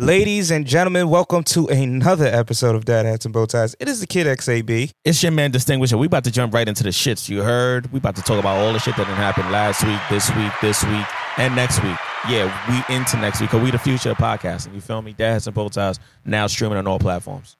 [0.00, 3.76] Ladies and gentlemen, welcome to another episode of Dad Hats and Bow Ties.
[3.78, 4.90] It is the Kid XAB.
[5.04, 5.98] It's your man Distinguisher.
[5.98, 7.92] We about to jump right into the shits you heard.
[7.92, 10.52] We about to talk about all the shit that done happened last week, this week,
[10.62, 11.04] this week,
[11.36, 11.98] and next week.
[12.30, 14.74] Yeah, we into next week because we the future of podcasting.
[14.74, 15.12] You feel me?
[15.12, 17.58] Dad Hats and Bow Ties now streaming on all platforms.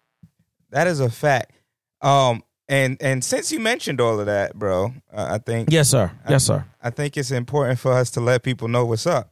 [0.71, 1.53] That is a fact.
[2.01, 6.11] Um, and and since you mentioned all of that, bro, uh, I think Yes, sir.
[6.27, 6.65] Yes, sir.
[6.83, 9.31] I think it's important for us to let people know what's up.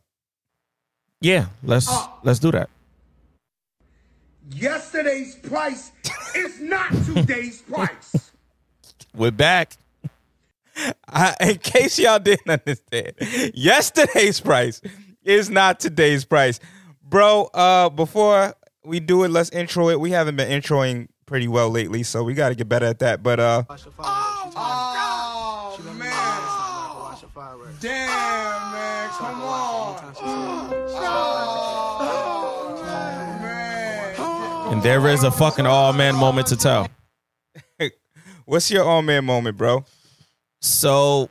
[1.22, 1.90] Yeah, let's
[2.22, 2.68] let's do that.
[4.50, 5.92] Yesterday's price
[6.34, 8.32] is not today's price.
[9.14, 9.74] We're back.
[11.08, 13.12] I, in case y'all didn't understand,
[13.52, 14.80] yesterday's price
[15.24, 16.60] is not today's price,
[17.02, 17.50] bro.
[17.52, 18.54] Uh, before
[18.84, 19.98] we do it, let's intro it.
[19.98, 23.24] We haven't been introing pretty well lately, so we got to get better at that.
[23.24, 23.64] But uh,
[23.98, 26.12] Oh, man.
[27.80, 29.08] Damn, man.
[29.10, 30.14] Come on.
[30.20, 31.47] Oh,
[34.78, 36.86] And there is a fucking all man moment to tell.
[38.44, 39.84] what's your all man moment, bro?
[40.60, 41.30] So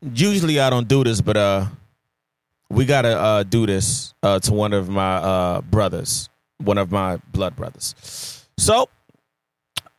[0.00, 1.66] usually I don't do this, but uh
[2.70, 6.28] we gotta uh do this uh to one of my uh brothers,
[6.58, 8.46] one of my blood brothers.
[8.56, 8.88] So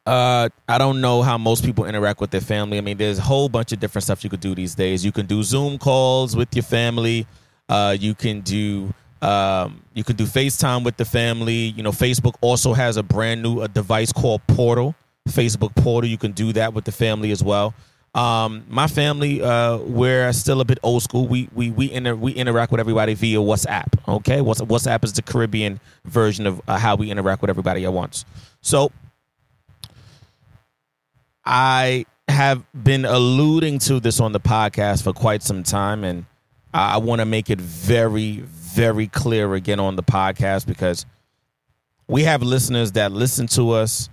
[0.06, 2.78] uh I don't know how most people interact with their family.
[2.78, 5.04] I mean, there's a whole bunch of different stuff you could do these days.
[5.04, 7.28] You can do Zoom calls with your family.
[7.68, 11.74] Uh you can do um, you can do FaceTime with the family.
[11.76, 14.96] You know, Facebook also has a brand new a device called Portal,
[15.30, 16.10] Facebook Portal.
[16.10, 17.74] You can do that with the family as well.
[18.16, 21.28] Um, my family, uh, we're still a bit old school.
[21.28, 23.94] We we we inter- we interact with everybody via WhatsApp.
[24.08, 27.94] Okay, What's WhatsApp is the Caribbean version of uh, how we interact with everybody at
[27.94, 28.26] once.
[28.62, 28.92] So
[31.46, 36.26] I have been alluding to this on the podcast for quite some time, and
[36.74, 38.44] I want to make it very,
[38.78, 41.04] very clear again on the podcast because
[42.08, 44.08] we have listeners that listen to us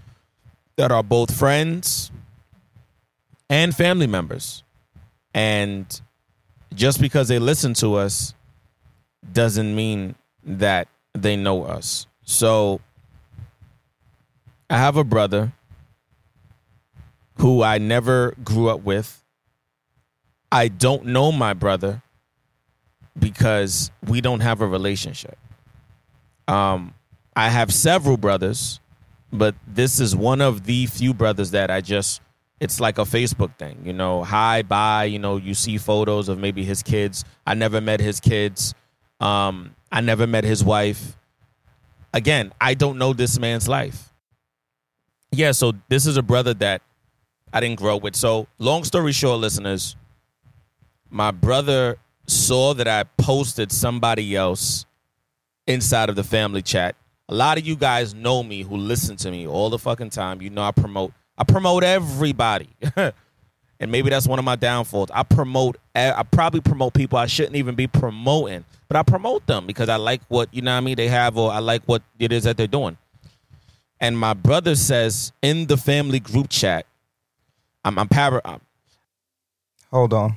[0.76, 2.10] that are both friends
[3.50, 4.62] and family members.
[5.34, 6.00] And
[6.74, 8.32] just because they listen to us
[9.34, 10.14] doesn't mean
[10.44, 12.06] that they know us.
[12.22, 12.80] So
[14.70, 15.52] I have a brother
[17.34, 19.22] who I never grew up with.
[20.50, 22.00] I don't know my brother
[23.18, 25.38] because we don't have a relationship.
[26.48, 26.94] Um,
[27.36, 28.80] I have several brothers,
[29.32, 32.20] but this is one of the few brothers that I just
[32.60, 36.38] it's like a Facebook thing, you know, hi, bye, you know, you see photos of
[36.38, 37.24] maybe his kids.
[37.46, 38.74] I never met his kids.
[39.20, 41.16] Um, I never met his wife.
[42.12, 44.12] Again, I don't know this man's life.
[45.32, 46.80] Yeah, so this is a brother that
[47.52, 48.14] I didn't grow with.
[48.14, 49.96] So, long story short, listeners,
[51.10, 54.86] my brother saw that I posted somebody else
[55.66, 56.96] inside of the family chat.
[57.28, 60.42] A lot of you guys know me who listen to me all the fucking time.
[60.42, 62.68] You know I promote I promote everybody.
[62.96, 65.10] and maybe that's one of my downfalls.
[65.12, 69.66] I promote I probably promote people I shouldn't even be promoting, but I promote them
[69.66, 72.02] because I like what, you know what I mean, they have or I like what
[72.18, 72.98] it is that they're doing.
[74.00, 76.86] And my brother says in the family group chat,
[77.84, 78.60] I'm I'm, para, I'm
[79.90, 80.36] Hold on.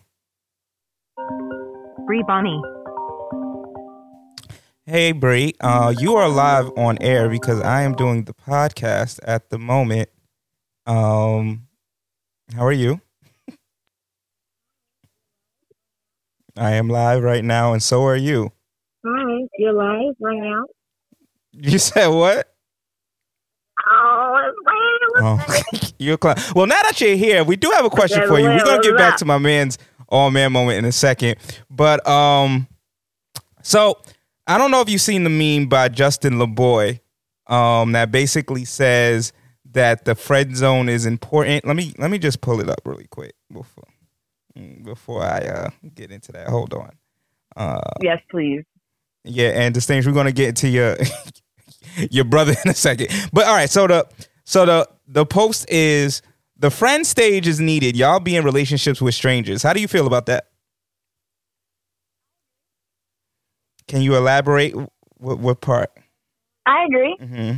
[2.07, 2.61] Bree Bonnie.
[4.85, 5.53] Hey, Bree.
[5.59, 10.07] Uh, you are live on air because I am doing the podcast at the moment.
[10.85, 11.67] Um,
[12.55, 13.01] how are you?
[16.57, 18.53] I am live right now, and so are you.
[19.05, 20.63] Hi, you're live right now.
[21.51, 22.53] You said what?
[23.89, 24.51] Oh,
[25.19, 25.45] Oh,
[25.99, 26.35] you're a clown.
[26.55, 28.45] Well, now that you're here, we do have a question for you.
[28.45, 29.77] We're gonna get back to my man's
[30.09, 31.37] all man moment in a second,
[31.69, 32.67] but um,
[33.61, 34.01] so
[34.47, 36.99] I don't know if you've seen the meme by Justin LaBoy
[37.47, 39.33] um, that basically says
[39.71, 41.65] that the friend zone is important.
[41.65, 43.87] Let me let me just pull it up really quick before
[44.57, 46.47] mm, before I uh, get into that.
[46.47, 46.91] Hold on.
[47.55, 48.63] Uh, yes, please.
[49.23, 50.97] Yeah, and distinguished, we're gonna get into your
[52.09, 53.09] your brother in a second.
[53.33, 54.07] But all right, so the
[54.45, 56.21] so the the post is
[56.59, 57.95] the friend stage is needed.
[57.95, 59.63] Y'all be in relationships with strangers.
[59.63, 60.47] How do you feel about that?
[63.87, 64.73] Can you elaborate?
[65.17, 65.91] What what part?
[66.65, 67.15] I agree.
[67.19, 67.51] hmm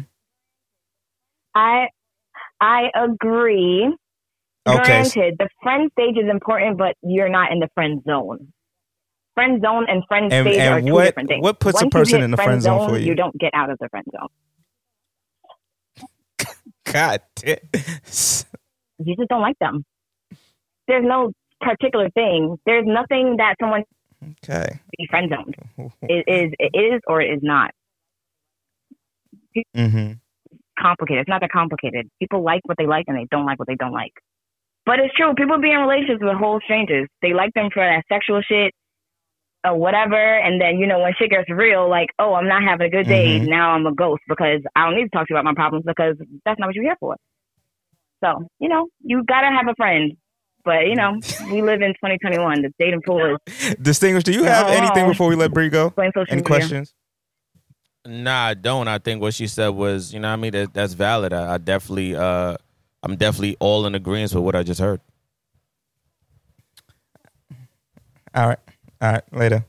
[1.56, 1.88] I
[2.62, 3.92] I agree.
[4.68, 4.84] Okay.
[4.84, 8.54] Granted, the friend stage is important, but you're not in the friend zone.
[9.34, 11.42] Friend zone and friend And- stage and are two what- different things.
[11.44, 13.06] what puts a Once you person in the friend friend zone for you?
[13.08, 14.28] You don't get out of the friend zone.
[16.86, 17.58] God damn.
[19.00, 19.84] You just don't like them.
[20.88, 21.32] There's no
[21.62, 22.58] particular thing.
[22.66, 23.84] There's nothing that someone
[24.44, 24.80] Okay.
[24.98, 25.56] be friend zoned.
[26.04, 27.72] It is it is or it is not.
[29.76, 30.14] hmm
[30.80, 31.22] complicated.
[31.22, 32.10] It's not that complicated.
[32.22, 34.14] People like what they like and they don't like what they don't like.
[34.86, 35.34] But it's true.
[35.36, 37.08] People be in relationships with whole strangers.
[37.22, 38.74] They like them for that sexual shit
[39.66, 40.16] or whatever.
[40.16, 43.08] And then, you know, when shit gets real, like, oh, I'm not having a good
[43.10, 43.40] day.
[43.40, 43.50] Mhm.
[43.50, 45.84] Now I'm a ghost because I don't need to talk to you about my problems
[45.86, 46.16] because
[46.46, 47.18] that's not what you're here for.
[48.24, 50.14] So, you know, you got to have a friend.
[50.66, 51.20] But, you know,
[51.52, 52.62] we live in 2021.
[52.64, 54.72] The dating pool is Distinguished, do you have Oh.
[54.72, 55.90] anything before we let Bree go?
[55.92, 56.48] playing social Any media.
[56.48, 56.94] questions?
[58.06, 58.88] Nah, I don't.
[58.88, 61.32] I think what she said was, you know, what I mean, that, that's valid.
[61.34, 62.58] I, I definitely, uh,
[63.04, 65.00] I'm definitely all in agreement with what I just heard.
[68.36, 68.60] All right.
[69.02, 69.24] All right.
[69.34, 69.66] Later.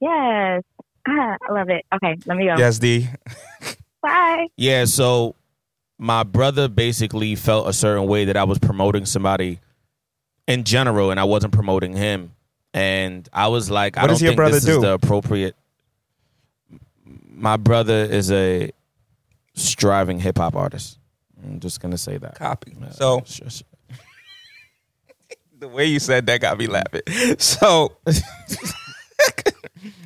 [0.00, 0.62] Yes.
[1.08, 1.84] Ah, I love it.
[1.94, 2.54] Okay, let me go.
[2.56, 3.08] Yes, D.
[4.02, 4.46] Bye.
[4.56, 5.34] Yeah, so
[6.02, 9.60] my brother basically felt a certain way that I was promoting somebody
[10.48, 12.32] in general, and I wasn't promoting him.
[12.74, 14.76] And I was like, I What don't does your think brother this do?
[14.76, 15.54] is the appropriate.
[17.04, 18.72] My brother is a
[19.54, 20.98] striving hip hop artist.
[21.40, 22.34] I'm just gonna say that.
[22.34, 22.74] Copy.
[22.80, 23.66] Yeah, So sure, sure.
[25.60, 27.02] the way you said that got me laughing.
[27.38, 27.96] So,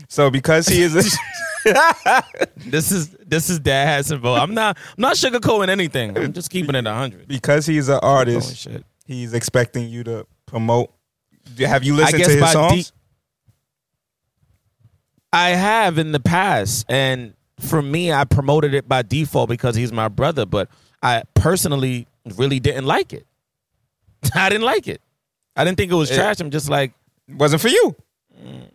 [0.09, 1.03] so because he is a
[2.57, 4.37] this is this is dad has some vote.
[4.37, 6.17] I'm not I'm not sugarcoating anything.
[6.17, 7.29] I'm just keeping it hundred.
[7.29, 8.85] because he's an artist, shit.
[9.07, 10.93] he's expecting you to promote.
[11.59, 12.73] Have you listened to his songs?
[12.91, 12.95] deep-
[15.33, 19.93] I have in the past, and for me, I promoted it by default because he's
[19.93, 20.47] my brother.
[20.47, 20.69] But
[21.03, 23.27] I personally really didn't like it.
[24.35, 25.01] I didn't like it.
[25.57, 26.41] I didn't think it was It- trash.
[26.41, 26.93] I'm just like,
[27.29, 27.97] Wasn't for you.
[28.41, 28.71] Mm.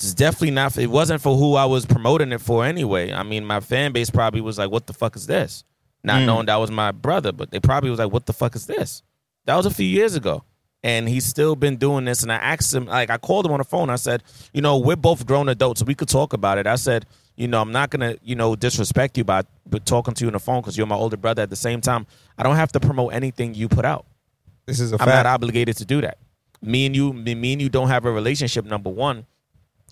[0.00, 0.76] It's definitely not.
[0.78, 3.12] It wasn't for who I was promoting it for anyway.
[3.12, 5.64] I mean, my fan base probably was like, "What the fuck is this?"
[6.02, 6.26] Not Mm.
[6.26, 9.02] knowing that was my brother, but they probably was like, "What the fuck is this?"
[9.46, 10.44] That was a few years ago,
[10.82, 12.22] and he's still been doing this.
[12.22, 13.90] And I asked him, like, I called him on the phone.
[13.90, 14.22] I said,
[14.54, 17.04] "You know, we're both grown adults, so we could talk about it." I said,
[17.36, 19.42] "You know, I'm not gonna, you know, disrespect you by,
[19.84, 21.42] talking to you on the phone because you're my older brother.
[21.42, 22.06] At the same time,
[22.38, 24.06] I don't have to promote anything you put out."
[24.66, 25.24] This is a I'm fact.
[25.24, 26.16] not obligated to do that.
[26.62, 28.64] Me and you, me, me and you don't have a relationship.
[28.64, 29.26] Number one,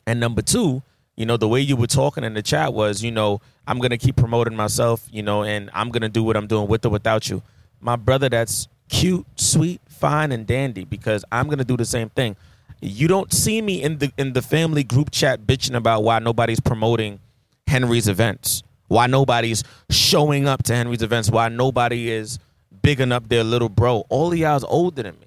[0.08, 0.82] and number two,
[1.16, 3.98] you know, the way you were talking in the chat was, you know, I'm gonna
[3.98, 7.28] keep promoting myself, you know, and I'm gonna do what I'm doing with or without
[7.28, 7.42] you.
[7.78, 12.36] My brother, that's cute, sweet, fine, and dandy because I'm gonna do the same thing.
[12.80, 16.60] You don't see me in the in the family group chat bitching about why nobody's
[16.60, 17.20] promoting
[17.66, 22.38] Henry's events, why nobody's showing up to Henry's events, why nobody is
[22.80, 24.06] bigging up their little bro.
[24.08, 25.26] All of y'all's older than me,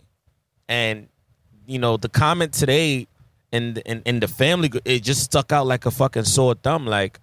[0.68, 1.08] and
[1.68, 3.06] you know the comment today
[3.52, 6.86] the, in, in the family it just stuck out like a fucking sore thumb.
[6.86, 7.20] Like,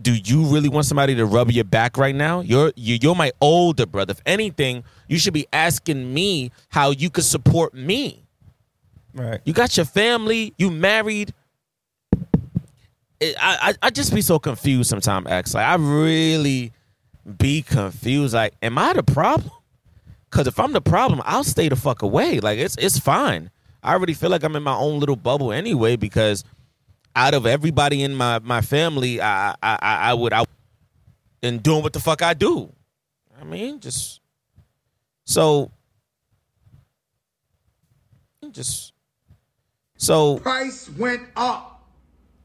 [0.00, 2.40] do you really want somebody to rub your back right now?
[2.40, 4.12] You're you, you're my older brother.
[4.12, 8.24] If anything, you should be asking me how you could support me.
[9.14, 9.40] right.
[9.44, 10.54] You got your family.
[10.58, 11.34] You married.
[13.20, 15.26] It, I, I I just be so confused sometimes.
[15.28, 16.72] X like I really
[17.38, 18.34] be confused.
[18.34, 19.50] Like, am I the problem?
[20.30, 22.38] Because if I'm the problem, I'll stay the fuck away.
[22.40, 23.50] Like it's it's fine.
[23.82, 25.96] I already feel like I'm in my own little bubble anyway.
[25.96, 26.44] Because
[27.14, 30.44] out of everybody in my my family, I I I, I would I
[31.42, 32.72] in doing what the fuck I do.
[33.40, 34.20] I mean, just
[35.24, 35.70] so
[38.50, 38.92] just
[39.96, 41.74] so Price went up.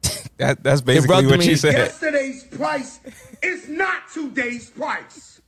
[0.37, 1.73] That, that's basically what me- she said.
[1.73, 2.99] Yesterday's price
[3.43, 5.39] is not today's price.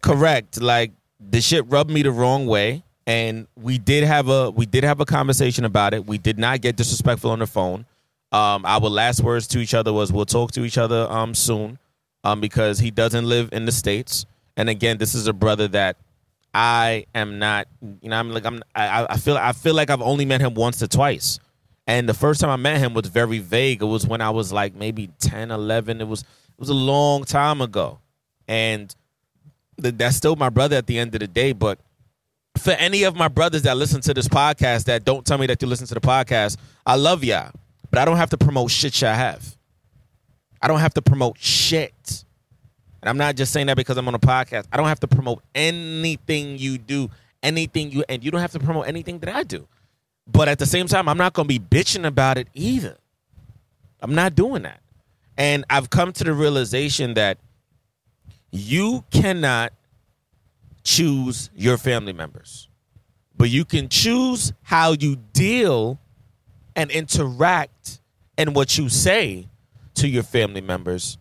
[0.00, 4.66] correct like the shit rubbed me the wrong way and we did have a we
[4.66, 7.84] did have a conversation about it we did not get disrespectful on the phone
[8.32, 11.78] um our last words to each other was we'll talk to each other um soon
[12.24, 14.24] um because he doesn't live in the states
[14.56, 15.96] and again this is a brother that
[16.54, 17.66] i am not
[18.00, 20.54] you know i'm like i'm i, I feel i feel like i've only met him
[20.54, 21.40] once or twice
[21.86, 23.82] And the first time I met him was very vague.
[23.82, 26.00] It was when I was like maybe 10, 11.
[26.00, 27.98] It was it was a long time ago.
[28.46, 28.94] And
[29.82, 31.80] th- that's still my brother at the end of the day, but
[32.58, 35.60] for any of my brothers that listen to this podcast that don't tell me that
[35.62, 36.56] you listen to the podcast,
[36.86, 37.52] I love y'all.
[37.90, 39.56] But I don't have to promote shit y'all have.
[40.60, 42.24] I don't have to promote shit.
[43.02, 44.66] And I'm not just saying that because I'm on a podcast.
[44.72, 47.10] I don't have to promote anything you do,
[47.42, 49.66] anything you, and you don't have to promote anything that I do.
[50.26, 52.96] But at the same time, I'm not going to be bitching about it either.
[54.00, 54.80] I'm not doing that.
[55.36, 57.38] And I've come to the realization that
[58.52, 59.72] you cannot
[60.82, 62.68] choose your family members,
[63.36, 65.98] but you can choose how you deal
[66.76, 68.00] and interact
[68.38, 69.48] and what you say
[69.94, 71.18] to your family members.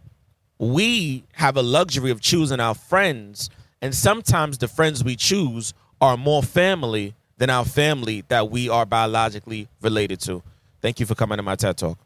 [0.57, 3.49] We have a luxury of choosing our friends,
[3.81, 8.85] and sometimes the friends we choose are more family than our family that we are
[8.85, 10.43] biologically related to.
[10.81, 11.97] Thank you for coming to my TED Talk.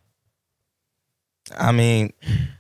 [1.58, 2.14] I mean,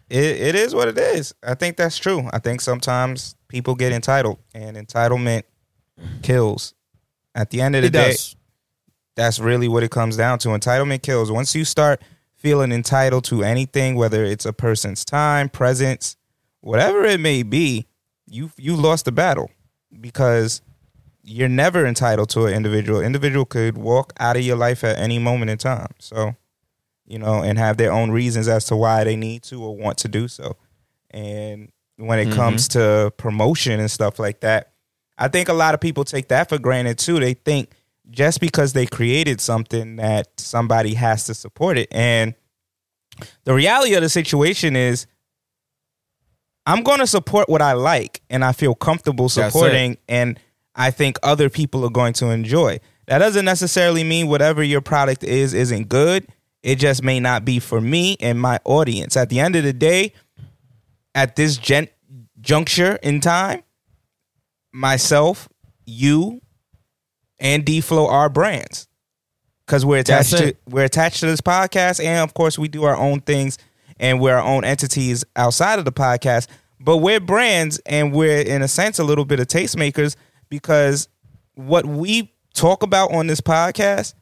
[0.09, 1.33] it, it is what it is.
[1.43, 2.29] I think that's true.
[2.31, 5.43] I think sometimes people get entitled, and entitlement
[6.21, 6.73] kills.
[7.33, 8.35] At the end of the It day, does.
[9.15, 10.49] that's really what it comes down to.
[10.49, 11.31] Entitlement kills.
[11.31, 12.01] Once you start
[12.35, 16.15] feeling entitled to anything, whether it's a person's time, presence,
[16.61, 17.87] whatever it may be,
[18.27, 19.49] you you lost the battle
[19.99, 20.61] because
[21.23, 23.01] you're never entitled to an individual.
[23.01, 25.87] Individual could walk out of your life at any moment in time.
[25.99, 26.35] So,
[27.05, 29.97] you know, and have their own reasons as to why they need to or want
[29.99, 30.57] to do so.
[31.11, 32.79] And when it comes mm-hmm.
[32.79, 34.73] to promotion and stuff like that,
[35.17, 37.19] I think a lot of people take that for granted too.
[37.19, 37.69] They think
[38.09, 41.87] just because they created something that somebody has to support it.
[41.91, 42.35] And
[43.45, 45.07] the reality of the situation is
[46.65, 50.39] I'm going to support what I like and I feel comfortable supporting and
[50.75, 52.79] I think other people are going to enjoy.
[53.07, 56.27] That doesn't necessarily mean whatever your product is isn't good.
[56.65, 59.15] It just may not be for me and my audience.
[59.15, 60.13] At the end of the day,
[61.13, 61.89] at this gen-
[62.41, 63.61] juncture in time,
[64.73, 65.47] myself,
[65.85, 66.41] you,
[67.37, 68.87] and D Flow are brands
[69.67, 70.57] because we're attached That's to it.
[70.67, 73.59] we're attached to this podcast, and of course we do our own things
[73.99, 76.47] and we're our own entities outside of the podcast.
[76.79, 80.15] But we're brands, and we're in a sense a little bit of tastemakers
[80.49, 81.09] because
[81.53, 84.15] what we talk about on this podcast,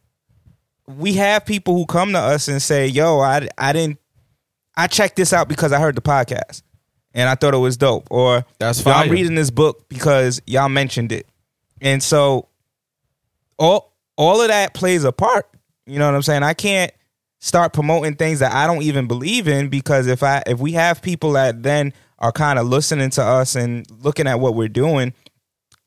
[0.88, 4.00] we have people who come to us and say, "Yo, I I didn't
[4.75, 6.63] I checked this out because I heard the podcast
[7.13, 10.70] and I thought it was dope," or That's "Yo, I'm reading this book because y'all
[10.70, 11.28] mentioned it,
[11.82, 12.48] and so
[13.58, 15.50] all all of that plays a part.
[15.86, 16.44] You know what I'm saying?
[16.44, 16.92] I can't
[17.40, 21.02] start promoting things that I don't even believe in because if I if we have
[21.02, 25.13] people that then are kind of listening to us and looking at what we're doing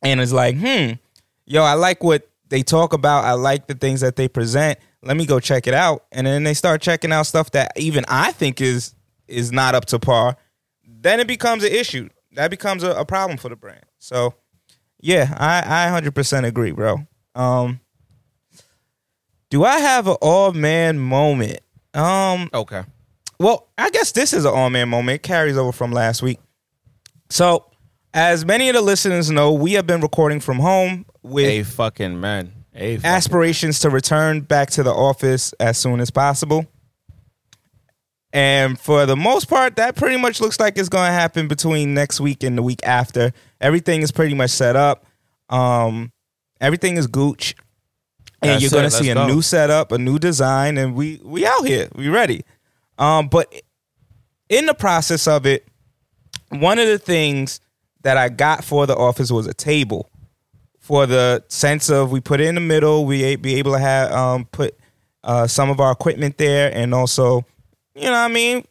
[0.02, 0.92] and it's like, hmm,
[1.46, 3.24] yo, I like what they talk about.
[3.24, 4.78] I like the things that they present.
[5.02, 6.04] Let me go check it out.
[6.12, 8.94] And then they start checking out stuff that even I think is
[9.28, 10.36] is not up to par.
[10.86, 12.08] Then it becomes an issue.
[12.32, 13.84] That becomes a, a problem for the brand.
[13.98, 14.34] So
[15.00, 17.06] yeah, I I 100% agree, bro.
[17.34, 17.80] Um
[19.50, 21.60] do I have an all man moment?
[21.94, 22.82] Um Okay.
[23.38, 25.16] well, I guess this is an all man moment.
[25.16, 26.40] It carries over from last week.
[27.30, 27.66] So,
[28.14, 32.20] as many of the listeners know, we have been recording from home with A fucking
[32.20, 32.52] man.
[32.76, 36.66] Fucking aspirations to return back to the office as soon as possible.
[38.32, 41.94] And for the most part, that pretty much looks like it's going to happen between
[41.94, 43.32] next week and the week after.
[43.60, 45.06] Everything is pretty much set up.
[45.48, 46.12] Um,
[46.60, 47.54] everything is gooch,
[48.42, 49.26] and That's you're going to see a go.
[49.26, 52.42] new setup, a new design, and we we out here, we ready.
[52.98, 53.54] Um, but
[54.50, 55.66] in the process of it,
[56.50, 57.60] one of the things
[58.02, 60.10] that I got for the office was a table
[60.86, 64.12] for the sense of we put it in the middle, we be able to have
[64.12, 64.78] um, put
[65.24, 67.44] uh, some of our equipment there, and also,
[67.96, 68.64] you know, what I mean,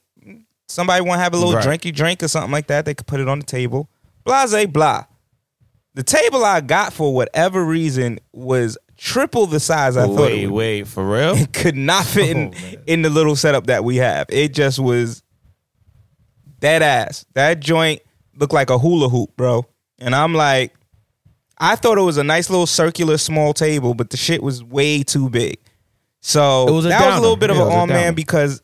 [0.69, 1.65] somebody want to have a little Right.
[1.65, 3.89] drinky drink or something like that, they could put it on the table.
[4.23, 5.03] Blase blah.
[5.93, 10.47] The table I got for whatever reason was triple the size I thought it Wait,
[10.47, 11.35] wait, for real?
[11.35, 14.27] it could not fit in, Oh, in the little setup that we have.
[14.29, 15.21] It just was
[16.59, 17.25] dead ass.
[17.33, 18.01] That joint
[18.37, 19.65] looked like a hula hoop, bro.
[19.99, 20.73] And I'm like,
[21.57, 25.03] I thought it was a nice little circular small table, but the shit was way
[25.03, 25.57] too big.
[26.21, 27.89] So It was that was a little bit of Yeah, an it was a on
[27.89, 28.61] man because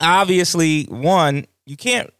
[0.00, 2.10] obviously, one, you can't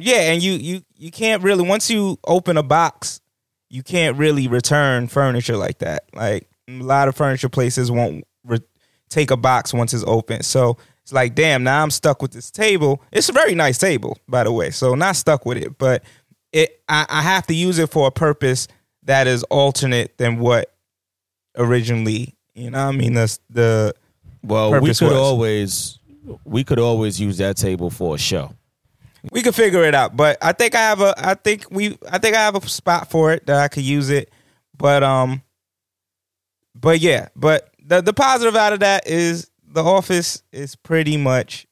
[0.00, 3.20] yeah, and you you you can't really once you open a box,
[3.68, 6.04] you can't really return furniture like that.
[6.14, 8.60] Like a lot of furniture places won't re-
[9.08, 10.42] take a box once it's open.
[10.42, 13.02] So it's like, damn, now I'm stuck with this table.
[13.10, 14.70] It's a very nice table, by the way.
[14.70, 16.04] So not stuck with it, but
[16.52, 18.68] it I, I have to use it for a purpose
[19.04, 20.72] that is alternate than what
[21.56, 23.94] originally You know, what I mean, that's the
[24.42, 25.12] Well, we could was.
[25.12, 25.98] always
[26.44, 28.52] we could always use that table for a show.
[29.32, 30.16] we could figure it out.
[30.16, 33.10] But I think I have a, I think we, I think I have a spot
[33.10, 34.30] for it that I could use it.
[34.76, 35.42] But um,
[36.74, 41.66] but yeah, but the the positive out of that is the office is pretty much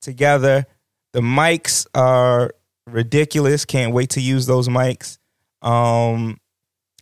[0.00, 0.66] together.
[1.12, 2.52] The mics are
[2.86, 3.64] ridiculous.
[3.64, 5.18] Can't wait to use those mics.
[5.62, 6.38] Um,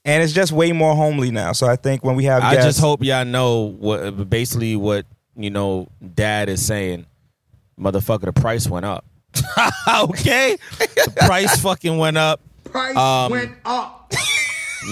[0.05, 1.53] and it's just way more homely now.
[1.53, 5.07] So I think when we have I guests, just hope y'all know what basically what
[5.37, 5.89] you know.
[6.15, 7.07] Dad is saying,
[7.79, 9.05] motherfucker, the price went up.
[10.01, 12.41] okay, the price fucking went up.
[12.65, 14.13] Price Um, went up.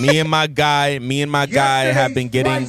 [0.01, 2.69] Me and my guy, me and my guy have been getting.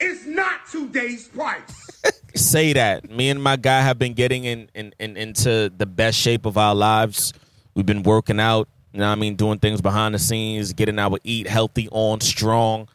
[0.00, 2.02] it's not today's price.
[2.34, 3.10] say that.
[3.10, 6.58] Me and my guy have been getting in, in, in into the best shape of
[6.58, 7.32] our lives.
[7.78, 10.98] We've been working out, you know what I mean, doing things behind the scenes, getting
[10.98, 12.88] our eat healthy on strong.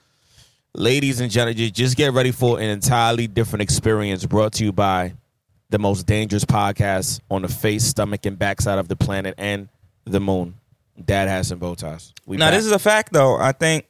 [0.76, 5.14] Ladies and gentlemen, just get ready for an entirely different experience brought to you by
[5.70, 9.70] the most dangerous podcast on the face, stomach, and backside of the planet and
[10.04, 10.56] the moon.
[11.06, 12.14] Dad Hats and Bow Ties.
[12.26, 12.56] We Now back.
[12.56, 13.38] this is a fact though.
[13.38, 13.86] I think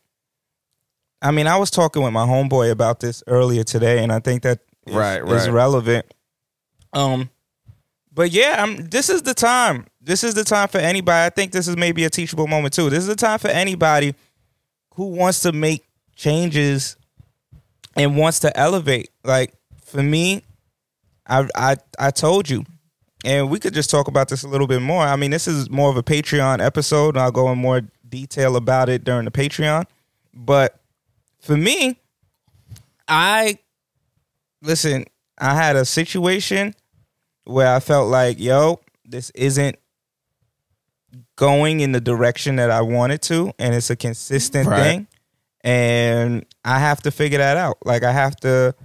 [1.24, 4.44] I mean I was talking with my homeboy about this earlier today and I think
[4.44, 6.06] that is, Right, is relevant.
[6.94, 7.32] Um
[8.14, 9.88] but yeah, I'm this is the time.
[10.06, 11.26] This is the time for anybody.
[11.26, 12.90] I think this is maybe a teachable moment too.
[12.90, 14.16] This is the time for anybody
[14.96, 16.98] who wants to make changes
[17.96, 19.10] and wants to elevate.
[19.24, 19.54] Like
[19.86, 20.44] for me,
[21.26, 22.66] I I I told you
[23.24, 25.04] and we could just talk about this a little bit more.
[25.04, 28.90] I mean, this is more of a Patreon episode, I'll go in more detail about
[28.90, 29.86] it during the Patreon.
[30.34, 30.80] But
[31.40, 31.98] for me,
[33.08, 33.58] I
[34.62, 35.06] listen,
[35.38, 36.76] I had a situation
[37.46, 39.78] where I felt like, yo, this isn't
[41.36, 44.82] going in the direction that I wanted to, and it's a consistent Right.
[44.84, 45.08] thing.
[45.64, 47.78] And I have to figure that out.
[47.86, 48.76] Like I have to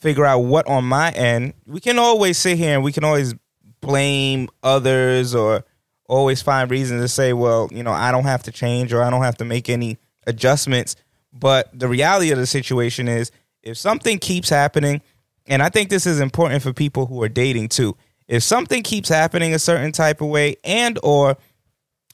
[0.00, 1.54] figure out what on my end.
[1.66, 3.34] We can always sit here and we can always
[3.80, 5.64] blame others or
[6.08, 9.10] always find reasons to say, well, you know, I don't have to change or I
[9.10, 10.96] don't have to make any adjustments.
[11.32, 13.30] But the reality of the situation is
[13.62, 15.02] if something keeps happening,
[15.46, 17.96] and I think this is important for people who are dating too.
[18.32, 21.36] If something keeps happening a certain type of way and or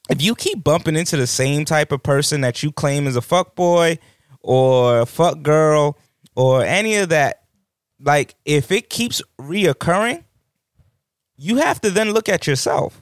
[0.09, 3.21] if you keep bumping into the same type of person that you claim is a
[3.21, 3.99] fuck boy
[4.41, 5.97] or a fuck girl
[6.35, 7.43] or any of that,
[8.01, 10.25] like if it keeps reoccurring,
[11.37, 13.01] you have to then look at yourself.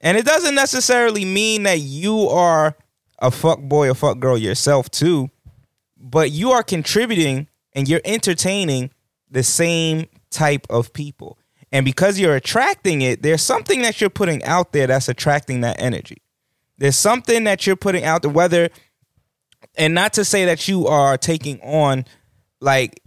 [0.00, 2.78] And it doesn't necessarily mean that you are
[3.18, 5.28] a fuck boy or fuck girl yourself too,
[5.98, 8.90] but you are contributing and you're entertaining
[9.30, 11.36] the same type of people.
[11.72, 15.80] And because you're attracting it, there's something that you're putting out there that's attracting that
[15.80, 16.18] energy.
[16.76, 18.68] There's something that you're putting out there, whether,
[19.76, 22.04] and not to say that you are taking on
[22.60, 23.00] like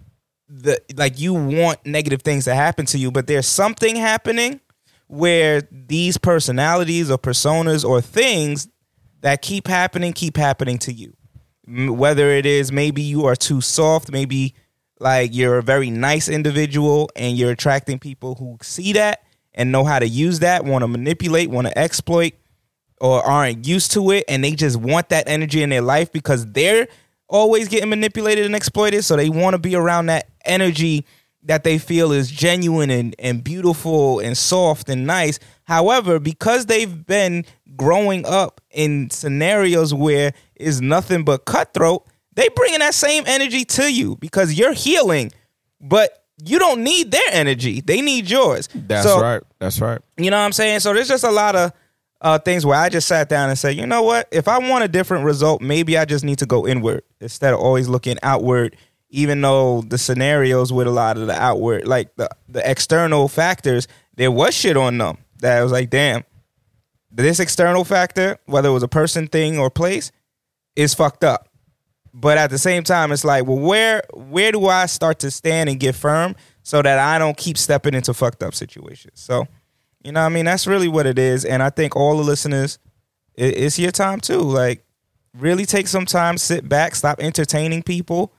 [0.47, 4.59] the like you want negative things to happen to you, but there's something happening
[5.07, 8.67] where these personalities or personas or things
[9.21, 11.15] that keep happening keep happening to you.
[11.67, 14.55] Whether it is maybe you are too soft, maybe
[14.99, 19.83] like you're a very nice individual and you're attracting people who see that and know
[19.83, 22.33] how to use that, want to manipulate, want to exploit,
[23.01, 26.45] or aren't used to it and they just want that energy in their life because
[26.53, 26.87] they're
[27.27, 29.03] always getting manipulated and exploited.
[29.03, 31.05] So they want to be around that energy
[31.43, 35.39] that they feel is genuine and, and beautiful and soft and nice.
[35.63, 42.79] However, because they've been growing up in scenarios where is nothing but cutthroat, they bringing
[42.79, 45.31] that same energy to you because you're healing,
[45.81, 47.81] but you don't need their energy.
[47.81, 48.67] They need yours.
[48.75, 49.41] That's So- right.
[49.59, 49.99] That's right.
[50.17, 50.81] you know what I'm saying?
[50.81, 51.71] So there's just a lot of
[52.21, 54.27] uh, things where I just sat down and said, you know what?
[54.31, 57.59] If I want a different result, maybe I just need to go inward instead of
[57.59, 58.75] always looking outward.
[59.09, 63.87] Even though the scenarios with a lot of the outward, like the the external factors,
[64.15, 66.23] there was shit on them that I was like, damn,
[67.11, 70.11] this external factor, whether it was a person, thing, or place,
[70.75, 71.47] is fucked up.
[72.17, 75.69] But at the same time, it's like, well, where where do I start to stand
[75.69, 79.19] and get firm so that I don't keep stepping into fucked up situations?
[79.19, 79.49] So,
[80.01, 81.43] you know, what I mean, that's really what it is.
[81.43, 82.79] And I think all the listeners,
[83.33, 84.39] it, it's your time too.
[84.39, 84.85] Like,
[85.37, 88.31] really take some time, sit back, stop entertaining people,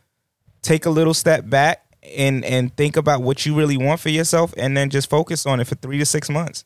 [0.62, 1.84] take a little step back,
[2.16, 5.60] and and think about what you really want for yourself, and then just focus on
[5.60, 6.64] it for three to six months.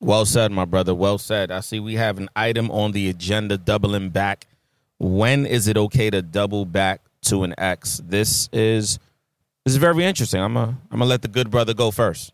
[0.00, 0.94] Well said, my brother.
[0.94, 1.50] Well said.
[1.50, 4.46] I see we have an item on the agenda doubling back.
[4.98, 8.00] When is it okay to double back to an ex?
[8.04, 8.98] This is
[9.64, 10.40] this is very interesting.
[10.40, 12.32] I'm a I'm gonna let the good brother go first.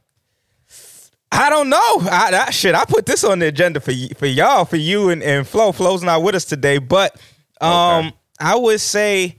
[1.34, 1.78] I don't know.
[2.10, 2.74] I, that shit.
[2.74, 5.72] I put this on the agenda for y- for y'all, for you and, and Flo.
[5.72, 7.16] Flo's not with us today, but
[7.60, 8.16] um, Okay.
[8.40, 9.38] I would say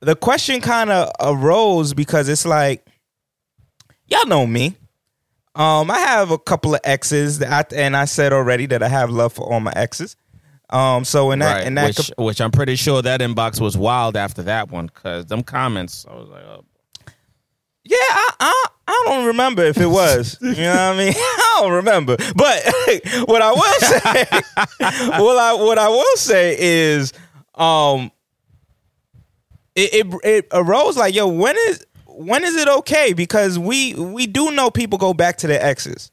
[0.00, 2.86] the question kind of arose because it's like
[4.06, 4.76] y'all know me.
[5.54, 8.88] Um, I have a couple of exes that I, and I said already that I
[8.88, 10.16] have love for all my exes.
[10.70, 11.66] Um, so in that right.
[11.66, 15.26] in that which, which I'm pretty sure that inbox was wild after that one because
[15.26, 16.06] them comments.
[16.08, 16.64] I was like, oh.
[17.84, 20.38] Yeah, I, I I don't remember if it was.
[20.40, 21.12] You know what I mean?
[21.16, 22.16] I don't remember.
[22.16, 22.62] But
[23.26, 24.26] what I will say,
[25.20, 27.12] what I what I will say is,
[27.54, 28.10] um,
[29.74, 33.12] it, it it arose like, yo, when is when is it okay?
[33.12, 36.10] Because we we do know people go back to their exes.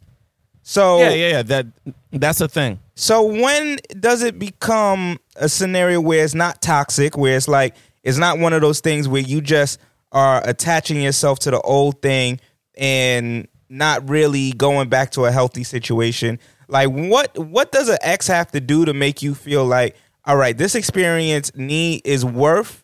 [0.63, 1.41] So yeah, yeah, yeah.
[1.43, 1.67] That
[2.11, 2.79] that's a thing.
[2.95, 8.17] so when does it become a scenario where it's not toxic, where it's like it's
[8.17, 9.79] not one of those things where you just
[10.11, 12.39] are attaching yourself to the old thing
[12.77, 16.39] and not really going back to a healthy situation?
[16.67, 20.37] Like what what does an ex have to do to make you feel like, all
[20.37, 22.83] right, this experience need is worth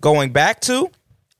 [0.00, 0.88] going back to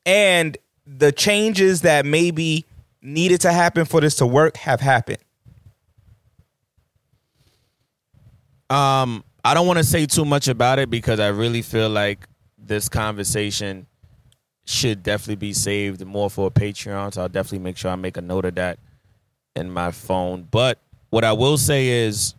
[0.07, 0.57] and
[0.87, 2.65] the changes that maybe
[3.03, 5.19] needed to happen for this to work have happened.
[8.71, 12.27] Um, I don't want to say too much about it because I really feel like
[12.59, 13.87] this conversation
[14.65, 17.13] should definitely be saved more for a Patreon.
[17.13, 18.79] So I'll definitely make sure I make a note of that
[19.55, 20.49] in my phone.
[20.51, 20.79] But
[21.11, 22.35] what I will say is,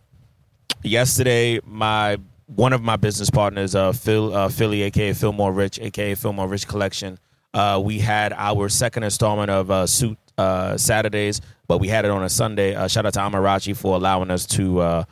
[0.82, 6.14] yesterday my one of my business partners, uh, Phil uh, Philly, aka Fillmore Rich, aka
[6.14, 7.18] Fillmore Rich Collection,
[7.56, 12.10] uh, we had our second installment of uh, Suit uh, Saturdays, but we had it
[12.10, 12.74] on a Sunday.
[12.74, 15.04] Uh, shout out to Amarachi for allowing us to uh,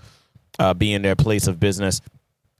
[0.58, 2.02] uh, be in their place of business.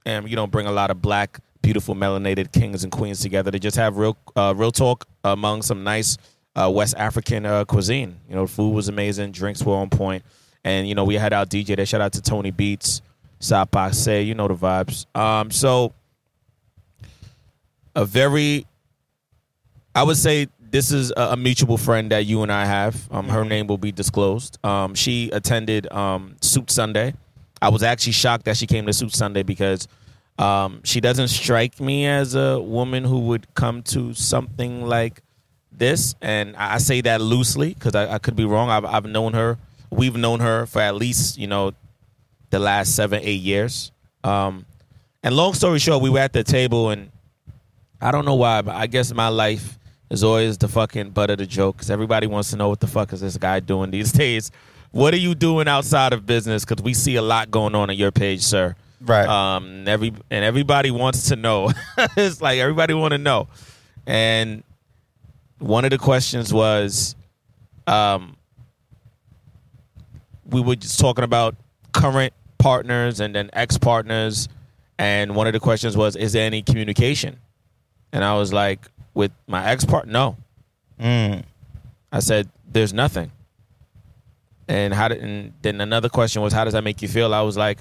[0.07, 3.59] And you know bring a lot of black beautiful melanated kings and queens together to
[3.59, 6.17] just have real real talk among some nice
[6.55, 8.15] west african cuisine.
[8.29, 10.23] You know food was amazing drinks were on point.
[10.63, 11.85] And you know we had our dj there.
[11.87, 13.01] Shout out to tony beats
[13.39, 15.07] Sapa say you know the vibes.
[15.15, 15.93] Um so
[17.95, 18.67] a very
[19.95, 23.27] i would say this is a, a mutual friend that you and i have um
[23.29, 27.13] her name will be disclosed um she attended um suit sunday
[27.61, 29.87] I was actually shocked that she came to Suit Sunday because
[30.37, 35.21] um, she doesn't strike me as a woman who would come to something like
[35.71, 36.15] this.
[36.21, 38.69] And I I say that loosely because I, I could be wrong.
[38.69, 39.57] I've, I've known her.
[39.89, 41.71] We've known her for at least you know
[42.49, 43.91] the last seven, eight years.
[44.23, 44.65] Um,
[45.23, 47.09] and long story short, we were at the table, and
[47.99, 51.37] I don't know why, but I guess my life is always the fucking butt of
[51.37, 54.11] the joke because everybody wants to know what the fuck is this guy doing these
[54.23, 54.51] days.
[54.91, 56.63] What are you doing outside of business?
[56.63, 58.75] Because we see a lot going on on your page, sir.
[59.01, 59.27] Right.
[59.27, 59.87] Um.
[59.87, 61.71] Every and everybody wants to know.
[62.15, 63.47] it's like everybody want to know.
[64.07, 64.63] And
[65.59, 67.15] one of the questions was,
[67.87, 68.37] um,
[70.49, 71.55] we were just talking about
[71.93, 74.47] current partners and then ex partners,
[74.97, 77.37] and one of the questions was, is there any communication?
[78.11, 78.79] And I was like,
[79.15, 80.37] with my ex part, no.
[80.99, 81.43] Mm.
[82.11, 83.31] I said, there's nothing.
[84.67, 87.33] And how did, and then another question was, how does that make you feel?
[87.33, 87.79] I was like,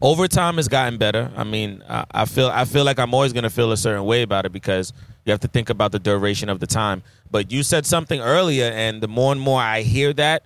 [0.00, 1.30] over time it's gotten better.
[1.36, 4.22] I mean, I, I feel I feel like I'm always gonna feel a certain way
[4.22, 4.92] about it because
[5.24, 7.02] you have to think about the duration of the time.
[7.30, 10.44] But you said something earlier, and the more and more I hear that,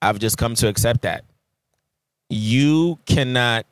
[0.00, 1.24] I've just come to accept that.
[2.28, 3.66] You cannot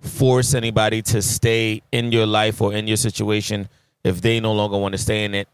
[0.00, 3.68] force anybody to stay in your life or in your situation
[4.04, 5.48] if they no longer want to stay in it.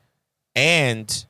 [0.54, 1.26] And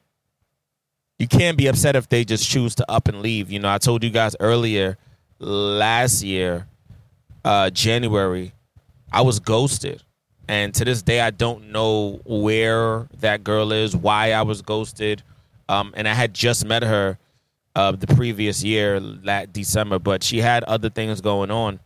[1.18, 3.50] you can't be upset if they just choose to up and leave.
[3.50, 4.96] You know, I told you guys earlier
[5.38, 6.66] last year,
[7.44, 8.52] uh, January,
[9.12, 10.02] I was ghosted.
[10.48, 15.22] And to this day, I don't know where that girl is, why I was ghosted.
[15.68, 17.18] Um, and I had just met her
[17.76, 21.78] uh, the previous year, that December, but she had other things going on.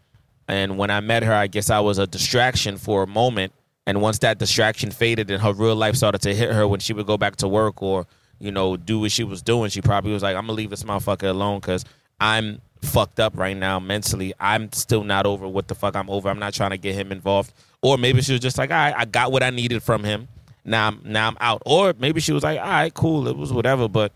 [0.49, 3.53] And when I met her, I guess I was a distraction for a moment.
[3.87, 6.92] And once that distraction faded and her real life started to hit her when she
[6.92, 8.07] would go back to work or,
[8.38, 10.70] you know, do what she was doing, she probably was like, I'm going to leave
[10.70, 11.85] this motherfucker alone because
[12.18, 14.33] I'm fucked up right now mentally.
[14.40, 16.29] I'm still not over what the fuck I'm over.
[16.29, 17.53] I'm not trying to get him involved.
[17.83, 20.29] Or maybe she was just like, all right, I got what I needed from him.
[20.64, 21.62] Now I'm, now I'm out.
[21.66, 23.29] Or maybe she was like, all right, cool.
[23.29, 24.12] It was whatever, but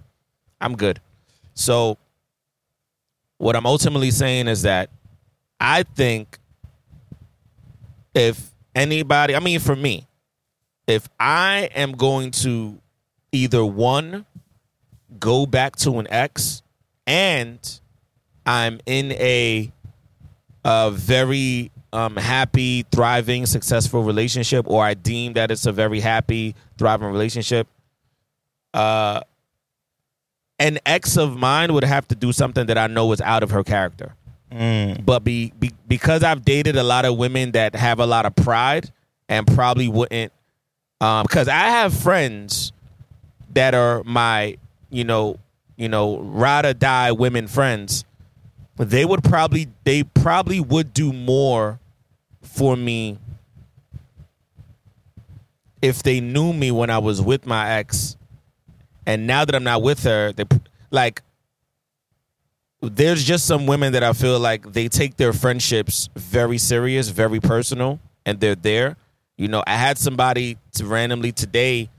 [0.61, 1.01] I'm good.
[1.55, 1.99] So
[3.37, 4.91] what I'm ultimately saying is that
[5.61, 6.39] I think
[8.15, 10.07] if anybody, I mean, for me,
[10.87, 12.81] if I am going to
[13.33, 14.27] either one,
[15.19, 16.63] go back to an ex,
[17.07, 17.59] and
[18.47, 19.71] I'm in a,
[20.65, 26.55] a very um, happy, thriving, successful relationship, or I deem that it's a very happy,
[26.77, 27.67] thriving relationship,
[28.75, 29.21] uh,
[30.59, 33.51] an ex of mine would have to do something that I know is out of
[33.51, 34.15] her character.
[34.51, 38.35] But be, be because I've dated a lot of women that have a lot of
[38.35, 38.91] pride
[39.29, 40.33] and probably wouldn't
[41.01, 42.73] um because I have friends
[43.55, 44.57] that are my,
[44.91, 45.39] you know,
[45.77, 48.05] you know, ride or die women friends.
[48.77, 51.79] They would probably they probably would do more
[52.43, 53.19] for me
[55.83, 58.17] if they knew me when I was with my ex,
[59.07, 60.45] and now that I'm not with her, they
[60.91, 61.23] like.
[62.81, 67.41] There's just some women that I feel like they take their friendships very serious, very
[67.41, 68.97] personal, and they're there.
[69.37, 71.91] You know, I had somebody to randomly today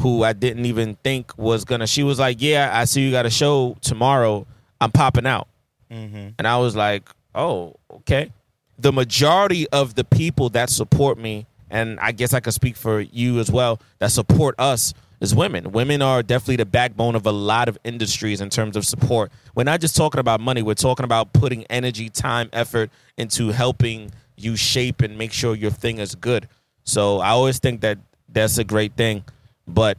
[0.00, 1.86] who I didn't even think was gonna.
[1.86, 4.46] She was like, "Yeah, I see you got a show tomorrow.
[4.80, 5.48] I'm popping out,"
[5.90, 6.28] mm-hmm.
[6.38, 8.32] and I was like, "Oh, okay."
[8.78, 13.00] The majority of the people that support me, and I guess I could speak for
[13.00, 15.72] you as well, that support us is women.
[15.72, 19.32] Women are definitely the backbone of a lot of industries in terms of support.
[19.54, 20.62] We're not just talking about money.
[20.62, 25.70] We're talking about putting energy, time, effort into helping you shape and make sure your
[25.70, 26.48] thing is good.
[26.84, 29.24] So I always think that that's a great thing.
[29.66, 29.98] But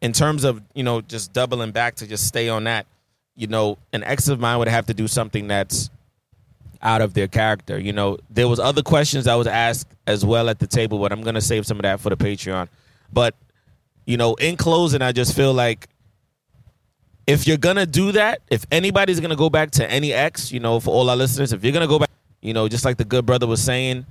[0.00, 2.86] in terms of, you know, just doubling back to just stay on that,
[3.34, 5.90] you know, an ex of mine would have to do something that's
[6.82, 7.78] out of their character.
[7.78, 11.12] You know, there was other questions I was asked as well at the table, but
[11.12, 12.68] I'm gonna save some of that for the Patreon.
[13.12, 13.34] But,
[14.06, 15.88] you know, in closing, I just feel like
[17.26, 20.78] if you're gonna do that, if anybody's gonna go back to any ex, you know,
[20.78, 23.26] for all our listeners, if you're gonna go back, you know, just like the good
[23.26, 24.06] brother was saying,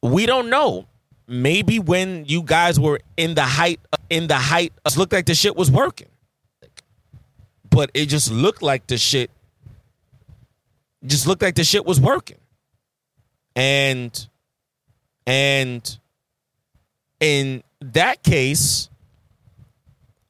[0.00, 0.86] we don't know.
[1.26, 5.34] Maybe when you guys were in the height, in the height, it looked like the
[5.34, 6.08] shit was working,
[7.68, 9.30] but it just looked like the shit,
[11.04, 12.38] just looked like the shit was working,
[13.56, 14.28] and,
[15.26, 15.98] and,
[17.20, 18.88] in that case,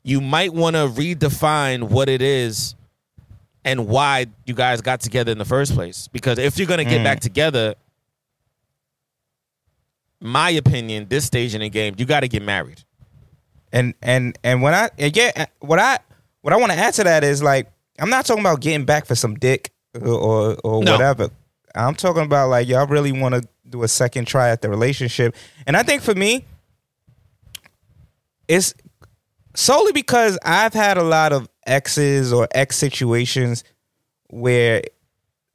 [0.02, 2.74] you might want to redefine what it is
[3.64, 6.08] and why you guys got together in the first place.
[6.08, 7.04] Because if you're gonna get mm.
[7.04, 7.74] back together,
[10.20, 12.82] my opinion, this stage in the game, you got to get married.
[13.72, 15.98] and and and when I and yeah, what I
[16.40, 19.06] what I want to add to that is like I'm not talking about getting back
[19.06, 20.92] for some dick or or, or No.
[20.92, 21.30] whatever.
[21.74, 25.34] I'm talking about like y'all really want to do a second try at the relationship,
[25.66, 26.44] and I think for me,
[28.48, 28.74] it's
[29.54, 33.62] solely because I've had a lot of exes or ex situations
[34.28, 34.82] where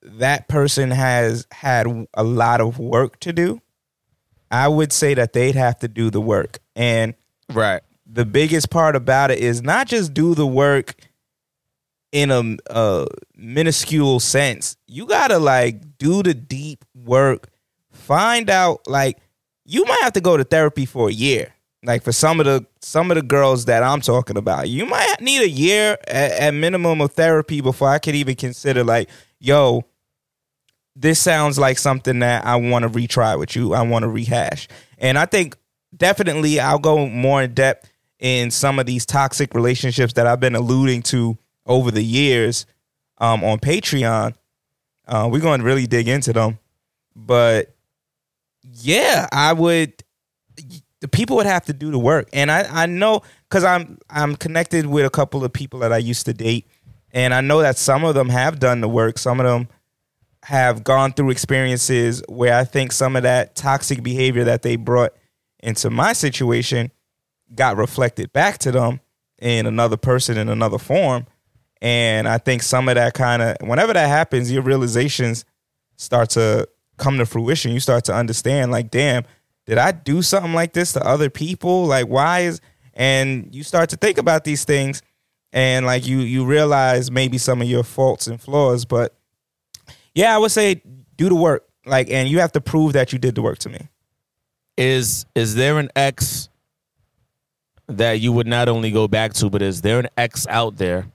[0.04, 3.62] that person has had a lot of work to do.
[4.52, 6.60] I would say that they'd have to do the work.
[6.76, 7.16] And
[7.52, 7.82] Right.
[8.06, 10.96] the biggest part about it is not just do the work
[12.12, 14.78] in a, a minuscule sense.
[14.86, 17.50] You gotta like do the deep work.
[17.92, 19.18] Find out like
[19.66, 21.53] you might have to go to therapy for a year.
[21.84, 25.16] Like for some of the some of the girls that I'm talking about, you might
[25.20, 29.84] need a year at, at minimum of therapy before I could even consider like, yo,
[30.96, 33.74] this sounds like something that I want to retry with you.
[33.74, 34.68] I want to rehash.
[34.98, 35.58] And I think
[35.96, 40.56] definitely I'll go more in depth in some of these toxic relationships that I've been
[40.56, 42.66] alluding to over the years
[43.18, 44.36] um, on Patreon.
[45.08, 46.60] Uh, we're going to really dig into them.
[47.16, 47.76] But
[48.62, 49.94] yeah, I would.
[51.04, 54.38] The people would have to do the work, and I I know because I'm I'm
[54.38, 56.66] connected with a couple of people that I used to date,
[57.12, 59.18] and I know that some of them have done the work.
[59.18, 59.68] Some of them
[60.46, 65.12] have gone through experiences where I think some of that toxic behavior that they brought
[65.62, 66.90] into my situation
[67.54, 69.02] got reflected back to them
[69.40, 71.28] in another person in another form.
[71.82, 75.44] And I think some of that kind of, whenever that happens, your realizations
[75.98, 76.66] start to
[76.98, 77.74] come to fruition.
[77.74, 79.26] You start to understand, like, damn,
[79.66, 81.86] did I do something like this to other people?
[81.86, 82.62] Like, why is,
[82.94, 85.02] and you start to think about these things
[85.52, 89.16] and like you, you realize maybe some of your faults and flaws, but
[90.16, 90.82] yeah, I would say
[91.18, 91.68] do the work.
[91.86, 93.90] Like, and you have to prove that you did the work to me.
[94.78, 96.50] Is is there an ex
[97.88, 101.08] that you would not only go back to, but is there an ex out there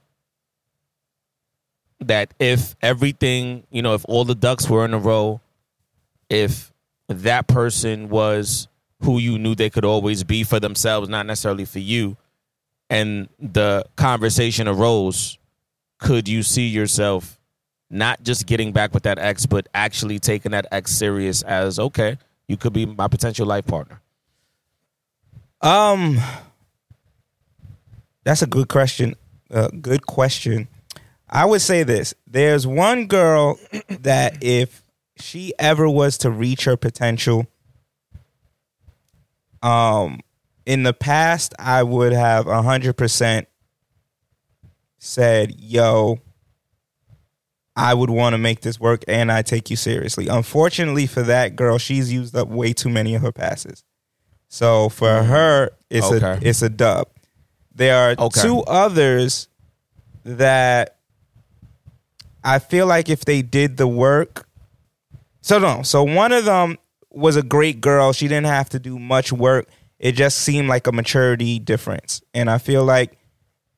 [2.00, 5.40] that if everything, you know, if all the ducks were in a row,
[6.28, 6.72] if
[7.08, 8.68] that person was
[9.02, 12.16] who you knew they could always be for themselves, not necessarily for you,
[12.90, 15.38] and the conversation arose,
[15.98, 17.38] could you see yourself
[17.90, 22.18] not just getting back with that ex, but actually taking that ex serious as okay,
[22.46, 24.00] you could be my potential life partner?
[25.60, 26.18] Um,
[28.24, 29.14] that's a good question.
[29.50, 30.68] Uh, good question.
[31.28, 34.82] I would say this: there's one girl that if
[35.20, 37.46] she ever was to reach her potential,
[39.62, 40.20] um,
[40.66, 43.48] in the past, I would have a hundred percent
[44.98, 46.18] said, "Yo,
[47.76, 50.28] I would want to make this work and I take you seriously.
[50.28, 53.84] Unfortunately for that girl, she's used up way too many of her passes.
[54.48, 57.08] So for her, it's a it's a dub.
[57.74, 58.42] There are Okay.
[58.42, 59.46] two others
[60.24, 60.96] that
[62.42, 64.47] I feel like if they did the work.
[65.48, 66.76] So no, so one of them
[67.10, 68.12] was a great girl.
[68.12, 69.66] She didn't have to do much work.
[69.98, 72.20] It just seemed like a maturity difference.
[72.34, 73.16] And I feel like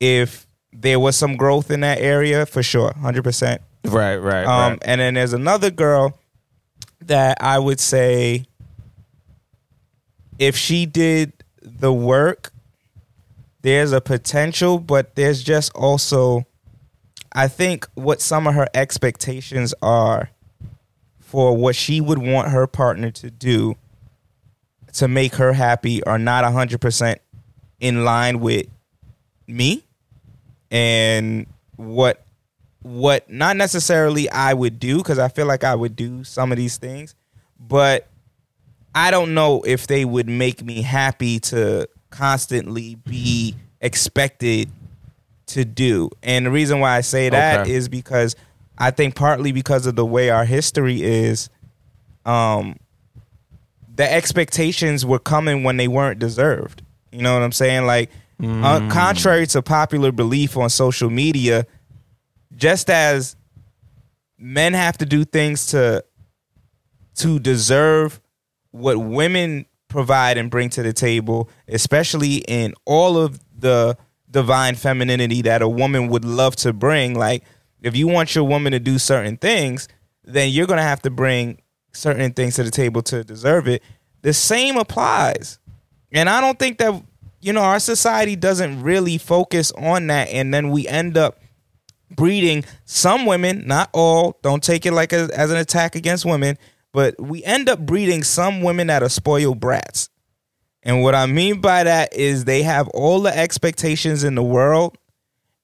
[0.00, 3.58] if there was some growth in that area, for sure, 100%.
[3.84, 4.82] Right, right, Um, right.
[4.84, 6.18] And then there's another girl
[7.02, 8.46] that I would say
[10.40, 12.52] if she did the work,
[13.62, 16.46] there's a potential, but there's just also,
[17.32, 20.30] I think, what some of her expectations are
[21.30, 23.76] for what she would want her partner to do
[24.92, 27.16] to make her happy are not 100%
[27.78, 28.66] in line with
[29.46, 29.84] me
[30.72, 32.24] and what
[32.82, 36.58] what not necessarily I would do because I feel like I would do some of
[36.58, 37.14] these things,
[37.60, 38.08] but
[38.92, 44.68] I don't know if they would make me happy to constantly be expected
[45.46, 46.10] to do.
[46.24, 47.90] And the reason why I say that is Okay.
[47.90, 48.34] because
[48.80, 51.50] I think partly because of the way our history is,
[52.24, 52.76] um,
[53.94, 56.82] the expectations were coming when they weren't deserved.
[57.12, 57.84] You know what I'm saying?
[57.86, 58.10] Like,
[58.42, 61.66] uh, contrary to popular belief on social media,
[62.56, 63.36] just as
[64.38, 66.02] men have to do things to
[67.16, 68.18] to deserve
[68.70, 73.98] what women provide and bring to the table, especially in all of the
[74.30, 77.14] divine femininity that a woman would love to bring.
[77.14, 77.44] Like,
[77.82, 79.88] if you want your woman to do certain things,
[80.24, 81.60] then you're gonna have to bring
[81.92, 83.82] certain things to the table to deserve it.
[84.22, 85.58] The same applies.
[86.12, 87.02] And I don't think that
[87.40, 91.40] you know our society doesn't really focus on that and then we end up
[92.10, 96.58] breeding some women, not all, don't take it like a, as an attack against women,
[96.92, 100.08] but we end up breeding some women that are spoiled brats.
[100.82, 104.96] And what I mean by that is they have all the expectations in the world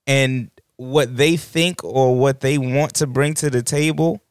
[0.07, 4.23] and what they think or what they want to bring to the table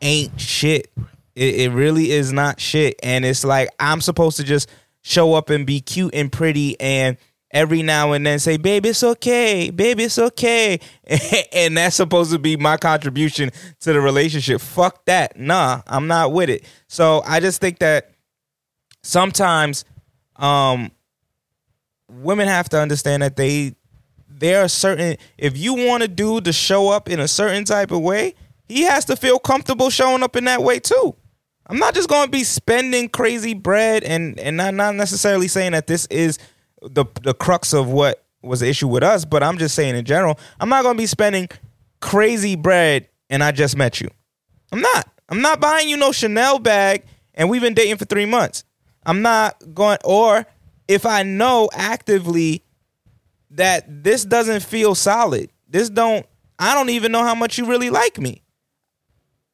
[0.00, 0.92] ain't shit.
[1.34, 2.96] It, it really is not shit.
[3.02, 4.68] And it's like I'm supposed to just
[5.00, 7.16] show up and be cute and pretty and
[7.50, 9.70] every now and then say, baby, it's okay.
[9.70, 10.80] Baby, it's okay.
[11.52, 14.60] and that's supposed to be my contribution to the relationship.
[14.60, 15.38] Fuck that.
[15.38, 16.64] Nah, I'm not with it.
[16.88, 18.10] So I just think that
[19.02, 19.84] sometimes
[20.36, 20.90] um
[22.08, 23.74] women have to understand that they
[24.38, 27.90] there are certain if you want a dude to show up in a certain type
[27.90, 28.34] of way,
[28.68, 31.14] he has to feel comfortable showing up in that way too.
[31.66, 35.72] I'm not just going to be spending crazy bread and and not not necessarily saying
[35.72, 36.38] that this is
[36.82, 40.04] the the crux of what was the issue with us, but I'm just saying in
[40.04, 41.48] general, I'm not going to be spending
[42.00, 44.08] crazy bread and I just met you.
[44.72, 45.08] I'm not.
[45.28, 48.64] I'm not buying you no Chanel bag and we've been dating for 3 months.
[49.06, 50.46] I'm not going or
[50.88, 52.64] if I know actively
[53.52, 55.50] that this doesn't feel solid.
[55.68, 56.26] This don't
[56.58, 58.42] I don't even know how much you really like me.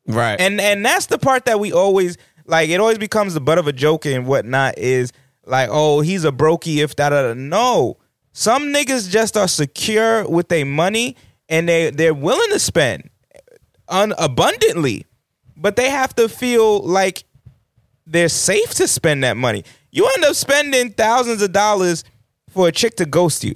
[0.06, 0.40] right.
[0.40, 3.66] And and that's the part that we always like it always becomes the butt of
[3.66, 5.12] a joke and whatnot is
[5.46, 7.34] like, oh, he's a brokey if that da, da.
[7.34, 7.96] no.
[8.32, 11.16] Some niggas just are secure with their money
[11.48, 13.08] and they they're willing to spend
[13.88, 15.06] un- abundantly,
[15.56, 17.24] but they have to feel like
[18.06, 19.64] they're safe to spend that money.
[19.90, 22.04] You end up spending thousands of dollars
[22.50, 23.54] for a chick to ghost you.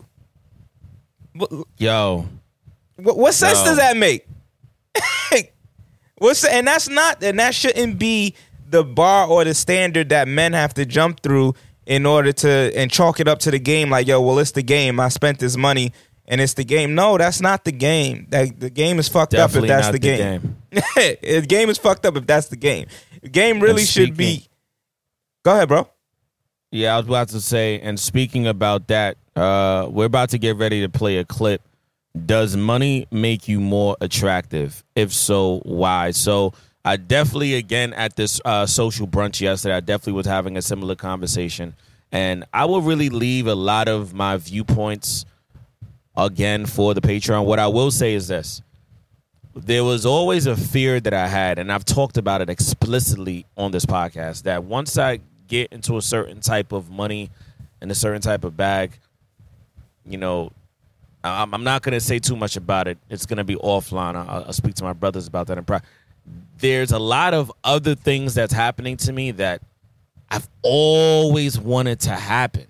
[1.79, 2.27] Yo.
[2.97, 3.64] What, what sense No.
[3.66, 4.27] does that make?
[6.18, 8.35] What's and that's not and that shouldn't be
[8.68, 12.90] the bar or the standard that men have to jump through in order to and
[12.92, 13.90] chalk it up to the game.
[13.90, 15.01] Like yo, well, it's the game.
[15.01, 15.92] I spent this money
[16.29, 16.95] and it's the game.
[16.95, 18.27] No, that's not the game.
[18.31, 20.57] That the game is fucked Definitely up if that's not the the game.
[21.40, 22.87] the game is fucked up if that's the game.
[23.23, 24.47] The game really should be.
[25.45, 25.88] Go ahead, bro.
[26.71, 30.57] Yeah, I was about to say, and speaking about that, uh, we're about to get
[30.57, 31.62] ready to play a clip.
[32.27, 34.85] Does money make you more attractive?
[34.95, 36.11] If so, why?
[36.11, 36.53] So
[36.85, 40.94] I definitely, again, at this uh, social brunch yesterday, I definitely was having a similar
[40.94, 41.75] conversation.
[42.11, 45.25] And I will really leave a lot of my viewpoints
[46.17, 47.46] again for the Patreon.
[47.46, 48.61] What I will say is this
[49.54, 53.71] there was always a fear that I had, and I've talked about it explicitly on
[53.71, 57.31] this podcast, that once I get into a certain type of money
[57.81, 58.98] and a certain type of bag,
[60.07, 60.53] you know,
[61.25, 62.98] I'm, I'm not going to say too much about it.
[63.09, 64.17] It's going to be offline.
[64.17, 65.87] I'll, I'll speak to my brothers about that in private.
[66.59, 69.63] There's a lot of other things that's happening to me that
[70.31, 72.67] I've always wanted to happen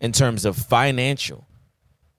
[0.00, 1.46] in terms of financial.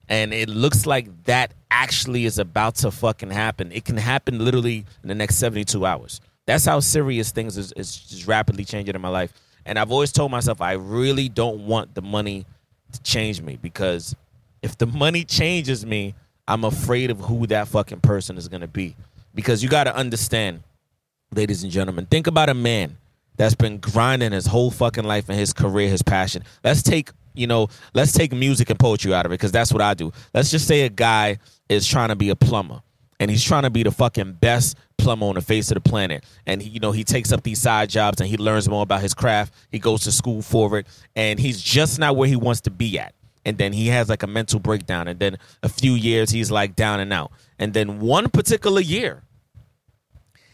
[0.08, 3.72] And it looks like that actually is about to fucking happen.
[3.72, 6.20] It can happen literally in the next 72 hours.
[6.46, 9.32] That's how serious things is, is just rapidly changing in my life.
[9.64, 12.46] And I've always told myself I really don't want the money
[12.92, 14.14] to change me because
[14.66, 16.14] if the money changes me,
[16.48, 18.96] I'm afraid of who that fucking person is gonna be.
[19.32, 20.62] Because you gotta understand,
[21.32, 22.98] ladies and gentlemen, think about a man
[23.36, 26.42] that's been grinding his whole fucking life and his career, his passion.
[26.64, 29.82] Let's take, you know, let's take music and poetry out of it because that's what
[29.82, 30.12] I do.
[30.34, 31.38] Let's just say a guy
[31.68, 32.82] is trying to be a plumber
[33.20, 36.24] and he's trying to be the fucking best plumber on the face of the planet.
[36.46, 39.00] And he, you know, he takes up these side jobs and he learns more about
[39.00, 39.54] his craft.
[39.70, 42.98] He goes to school for it, and he's just not where he wants to be
[42.98, 43.14] at.
[43.46, 46.76] And then he has like a mental breakdown, and then a few years he's like
[46.76, 47.30] down and out.
[47.58, 49.22] And then one particular year,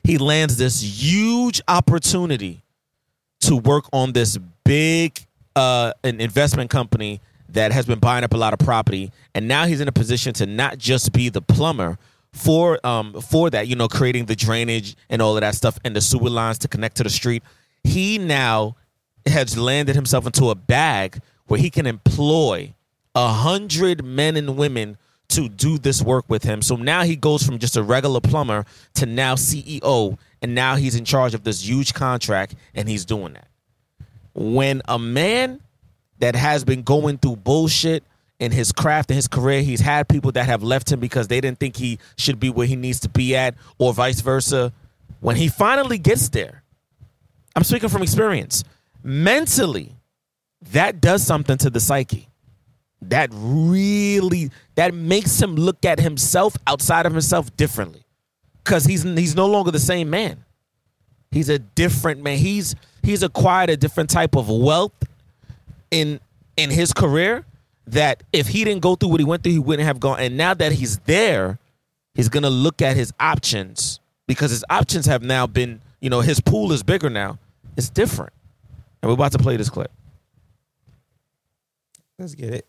[0.05, 2.63] he lands this huge opportunity
[3.41, 5.27] to work on this big
[5.57, 9.67] uh, an investment company that has been buying up a lot of property, and now
[9.67, 11.99] he's in a position to not just be the plumber
[12.33, 15.95] for um for that, you know, creating the drainage and all of that stuff and
[15.95, 17.43] the sewer lines to connect to the street.
[17.85, 18.77] He now
[19.27, 22.75] has landed himself into a bag where he can employ
[23.15, 24.97] a hundred men and women
[25.33, 26.61] to do this work with him.
[26.61, 30.95] So now he goes from just a regular plumber to now CEO, and now he's
[30.95, 33.49] in charge of this huge contract, and he's doing that.
[34.35, 35.61] When a man
[36.19, 38.05] that has been going through bullshit
[38.41, 41.41] in his craft and his career, he's had people that have left him because they
[41.41, 44.73] didn't think he should be where he needs to be at, or vice versa.
[45.21, 46.63] When he finally gets there,
[47.57, 48.65] I'm speaking from experience.
[49.03, 49.95] Mentally,
[50.73, 52.29] that does something to the psyche
[53.09, 58.05] that really that makes him look at himself outside of himself differently.
[58.65, 60.45] Because he's he's no longer the same man.
[61.31, 62.39] He's a different man.
[62.39, 64.93] He's he's acquired a different type of wealth
[65.91, 66.21] in
[66.57, 67.45] in his career
[67.89, 70.21] that if he didn't go through what he went through he wouldn't have gone.
[70.21, 71.59] And now that he's there
[72.15, 73.99] he's gonna look at his options
[74.29, 77.39] because his options have now been you know his pool is bigger now.
[77.77, 78.33] It's different.
[79.03, 79.91] And we're about to play this clip.
[82.19, 82.67] Let's get it.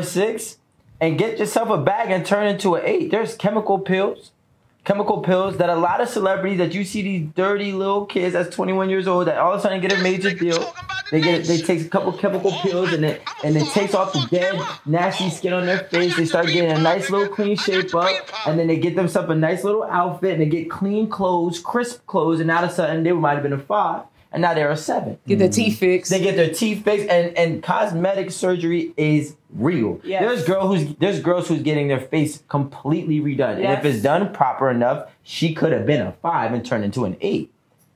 [0.00, 0.56] Six
[1.00, 3.10] and get yourself a bag and turn into an eight.
[3.10, 4.30] There's chemical pills,
[4.84, 8.54] chemical pills that a lot of celebrities that you see these dirty little kids that's
[8.54, 10.74] 21 years old that all of a sudden get a major deal.
[11.10, 14.26] They get they take a couple chemical pills and it and it takes off the
[14.30, 16.16] dead nasty skin on their face.
[16.16, 18.08] They start getting a nice little clean shape up,
[18.46, 22.06] and then they get themselves a nice little outfit and they get clean clothes, crisp
[22.06, 24.04] clothes, and all of a sudden they might have been a five.
[24.32, 25.18] And now they're a seven.
[25.26, 25.78] Get their teeth mm-hmm.
[25.78, 26.10] fixed.
[26.10, 30.00] They get their teeth fixed, and and cosmetic surgery is real.
[30.02, 30.22] Yes.
[30.22, 34.32] There's girl who's there's girls who's getting their face completely redone, and if it's done
[34.32, 37.51] proper enough, she could have been a five and turned into an eight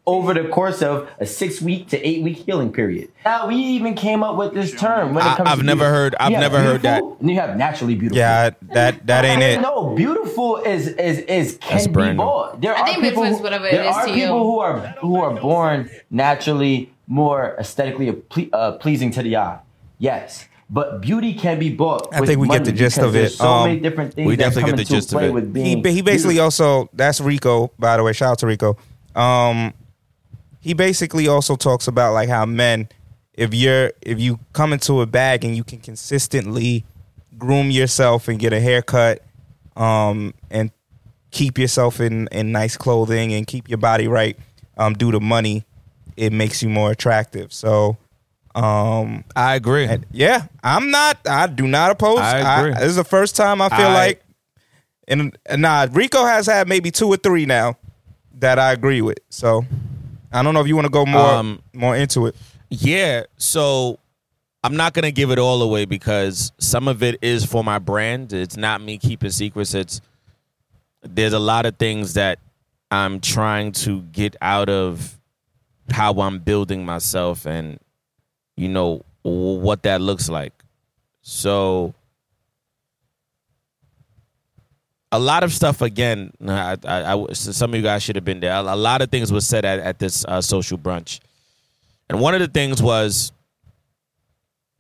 [0.07, 3.09] over the course of a six week to eight week healing period.
[3.24, 5.48] Now we even came up with this term when it I- comes.
[5.50, 5.94] I've to never beauty.
[5.94, 7.02] heard- I've never heard that.
[7.20, 8.18] And you have naturally beautiful.
[8.18, 9.61] Yeah, that that ain't it.
[9.61, 12.61] No, beautiful is is is can That's be bought.
[12.61, 14.44] There I are think people beautiful who- whatever it there is are to people you.
[14.44, 19.59] who are who are born naturally more aesthetically ple- uh, pleasing to the eye.
[19.98, 20.46] Yes.
[20.68, 22.09] But beauty can be bought.
[22.12, 23.30] I with think we get the gist of it.
[23.30, 25.28] So Um, many different things we that definitely come get the into gist of play
[25.28, 25.32] it.
[25.32, 25.64] with being.
[25.84, 26.44] he he basically beautiful.
[26.44, 28.12] also that's Rico, by the way.
[28.12, 28.76] Shout out to Rico.
[29.14, 29.72] Um,
[30.66, 32.88] he basically also talks about like how men,
[33.34, 36.84] if you're if you come into a bag and you can consistently
[37.38, 39.22] groom yourself and get a haircut,
[39.76, 40.72] um, and
[41.30, 44.36] keep yourself in in nice clothing and keep your body right,
[44.76, 45.64] um, due to money,
[46.16, 47.52] it makes you more attractive.
[47.52, 47.96] So,
[48.56, 51.18] um, i agree and yeah, I'm not.
[51.28, 52.18] I do not oppose.
[52.18, 52.72] I agree.
[52.72, 54.24] this is the first time I feel I- like,
[55.06, 57.78] and and nah, Rico has had maybe two or three now
[58.40, 59.18] that I agree with.
[59.30, 59.64] So
[60.33, 62.37] I don't know if you want to go more Um, more into it.
[62.70, 63.99] Yeah, so
[64.64, 68.33] I'm not gonna give it all away because some of it is for my brand.
[68.33, 69.74] It's not me keeping secrets.
[69.74, 70.01] It's
[71.03, 72.39] there's a lot of things that
[72.91, 75.18] I'm trying to get out of
[75.91, 77.79] how I'm building myself and
[78.57, 80.53] you know what that looks like.
[81.22, 81.95] So
[85.16, 86.32] a lot of stuff again.
[86.46, 88.54] I, I, I- some of you guys should have been there.
[88.54, 91.20] A, lot of things was said at, at this uh, social brunch.
[92.08, 93.32] And one of the things was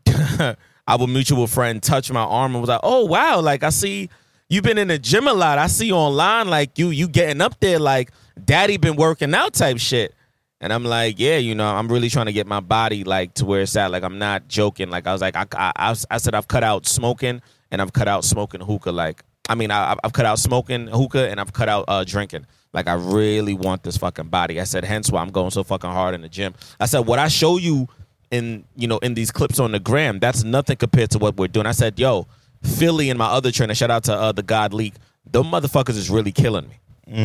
[0.88, 4.08] our mutual friend touched my arm and was like, "Oh wow, like I see
[4.48, 5.58] you've been in the gym a lot.
[5.58, 8.10] I see online, like you you getting up there, like
[8.44, 10.14] daddy been working out type shit."
[10.60, 13.44] And I'm like, "Yeah, you know, I'm really trying to get my body like to
[13.44, 13.90] where it's at.
[13.90, 14.88] Like I'm not joking.
[14.90, 18.06] Like I was like, I, I, I said I've cut out smoking and I've cut
[18.08, 18.92] out smoking hookah.
[18.92, 22.46] Like I mean, I, I've cut out smoking hookah and I've cut out uh, drinking.
[22.72, 24.60] Like I really want this fucking body.
[24.60, 26.54] I said, hence why I'm going so fucking hard in the gym.
[26.78, 27.88] I said, what I show you
[28.30, 30.18] in you know in these clips on the gram.
[30.18, 31.66] That's nothing compared to what we're doing.
[31.66, 32.26] I said, yo,
[32.62, 34.94] Philly and my other trainer, shout out to uh, the God League.
[35.30, 36.78] Them motherfuckers is really killing me.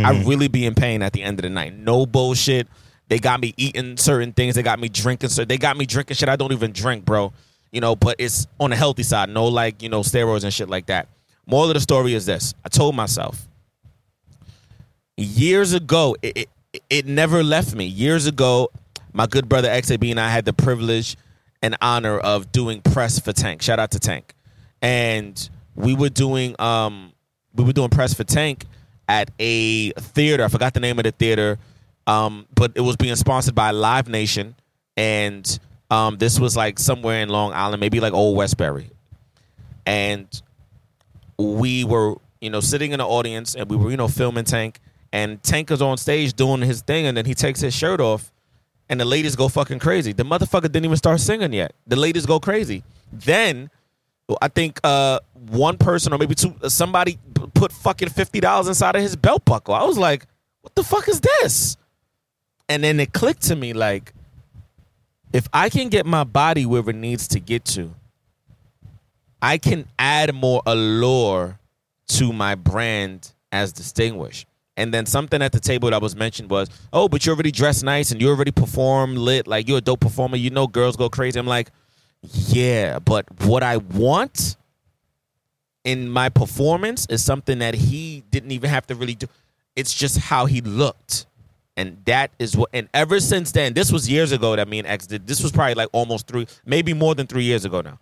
[0.06, 1.76] I really be in pain at the end of the night.
[1.76, 2.68] No bullshit.
[3.08, 4.56] They got me eating certain things.
[4.56, 5.30] They got me drinking.
[5.30, 7.34] So they got me drinking shit I don't even drink, bro.
[7.72, 9.30] You know, but it's on the healthy side.
[9.30, 11.08] No, like you know, steroids and shit like that.
[11.52, 13.48] Moral of the story is this: I told myself
[15.22, 17.86] years ago, it, it, it never left me.
[17.86, 18.70] Years ago,
[19.14, 21.18] my good brother XAB and I had the privilege
[21.62, 23.62] and honor of doing press for Tank.
[23.62, 24.34] Shout out to Tank.
[24.82, 27.14] And we were doing um
[27.54, 28.66] we were doing press for Tank
[29.08, 30.44] at a theater.
[30.44, 31.60] I forgot the name of the theater.
[32.08, 34.56] Um, but it was being sponsored by Live Nation.
[34.98, 35.60] And
[35.92, 38.90] um, this was like somewhere in Long Island, maybe like Old Westbury.
[39.86, 40.28] And
[41.42, 44.80] we were, you know, sitting in the audience and we were, you know, filming Tank.
[45.14, 48.32] And Tank is on stage doing his thing, and then he takes his shirt off,
[48.88, 50.14] and the ladies go fucking crazy.
[50.14, 51.74] The motherfucker didn't even start singing yet.
[51.86, 52.84] The ladies go crazy.
[53.12, 53.70] Then
[54.42, 55.20] I think uh,
[55.50, 57.20] one person or maybe two, somebody
[57.54, 59.74] put fucking fifty dollars inside of his belt buckle.
[59.74, 60.26] I was like,
[60.62, 61.76] "What the fuck is this?"
[62.70, 64.14] And then it clicked to me like,
[65.34, 67.94] if I can get my body where it needs to get to,
[69.42, 71.60] I can add more allure
[72.10, 74.48] to my brand as distinguished.
[74.78, 77.84] And then something at the table that was mentioned was, oh, but you already dressed
[77.84, 80.38] nice and you already perform lit, like you're a dope performer.
[80.38, 81.40] You know, girls go crazy.
[81.40, 81.72] I'm like,
[82.22, 84.56] yeah, but what I want
[85.84, 89.28] in my performance is something that he didn't even have to really do.
[89.76, 91.26] It's just how he looked.
[91.78, 94.88] And that is what, and ever since then, this was years ago that me and
[94.88, 95.26] X did.
[95.26, 97.98] This was probably like almost three, maybe more than three years ago now.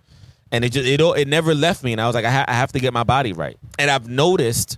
[0.51, 1.91] And it just, it, it never left me.
[1.91, 3.57] And I was like, I, ha- I have to get my body right.
[3.77, 4.77] And I've noticed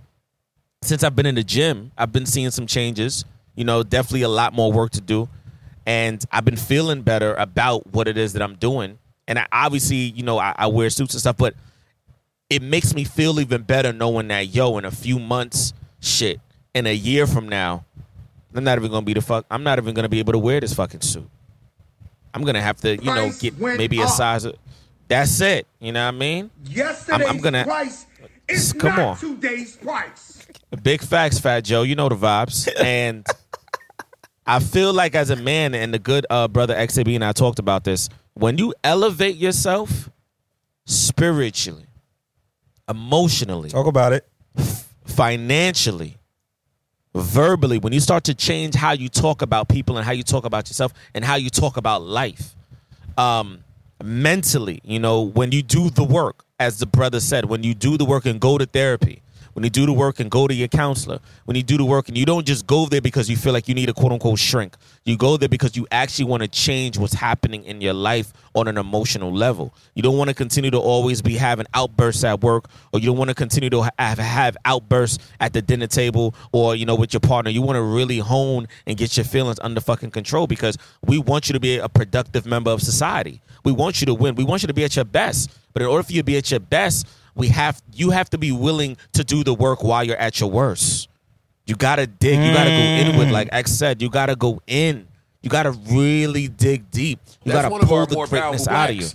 [0.82, 3.24] since I've been in the gym, I've been seeing some changes.
[3.54, 5.28] You know, definitely a lot more work to do.
[5.86, 8.98] And I've been feeling better about what it is that I'm doing.
[9.26, 11.54] And I, obviously, you know, I, I wear suits and stuff, but
[12.50, 16.40] it makes me feel even better knowing that, yo, in a few months, shit,
[16.74, 17.84] in a year from now,
[18.54, 19.46] I'm not even gonna be the fuck.
[19.50, 21.28] I'm not even gonna be able to wear this fucking suit.
[22.34, 24.44] I'm gonna have to, you know, get maybe a size.
[24.44, 24.56] Of,
[25.12, 25.66] that's it.
[25.80, 26.50] You know what I mean?
[26.64, 28.06] Yesterday's I'm gonna- price
[28.48, 29.16] is Come not on.
[29.18, 30.46] today's price.
[30.82, 31.82] Big facts, Fat Joe.
[31.82, 32.68] You know the vibes.
[32.82, 33.26] And
[34.46, 37.58] I feel like as a man, and the good uh, brother XAB and I talked
[37.60, 40.10] about this, when you elevate yourself
[40.84, 41.86] spiritually,
[42.88, 44.26] emotionally, Talk about it.
[45.04, 46.18] financially,
[47.14, 50.44] verbally, when you start to change how you talk about people and how you talk
[50.44, 52.54] about yourself and how you talk about life,
[53.16, 53.62] um,
[54.02, 57.96] mentally, you know, when you do the work, as the brother said, when you do
[57.96, 59.22] the work and go to therapy,
[59.54, 62.08] when you do the work and go to your counselor, when you do the work
[62.08, 64.38] and you don't just go there because you feel like you need a quote unquote
[64.38, 68.32] shrink, you go there because you actually want to change what's happening in your life
[68.54, 69.74] on an emotional level.
[69.94, 73.18] You don't want to continue to always be having outbursts at work, or you don't
[73.18, 77.12] want to continue to have, have outbursts at the dinner table or, you know, with
[77.12, 77.50] your partner.
[77.50, 81.48] You want to really hone and get your feelings under fucking control because we want
[81.48, 83.40] you to be a productive member of society.
[83.64, 84.34] We want you to win.
[84.34, 85.50] We want you to be at your best.
[85.72, 88.38] But in order for you to be at your best, we have you have to
[88.38, 91.08] be willing to do the work while you're at your worst.
[91.66, 92.38] You gotta dig.
[92.38, 94.02] You gotta go inward, like X said.
[94.02, 95.06] You gotta go in.
[95.42, 97.20] You gotta really dig deep.
[97.44, 99.08] You That's gotta pull the greatness out of you.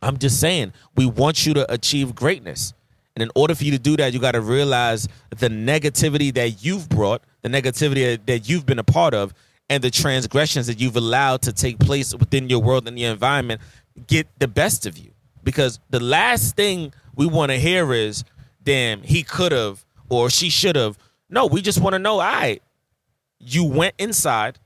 [0.00, 2.72] I'm just saying, we want you to achieve greatness.
[3.16, 6.64] And in order for you to do that, you got to realize the negativity that
[6.64, 9.34] you've brought, the negativity that you've been a part of,
[9.68, 13.60] and the transgressions that you've allowed to take place within your world and your environment
[14.06, 15.10] get the best of you.
[15.42, 18.24] Because the last thing we want to hear is,
[18.62, 20.96] damn, he could have or she should have.
[21.28, 22.62] No, we just want to know, all right,
[23.40, 24.58] you went inside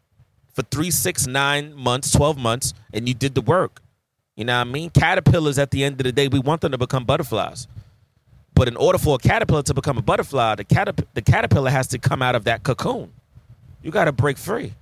[0.53, 3.81] for three, six, nine months, 12 months, and you did the work.
[4.37, 4.91] You know what I mean?
[4.91, 7.67] Caterpillars, at the end of the day, we want them to become butterflies.
[8.55, 11.89] But in order for a caterpillar to become a butterfly, the, caterp- the caterpillar has
[11.89, 13.13] to come out of that cocoon.
[13.83, 14.75] You got to break free.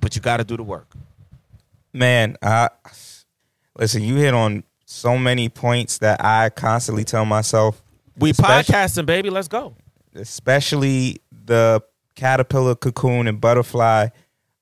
[0.00, 0.86] But you got to do the work.
[1.92, 2.70] Man, I
[3.76, 7.82] listen, you hit on so many points that I constantly tell myself,
[8.18, 9.30] We podcasting, baby.
[9.30, 9.74] Let's go.
[10.14, 11.82] especially the
[12.14, 14.08] caterpillar, cocoon, and butterfly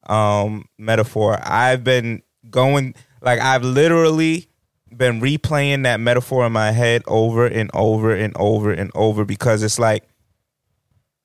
[0.06, 1.38] um, metaphor.
[1.42, 4.48] I've been going like I've literally
[4.96, 9.62] been replaying that metaphor in my head over and over and over and over because
[9.62, 10.04] it's like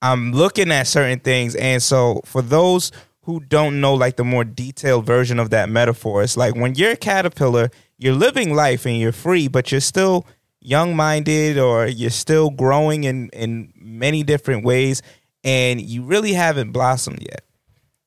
[0.01, 1.56] I'm looking at certain things.
[1.56, 2.91] And so for those
[3.22, 6.91] who don't know like the more detailed version of that metaphor, it's like when you're
[6.91, 10.25] a caterpillar, you're living life and you're free, but you're still
[10.61, 15.01] young minded or you're still growing in, in many different ways
[15.43, 17.45] and you really haven't blossomed yet.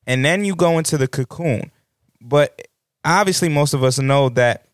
[0.07, 1.71] And then you go into the cocoon.
[2.21, 2.69] But
[3.05, 4.67] obviously most of us know that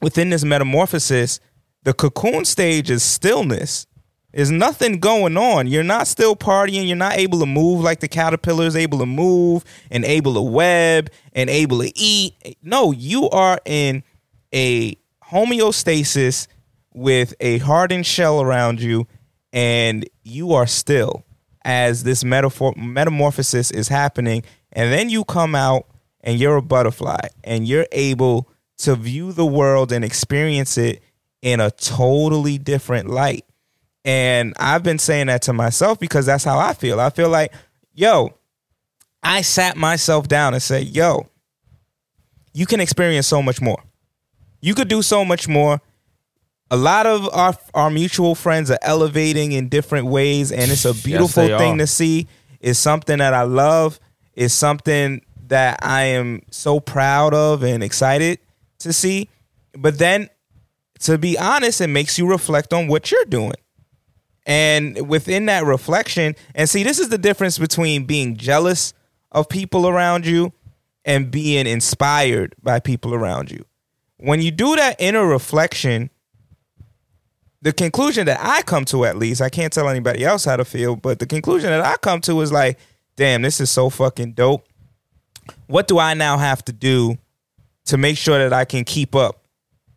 [0.00, 1.40] within this metamorphosis,
[1.82, 3.86] the cocoon stage is stillness.
[4.32, 5.66] There's nothing going on.
[5.66, 6.86] You're not still partying.
[6.86, 10.40] You're not able to move like the caterpillar is able to move and able to
[10.40, 12.56] web and able to eat.
[12.62, 14.04] No, you are in
[14.52, 16.46] a homeostasis
[16.92, 19.06] with a hardened shell around you,
[19.52, 21.24] and you are still
[21.64, 24.42] as this metaphor metamorphosis is happening.
[24.72, 25.86] And then you come out
[26.20, 28.48] and you're a butterfly and you're able
[28.78, 31.02] to view the world and experience it
[31.42, 33.44] in a totally different light.
[34.04, 37.00] And I've been saying that to myself because that's how I feel.
[37.00, 37.52] I feel like,
[37.92, 38.30] yo,
[39.22, 41.28] I sat myself down and said, yo,
[42.54, 43.82] you can experience so much more.
[44.60, 45.80] You could do so much more.
[46.70, 50.94] A lot of our our mutual friends are elevating in different ways, and it's a
[50.94, 51.78] beautiful they thing are.
[51.78, 52.28] to see.
[52.60, 53.98] It's something that I love.
[54.34, 58.38] It's something that I am so proud of and excited
[58.80, 59.28] to see.
[59.76, 60.28] But then,
[61.00, 63.54] to be honest, it makes you reflect on what you're doing.
[64.46, 68.94] And within that reflection, and see, this is the difference between being jealous
[69.32, 70.52] of people around you
[71.04, 73.64] and being inspired by people around you.
[74.22, 76.10] When you do that inner reflection,
[77.62, 80.64] the conclusion that I come to, at least, I can't tell anybody else how to
[80.64, 82.78] feel, but the conclusion that I come to is like,
[83.16, 84.66] damn, this is so fucking dope.
[85.66, 87.18] What do I now have to do
[87.86, 89.44] to make sure that I can keep up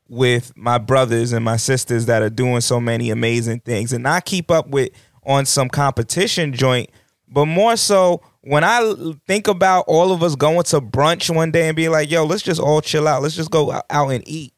[0.07, 4.25] with my brothers and my sisters that are doing so many amazing things and not
[4.25, 4.91] keep up with
[5.25, 6.89] on some competition joint,
[7.27, 8.93] but more so when I
[9.25, 12.43] think about all of us going to brunch one day and be like, yo, let's
[12.43, 13.21] just all chill out.
[13.21, 14.53] Let's just go out and eat.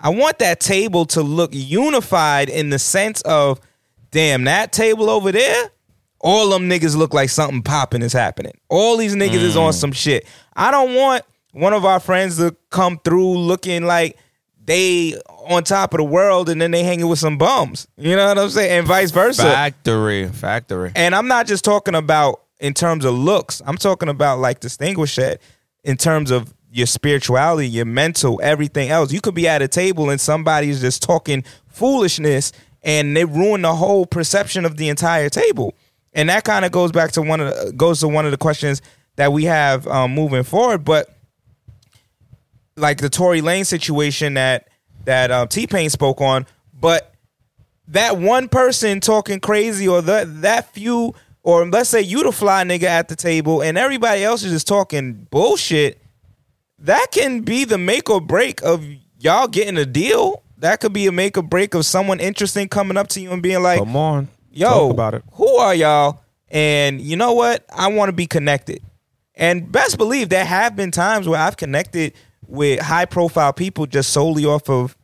[0.00, 3.60] I want that table to look unified in the sense of,
[4.10, 5.70] damn, that table over there,
[6.20, 8.58] all them niggas look like something popping is happening.
[8.68, 9.76] All these niggas is on mm.
[9.76, 10.26] some shit.
[10.56, 11.22] I don't want
[11.52, 14.18] one of our friends to come through looking like
[14.64, 15.14] they
[15.46, 17.86] on top of the world and then they hanging with some bums.
[17.96, 18.80] You know what I'm saying?
[18.80, 19.42] And vice versa.
[19.42, 20.92] Factory, factory.
[20.96, 23.62] And I'm not just talking about in terms of looks.
[23.66, 25.40] I'm talking about like distinguish that
[25.84, 29.12] in terms of your spirituality, your mental, everything else.
[29.12, 32.52] You could be at a table and somebody's just talking foolishness
[32.82, 35.74] and they ruin the whole perception of the entire table.
[36.12, 38.36] And that kind of goes back to one of the, goes to one of the
[38.36, 38.82] questions
[39.16, 40.84] that we have um, moving forward.
[40.84, 41.08] But
[42.76, 44.68] like the Tory Lane situation that
[45.04, 47.14] that um, T Pain spoke on, but
[47.88, 51.14] that one person talking crazy or that that few
[51.48, 54.68] or let's say you the fly nigga at the table and everybody else is just
[54.68, 55.98] talking bullshit,
[56.80, 58.84] that can be the make or break of
[59.18, 60.42] y'all getting a deal.
[60.58, 63.42] That could be a make or break of someone interesting coming up to you and
[63.42, 64.28] being like, Come on.
[64.52, 65.22] yo, about it.
[65.32, 66.20] who are y'all?
[66.50, 67.64] And you know what?
[67.74, 68.82] I want to be connected.
[69.34, 72.12] And best believe there have been times where I've connected
[72.46, 74.98] with high profile people just solely off of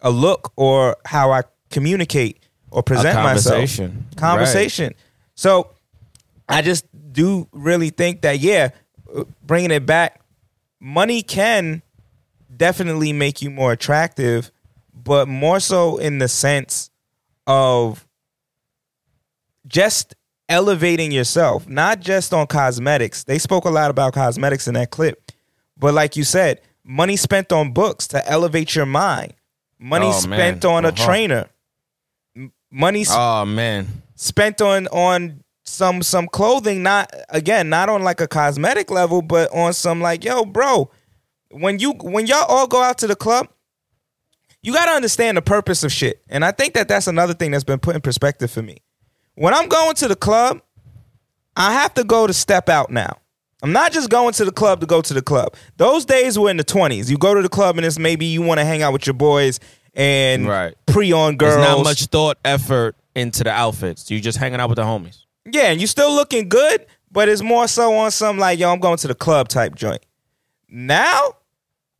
[0.00, 2.38] a look or how I communicate
[2.70, 4.06] or present conversation.
[4.06, 4.16] myself.
[4.16, 4.94] Conversation.
[5.34, 5.68] So
[6.48, 8.70] I just do really think that yeah,
[9.46, 10.20] bringing it back,
[10.80, 11.82] money can
[12.54, 14.50] definitely make you more attractive,
[14.94, 16.90] but more so in the sense
[17.46, 18.06] of
[19.66, 20.14] just
[20.48, 23.24] elevating yourself, not just on cosmetics.
[23.24, 25.32] They spoke a lot about cosmetics in that clip.
[25.78, 29.34] But like you said, money spent on books to elevate your mind.
[29.78, 30.72] Money Oh, spent man.
[30.72, 31.04] on a Uh-huh.
[31.06, 31.48] trainer.
[32.70, 34.02] Money s- Oh man.
[34.14, 35.42] spent on on
[35.72, 40.22] some some clothing not again not on like a cosmetic level but on some like
[40.22, 40.90] yo bro
[41.50, 43.48] when you when y'all all go out to the club
[44.62, 47.50] you got to understand the purpose of shit and i think that that's another thing
[47.50, 48.76] that's been put in perspective for me
[49.34, 50.60] when i'm going to the club
[51.56, 53.16] i have to go to step out now
[53.62, 56.50] i'm not just going to the club to go to the club those days were
[56.50, 58.82] in the 20s you go to the club and it's maybe you want to hang
[58.82, 59.58] out with your boys
[59.94, 60.74] and Right.
[60.86, 64.10] pre-on girls There's not much thought, effort into the outfits.
[64.10, 65.18] You're just hanging out with the homies.
[65.50, 68.80] Yeah, and you still looking good, but it's more so on some like, yo, I'm
[68.80, 70.04] going to the club type joint.
[70.68, 71.36] Now,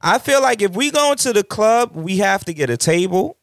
[0.00, 3.36] I feel like if we going to the club, we have to get a table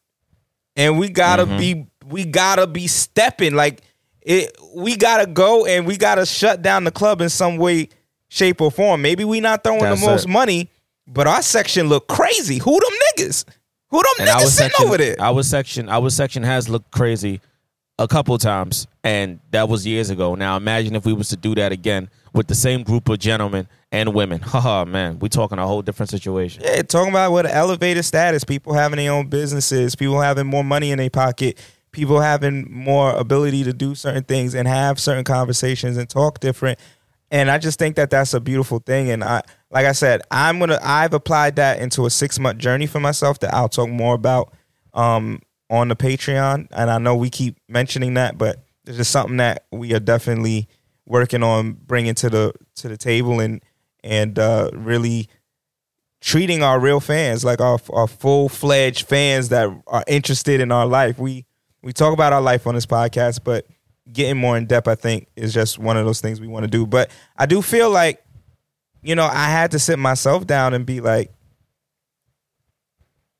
[0.76, 1.58] and we gotta Mm-hmm.
[1.58, 3.54] be we gotta be stepping.
[3.54, 3.82] Like
[4.22, 7.88] it we gotta go and we gotta shut down the club in some way,
[8.28, 9.02] shape, or form.
[9.02, 10.28] Maybe we not throwing That's the most it.
[10.28, 10.70] money,
[11.06, 12.58] but our section look crazy.
[12.58, 13.44] Who them niggas?
[13.90, 15.16] Who them And niggas sitting section, over there?
[15.18, 17.40] our section, our section has looked crazy
[18.00, 20.34] a couple times, and that was years ago.
[20.34, 23.68] Now imagine if we was to do that again with the same group of gentlemen
[23.92, 24.40] and women.
[24.42, 26.62] Haha, man, we talking a whole different situation.
[26.64, 30.92] Yeah, talking about what elevated status, people having their own businesses, people having more money
[30.92, 31.58] in their pocket,
[31.92, 36.78] people having more ability to do certain things and have certain conversations and talk different.
[37.30, 39.10] And I just think that that's a beautiful thing.
[39.10, 42.86] And I, like I said, I'm gonna I've applied that into a six month journey
[42.86, 44.54] for myself that I'll talk more about
[44.94, 46.66] um on the Patreon.
[46.72, 50.68] And I know we keep mentioning that, but it's just something that we are definitely
[51.06, 53.62] working on bringing to the to the table and
[54.02, 55.28] and uh, really
[56.20, 60.86] treating our real fans like our, our full fledged fans that are interested in our
[60.86, 61.18] life.
[61.18, 61.46] We
[61.82, 63.66] we talk about our life on this podcast, but
[64.12, 66.70] getting more in depth, I think, is just one of those things we want to
[66.70, 66.86] do.
[66.86, 68.22] But I do feel like,
[69.02, 71.32] you know, I had to sit myself down and be like,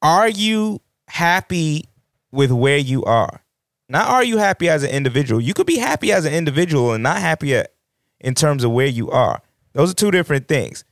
[0.01, 1.85] are you happy
[2.33, 3.43] with where you are?
[3.89, 5.41] Not are you happy as an individual?
[5.41, 7.72] You could be happy as an individual and not happy at,
[8.20, 9.43] in terms of where you are.
[9.72, 10.85] Those are two different things.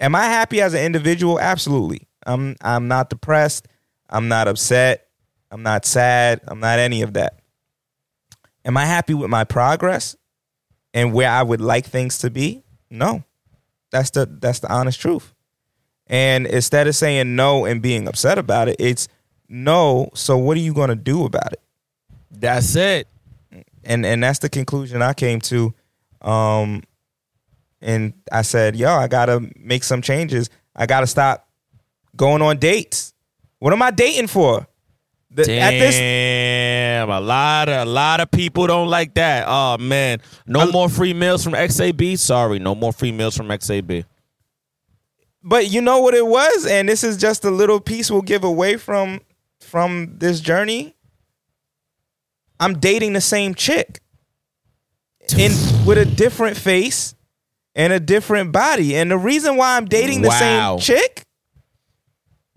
[0.00, 1.40] Am I happy as an individual?
[1.40, 2.08] Absolutely.
[2.26, 3.68] I'm I'm not depressed.
[4.10, 5.08] I'm not upset.
[5.50, 6.40] I'm not sad.
[6.46, 7.40] I'm not any of that.
[8.64, 10.16] Am I happy with my progress
[10.94, 12.62] and where I would like things to be?
[12.90, 13.24] No.
[13.90, 15.32] That's the that's the honest truth.
[16.06, 19.08] And instead of saying no and being upset about it, it's
[19.52, 21.60] no, so what are you going to do about it?
[22.30, 23.06] That's it.
[23.84, 25.74] And and that's the conclusion I came to
[26.22, 26.82] um
[27.82, 30.48] and I said, "Yo, I got to make some changes.
[30.74, 31.48] I got to stop
[32.16, 33.12] going on dates.
[33.58, 34.66] What am I dating for?"
[35.30, 39.44] The, Damn, at this a lot of a lot of people don't like that.
[39.46, 42.18] Oh man, no more free meals from XAB.
[42.18, 44.04] Sorry, no more free meals from XAB.
[45.42, 48.44] but you know what it was and this is just a little piece we'll give
[48.44, 49.20] away from
[49.62, 50.94] from this journey
[52.60, 54.00] i'm dating the same chick
[55.38, 55.52] in
[55.86, 57.14] with a different face
[57.74, 58.94] and a different body.
[58.96, 60.76] And the reason why i'm dating the Wow.
[60.76, 61.22] same chick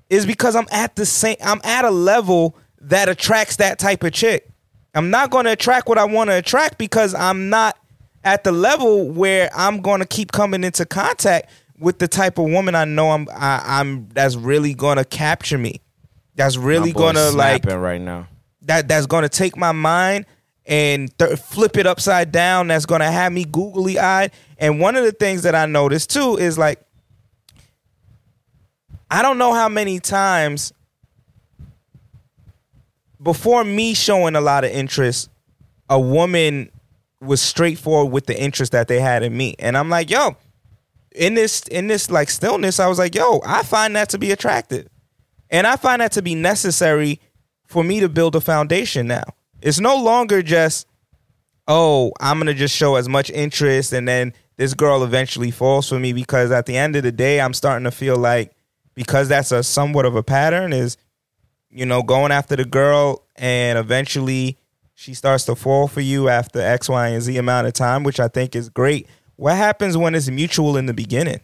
[0.10, 4.12] is because i'm at the same i'm at a level that attracts that type of
[4.14, 4.48] chick.
[4.94, 7.78] I'm not going to attract what i want to attract because i'm not
[8.24, 11.50] at the level where i'm going to keep coming into contact
[11.80, 15.58] with the type of woman i know i'm I, i'm that's really going to capture
[15.58, 15.82] me
[16.36, 18.28] that's really going to like right now.
[18.64, 20.26] that that's going to take my mind
[20.66, 22.68] and th- flip it upside down.
[22.68, 26.10] That's going to have me googly eyed and one of the things that i noticed
[26.10, 26.80] too is like
[29.12, 30.74] i don't know how many times
[33.22, 35.30] before me showing a lot of interest
[35.90, 36.70] a woman
[37.22, 39.56] was straightforward with the interest that they had in me.
[39.60, 40.36] And i'm like yo
[41.14, 44.32] in this in this like stillness i was like yo i find that to be
[44.32, 44.88] attractive
[45.50, 47.20] and I find that to be necessary
[47.68, 49.24] for me to build a foundation now.
[49.62, 50.88] It's no longer just,
[51.68, 55.90] oh, I'm going to just show as much interest and then this girl eventually falls
[55.90, 58.54] for me because at the end of the day, I'm starting to feel like
[58.94, 60.98] because that's a somewhat of a pattern is,
[61.70, 64.58] you know, going after the girl and eventually
[64.94, 68.20] she starts to fall for you after X, Y, and Z amount of time, which
[68.20, 69.08] I think is great.
[69.36, 71.42] What happens when it's mutual in the beginning?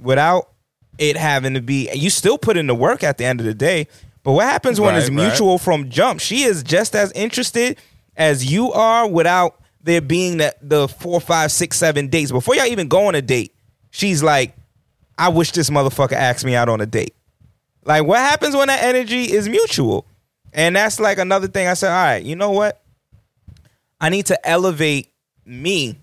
[0.00, 0.51] Without
[0.98, 3.54] it having to be you still put in the work at the end of the
[3.54, 3.88] day.
[4.22, 5.26] But what happens when it's Right, right.
[5.28, 6.20] mutual from jump?
[6.20, 7.78] She is just as interested
[8.16, 12.30] as you are without there being that the four five six seven dates.
[12.30, 13.52] Before y'all even go on a date
[13.94, 14.54] she's like
[15.18, 17.14] i wish this motherfucker asked me out on a date.
[17.84, 20.06] Like what happens when that energy is mutual?
[20.52, 22.80] And that's like another thing i said all right you know what?
[24.00, 25.08] I need to elevate
[25.44, 25.98] me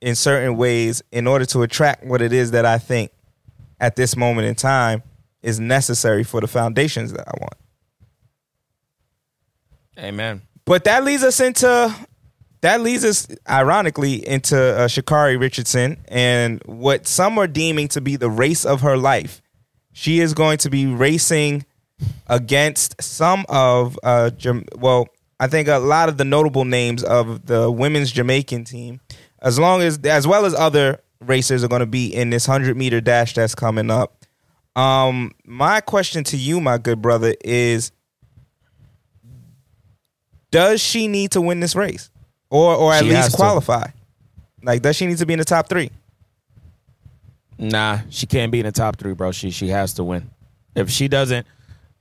[0.00, 3.10] in certain ways in order to attract what it is that i think
[3.80, 5.02] at this moment in time
[5.42, 7.54] is necessary for the foundations that I want.
[9.98, 10.42] Amen.
[10.64, 11.94] But that leads us into
[12.62, 18.16] that leads us ironically into uh, Sha'Carri Richardson and what some are deeming to be
[18.16, 19.40] the race of her life.
[19.92, 21.64] She is going to be racing
[22.26, 24.30] against some of uh
[24.76, 25.06] well,
[25.38, 29.00] I think a lot of the notable names of the women's Jamaican team,
[29.40, 32.76] as long as as well as other racers are going to be in this 100
[32.76, 34.24] meter dash that's coming up.
[34.74, 37.92] Um my question to you my good brother is
[40.50, 42.10] does she need to win this race
[42.50, 43.36] or or at She least to.
[43.36, 43.86] qualify
[44.62, 45.90] like does she need to be in the top three
[47.58, 49.32] Nah, she can't be in the top three, bro.
[49.32, 50.30] She she has to win.
[50.74, 51.46] If she doesn't,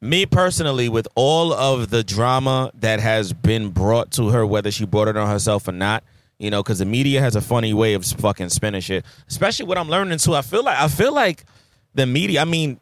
[0.01, 4.85] me personally, with all of the drama that has been brought to her, whether she
[4.85, 6.03] brought it on herself or not,
[6.39, 9.05] you know, because the media has a funny way of fucking spinning shit.
[9.27, 10.35] Especially what I'm learning too.
[10.35, 11.45] I feel like I feel like
[11.93, 12.41] the media.
[12.41, 12.79] I mean,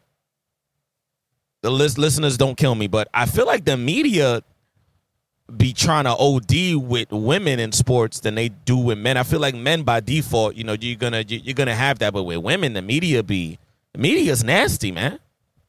[1.62, 4.42] the lis- listeners don't kill me, but I feel like the media
[5.56, 9.16] be trying to OD with women in sports than they do with men.
[9.16, 12.12] I feel like men by default, you know, you're gonna you- you're gonna have that,
[12.12, 13.58] but with women, the media be
[13.92, 15.18] the media's nasty, man.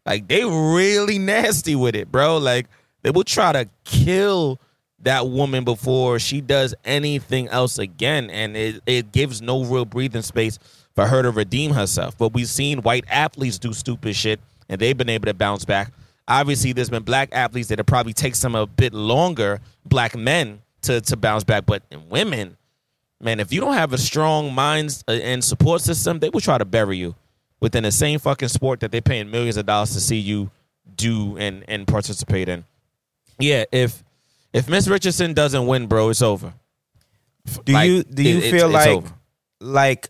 [0.06, 2.38] Like they really nasty with it, bro.
[2.38, 2.68] Like
[3.04, 4.60] they will try to kill
[5.00, 10.22] that woman before she does anything else again, and it it gives no real breathing
[10.22, 10.58] space
[10.96, 12.18] for her to redeem herself.
[12.18, 14.40] But we've seen white athletes do stupid shit
[14.70, 15.92] and they've been able to bounce back.
[16.28, 20.62] Obviously, there's been black athletes that it probably takes them a bit longer, black men,
[20.82, 21.66] to, to bounce back.
[21.66, 22.58] But in women,
[23.22, 26.58] man, if you don't have a strong mind uh, and support system, they will try
[26.58, 27.16] to bury you
[27.60, 30.50] within the same fucking sport that they're paying millions of dollars to see you
[30.96, 32.64] do and, and participate in.
[33.38, 34.04] Yeah, if
[34.56, 36.54] if Miss Richardson doesn't win, bro, it's over.
[37.66, 39.04] Do Like, you do you it- feel like
[39.62, 40.10] like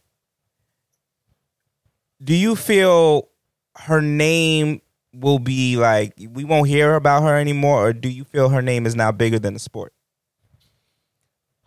[2.24, 3.28] do you feel
[3.78, 4.82] her name
[5.14, 8.86] will be like we won't hear about her anymore or do you feel her name
[8.86, 9.92] is now bigger than the sport?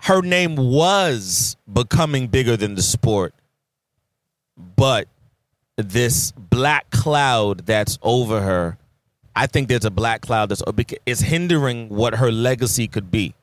[0.02, 3.34] her name was becoming bigger than the sport,
[4.56, 5.08] but
[5.76, 8.78] this black cloud that's over her,
[9.38, 10.64] I think there's a black cloud that's
[11.06, 13.34] it's hindering what her legacy could be.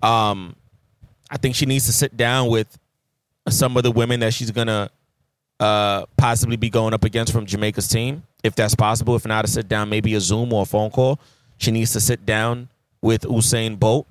[0.00, 0.54] Um,
[1.28, 2.78] I think she needs to sit down with
[3.48, 4.90] some of the women that she's gonna
[5.58, 9.16] uh, possibly be going up against from Jamaica's team, if that's possible.
[9.16, 11.18] If not, to sit down, maybe a Zoom or a phone call.
[11.56, 12.68] She needs to sit down
[13.02, 14.06] with Usain Bolt.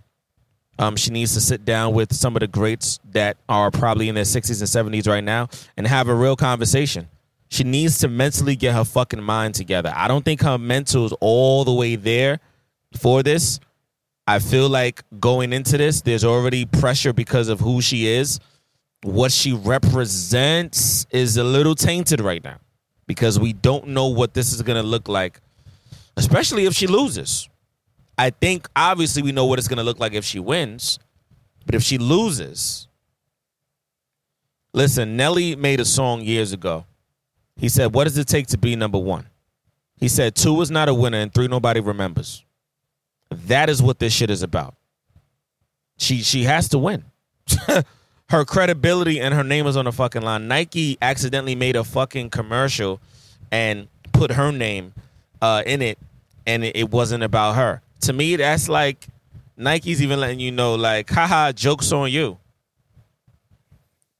[0.78, 4.16] Um, she needs to sit down with some of the greats that are probably in
[4.16, 5.48] their 60s and 70s right now
[5.78, 7.08] and have a real conversation.
[7.50, 9.92] She needs to mentally get her fucking mind together.
[9.96, 12.40] I don't think her mental is all the way there
[12.96, 13.60] for this.
[14.28, 18.40] I feel like going into this, there's already pressure because of who she is.
[19.04, 22.58] What she represents is a little tainted right now
[23.06, 25.40] because we don't know what this is going to look like,
[26.18, 27.48] especially if she loses.
[28.18, 31.00] I think obviously we know what it's going to look like if she wins,
[31.66, 32.90] but if she loses,
[34.74, 36.86] listen, Nelly made a song years ago.
[37.58, 39.26] He said, What does it take to be number one?
[39.98, 42.44] He said, Two is not a winner, and three, nobody remembers.
[43.30, 44.76] That is what this shit is about.
[45.98, 47.04] She she has to win.
[48.30, 50.48] her credibility and her name is on the fucking line.
[50.48, 53.00] Nike accidentally made a fucking commercial
[53.52, 54.94] and put her name
[55.42, 55.98] uh, in it,
[56.46, 57.82] and it, it wasn't about her.
[58.02, 59.08] To me, that's like
[59.58, 62.38] Nike's even letting you know, like, haha, jokes on you.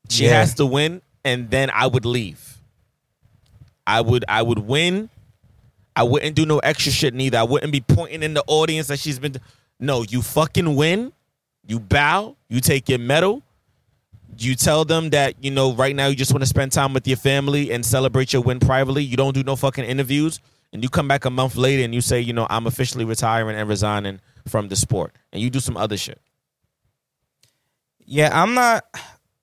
[0.10, 0.40] She Yeah.
[0.40, 2.57] has to win, and then I would leave.
[3.88, 5.10] I would I would win.
[5.96, 7.40] I wouldn't do no extra shit neither.
[7.40, 9.38] I wouldn't be pointing in the audience that she's been.
[9.80, 11.14] No, you fucking win.
[11.66, 12.36] You bow.
[12.50, 13.42] You take your medal.
[14.38, 17.08] You tell them that you know right now you just want to spend time with
[17.08, 19.04] your family and celebrate your win privately.
[19.04, 20.40] You don't do no fucking interviews,
[20.72, 23.56] and you come back a month later and you say, you know, I'm officially retiring
[23.56, 26.20] and resigning from the sport, and you do some other shit.
[28.06, 28.86] Yeah, I'm not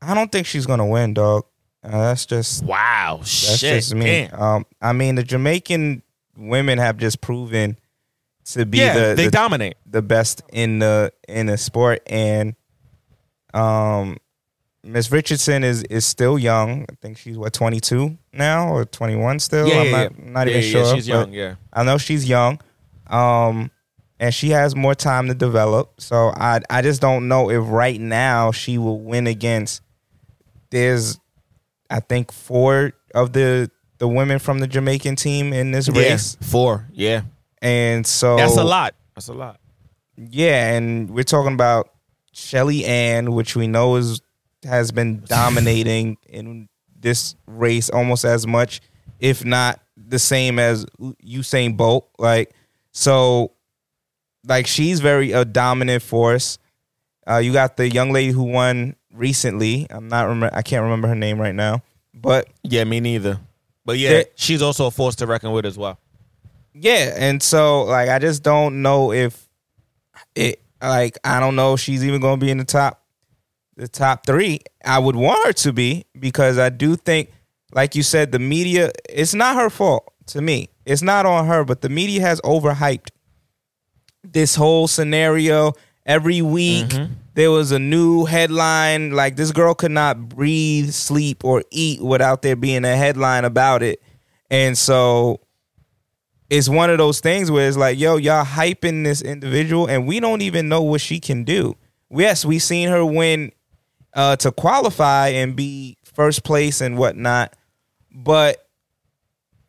[0.00, 1.44] I don't think she's to win, dog.
[1.84, 4.28] Uh, that's just Wow, That's shit, just me.
[4.28, 6.02] Um, I mean, the Jamaican
[6.36, 7.78] women have just proven
[8.46, 9.76] to be yeah, the, they the, dominate.
[9.86, 12.54] the best in the in the sport, and
[13.52, 14.16] um,
[14.82, 16.84] Miss Richardson is is still young.
[16.90, 19.68] I think she's what twenty two now or twenty one still.
[19.68, 20.30] Yeah, I'm yeah, not, yeah.
[20.30, 20.94] not even sure.
[20.94, 21.32] she's young.
[21.32, 21.56] Yeah.
[21.72, 22.60] I know she's young.
[23.06, 23.70] Um,
[24.18, 26.00] and she has more time to develop.
[26.00, 29.82] So I I just don't know if right now she will win against.
[30.70, 31.20] There's,
[31.90, 36.46] I think four of the the women from the Jamaican team in this race, Yeah,
[36.46, 36.88] four.
[36.92, 37.22] Yeah,
[37.62, 38.94] and so that's a lot.
[39.14, 39.60] That's a lot.
[40.16, 41.90] Yeah, and we're talking about
[42.32, 44.20] Shelly Ann, which we know is
[44.64, 46.68] has been dominating in
[46.98, 48.80] this race almost as much,
[49.20, 50.86] if not the same as
[51.24, 52.08] Usain Bolt.
[52.18, 52.52] Like
[52.92, 53.52] so,
[54.46, 56.58] like she's very a dominant force.
[57.26, 59.86] Uh, you got the young lady who won recently.
[59.90, 60.50] I'm not remember.
[60.56, 63.38] I can't remember her name right now, but Yeah, me neither.
[63.84, 65.98] But yeah, There- she's also a force to reckon with as well.
[66.74, 69.48] Yeah, and so like I just don't know if
[70.34, 73.00] it like I don't know if she's even going to be in the top
[73.76, 74.60] the top 3.
[74.84, 77.30] I would want her to be because I do think
[77.72, 80.68] like you said the media it's not her fault to me.
[80.86, 83.08] It's not on her, but the media has overhyped
[84.22, 85.72] this whole scenario
[86.06, 86.86] every week.
[86.86, 87.12] Mm-hmm.
[87.34, 92.42] There was a new headline like this girl could not breathe, sleep or eat without
[92.42, 94.00] there being a headline about it.
[94.50, 95.40] And so
[96.48, 100.20] it's one of those things where it's like, yo, y'all hyping this individual, and we
[100.20, 101.76] don't even know what she can do.
[102.10, 103.50] Yes, we seen her win
[104.14, 107.56] uh, to qualify and be first place and whatnot,
[108.12, 108.68] but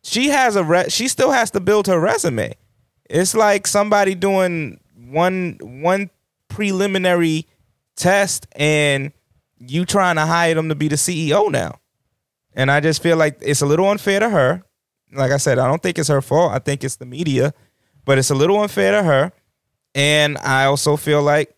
[0.03, 2.53] she has a re- she still has to build her resume.
[3.09, 6.11] It's like somebody doing one one
[6.47, 7.47] preliminary
[7.96, 9.12] test and
[9.60, 11.80] you trying to hire them to be the CEO now.
[12.54, 14.64] And I just feel like it's a little unfair to her.
[15.12, 16.52] Like I said, I don't think it's her fault.
[16.52, 17.54] I think it's the media,
[18.06, 19.32] but it's a little unfair to her.
[19.93, 21.56] And I also feel like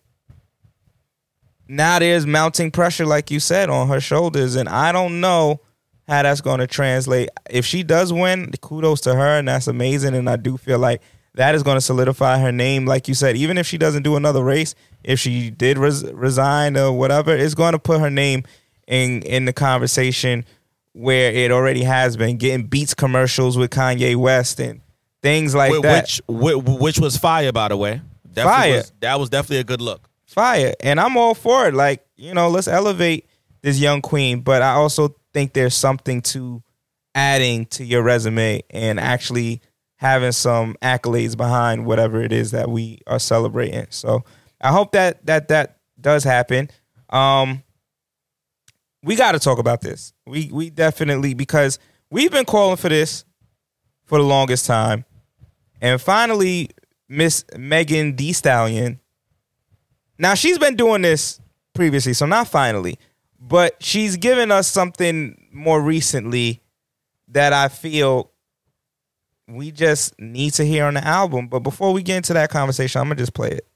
[1.66, 4.54] now there's mounting pressure, like you said, on her shoulders.
[4.54, 5.60] And I don't know
[6.06, 7.28] how that's going to translate.
[7.50, 10.14] If she does win, kudos to her, and that's amazing.
[10.14, 11.02] And I do feel like
[11.38, 13.36] that is going to solidify her name, like you said.
[13.36, 17.54] Even if she doesn't do another race, if she did res- resign or whatever, it's
[17.54, 18.44] going to put her name
[18.86, 20.44] in in the conversation
[20.92, 22.36] where it already has been.
[22.38, 24.80] Getting Beats commercials with Kanye West and
[25.22, 26.02] things like Wh- that.
[26.28, 28.00] which, which which was fire, by the way.
[28.32, 28.76] Definitely Fire.
[28.76, 30.08] was- that was definitely a good look.
[30.26, 33.26] fire and i'm all for it like you know let's elevate
[33.62, 36.62] this young queen but i also think there's something to
[37.14, 39.60] adding to your resume and actually
[39.98, 43.86] having some accolades behind whatever it is that we are celebrating.
[43.90, 44.24] So
[44.60, 46.70] i hope that that that does happen.
[47.10, 47.62] Um
[49.02, 50.12] we got to talk about this.
[50.26, 51.78] We we definitely because
[52.10, 53.24] we've been calling for this
[54.06, 55.04] for the longest time.
[55.80, 56.70] And finally
[57.08, 59.00] miss Megan Thee Stallion.
[60.18, 61.40] Now she's been doing this
[61.74, 62.98] previously, so not finally,
[63.38, 66.60] but she's given us something more recently
[67.28, 68.32] that I feel
[69.48, 71.48] we just need to hear on the album.
[71.48, 73.67] But before we get into that conversation, I'm gonna just play it.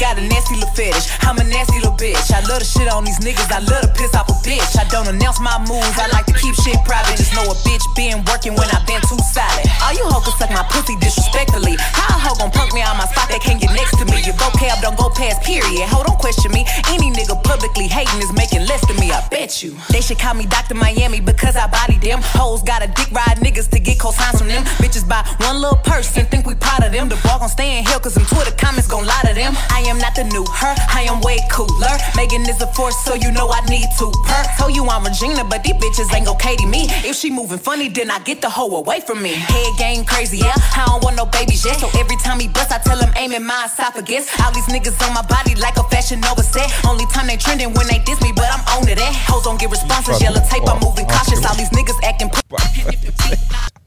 [0.00, 1.12] Got a nasty little fetish.
[1.28, 2.32] I'm a nasty little bitch.
[2.32, 3.52] I love to shit on these niggas.
[3.52, 4.72] I love to piss off a bitch.
[4.80, 6.00] I don't announce my moves.
[6.00, 7.20] I like to keep shit private.
[7.20, 9.68] Just know a bitch been working when I been too solid.
[9.84, 11.76] All you hoes can suck my pussy disrespectfully.
[11.78, 13.20] How a hoe gon' punk me on my spot?
[13.30, 14.18] that can't get next to me.
[14.26, 15.86] Your vocab don't go past period.
[15.92, 16.66] Ho, don't question me.
[16.90, 19.10] Any nigga publicly hating is making less than me.
[19.10, 19.76] I bet you.
[19.90, 20.74] They should call me Dr.
[20.74, 22.20] Miami because I body them.
[22.34, 24.64] Hoes got a dick ride niggas to get cosigns from them.
[24.82, 27.08] Bitches buy one little purse and think we proud of them.
[27.08, 29.54] The ball gon' stay in hell cause them Twitter comments gon' lie to them.
[29.70, 31.94] I am not the new her, I am way cooler.
[32.16, 34.44] Megan is a force, so you know I need to purr.
[34.58, 36.86] Told you I'm Regina, but these bitches ain't gon' Cady me.
[37.02, 39.34] If she moving funny, then I get the hoe away from me.
[39.34, 40.54] Head game crazy, yeah.
[40.76, 41.78] I don't want no babies yet.
[41.78, 44.28] So every time he bust, I tell him aim in my esophagus.
[44.40, 46.68] All these niggas on my body like a fashion Nova set.
[46.86, 49.00] Only time they trending when they diss me, but I'm on to that.
[49.00, 49.32] Eh.
[49.32, 51.44] Hoes don't get responses, yellow tape, I'm moving cautious.
[51.44, 52.30] All these niggas acting.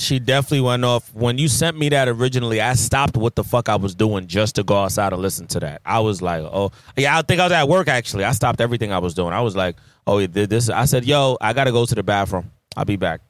[0.00, 1.12] She definitely went off.
[1.14, 4.54] When you sent me that originally, I stopped what the fuck I was doing just
[4.56, 5.82] to go outside and listen to that.
[5.84, 8.24] I was like, oh, yeah, I think I was at work actually.
[8.24, 9.32] I stopped everything I was doing.
[9.32, 9.76] I was like,
[10.06, 10.70] oh, this.
[10.70, 12.50] I said, yo, I gotta go to the bathroom.
[12.76, 13.20] I'll be back.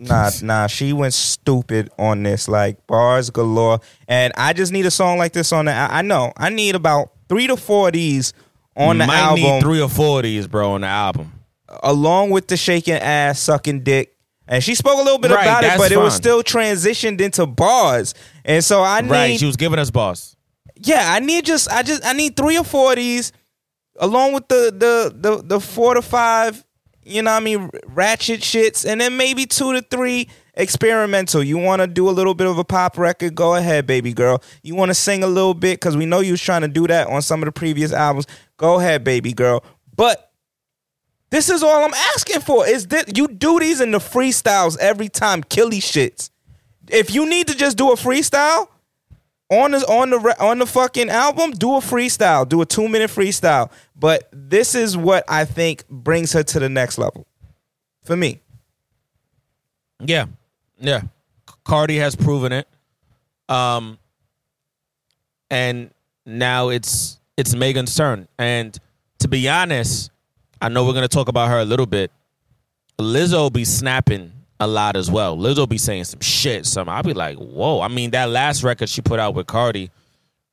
[0.00, 3.78] Nah, nah, she went stupid on this, like bars galore.
[4.08, 5.72] And I just need a song like this on the.
[5.72, 8.32] I I know I need about three to four of these
[8.76, 9.42] on the Might album.
[9.44, 11.32] need three or four of these, bro, on the album.
[11.84, 14.16] along with the shaking ass, sucking dick.
[14.52, 17.46] And she spoke a little bit Right, about it, but it was still transitioned into
[17.46, 18.12] bars.
[18.44, 20.36] And so I need, Right, she was giving us boss.
[20.76, 23.32] yeah, I need just, I just, I need three or four of these,
[23.98, 26.64] along with the the the the four to five,
[27.02, 31.42] you know, what I mean, ratchet shits, and then maybe two to three experimental.
[31.42, 33.34] You want to do a little bit of a pop record?
[33.34, 34.42] Go ahead, baby girl.
[34.62, 36.86] You want to sing a little bit because we know you was trying to do
[36.88, 38.26] that on some of the previous albums.
[38.58, 39.64] Go ahead, baby girl.
[39.96, 40.31] But
[41.32, 42.66] this is all I'm asking for.
[42.68, 46.28] Is that you do these in the freestyles every time, killy shits.
[46.90, 48.68] If you need to just do a freestyle
[49.50, 53.10] on the on the on the fucking album, do a freestyle, do a two minute
[53.10, 53.72] freestyle.
[53.96, 57.26] But this is what I think brings her to the next level,
[58.04, 58.42] for me.
[60.00, 60.26] Yeah,
[60.78, 61.00] yeah.
[61.64, 62.68] Cardi has proven it.
[63.48, 63.98] Um,
[65.50, 65.92] and
[66.26, 68.28] now it's it's Megan's turn.
[68.38, 68.78] And
[69.20, 70.11] to be honest,
[70.62, 72.12] I know we're gonna talk about her a little bit.
[72.98, 75.36] Lizzo be snapping a lot as well.
[75.36, 76.66] Lizzo be saying some shit.
[76.66, 77.80] Some I'll be like, whoa.
[77.80, 79.90] I mean, that last record she put out with Cardi,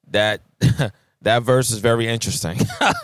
[0.10, 0.42] that
[1.22, 2.58] that verse is very interesting.
[2.80, 2.96] that,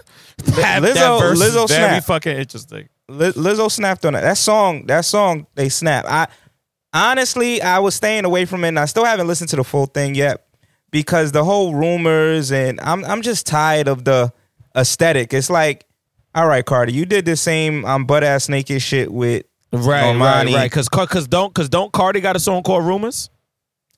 [0.82, 2.90] Lizzo- that verse Lizzo is very fucking interesting.
[3.08, 4.22] Lizzo snapped on that.
[4.22, 6.06] That song, that song, they snap.
[6.08, 6.28] I
[6.92, 9.86] honestly, I was staying away from it, and I still haven't listened to the full
[9.86, 10.48] thing yet
[10.90, 14.34] because the whole rumors and I'm I'm just tired of the
[14.76, 15.34] aesthetic.
[15.36, 15.85] It's like,
[16.36, 20.46] all right, Cardi, you did the same um, butt ass naked shit with Right, right,
[20.46, 20.54] Normani.
[20.54, 20.70] right.
[20.70, 23.30] Because because don't because don't Cardi got a song called Rumors?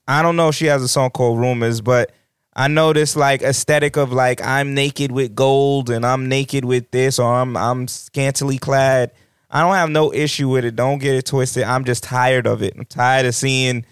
[0.07, 2.11] I don't know if she has a song called Rumors, but
[2.55, 6.89] I know this like aesthetic of like I'm naked with gold and I'm naked with
[6.91, 9.11] this or I'm I'm scantily clad.
[9.51, 10.75] I don't have no issue with it.
[10.75, 11.63] Don't get it twisted.
[11.63, 12.73] I'm just tired of it.
[12.75, 13.85] I'm tired of seeing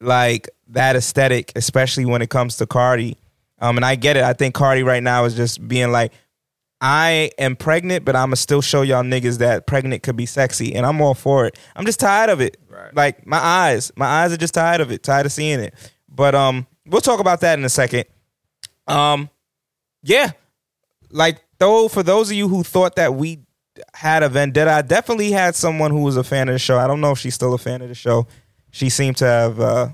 [0.00, 3.16] like that aesthetic, especially when it comes to Cardi.
[3.60, 4.24] Um, and I get it.
[4.24, 6.12] I think Cardi right now is just being like,
[6.86, 10.84] I am pregnant, but I'ma still show y'all niggas that pregnant could be sexy, and
[10.84, 11.58] I'm all for it.
[11.74, 12.58] I'm just tired of it.
[12.92, 15.72] Like my eyes, my eyes are just tired of it, tired of seeing it.
[16.10, 18.04] But um, we'll talk about that in a second.
[18.86, 19.30] Um,
[20.02, 20.32] yeah,
[21.10, 23.38] like though for those of you who thought that we
[23.94, 26.78] had a vendetta, I definitely had someone who was a fan of the show.
[26.78, 28.26] I don't know if she's still a fan of the show.
[28.72, 29.88] She seemed to have uh,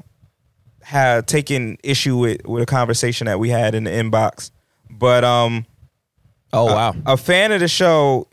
[0.82, 4.50] have taken issue with with a conversation that we had in the inbox.
[4.90, 5.66] But um,
[6.52, 6.94] Oh wow.
[7.06, 8.26] a fan of the show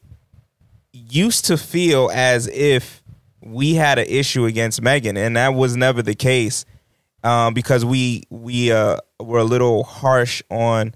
[0.91, 3.03] used to feel as if
[3.41, 6.65] we had an issue against Megan, and that was never the case.
[7.24, 10.93] Um, because we we uh were a little harsh on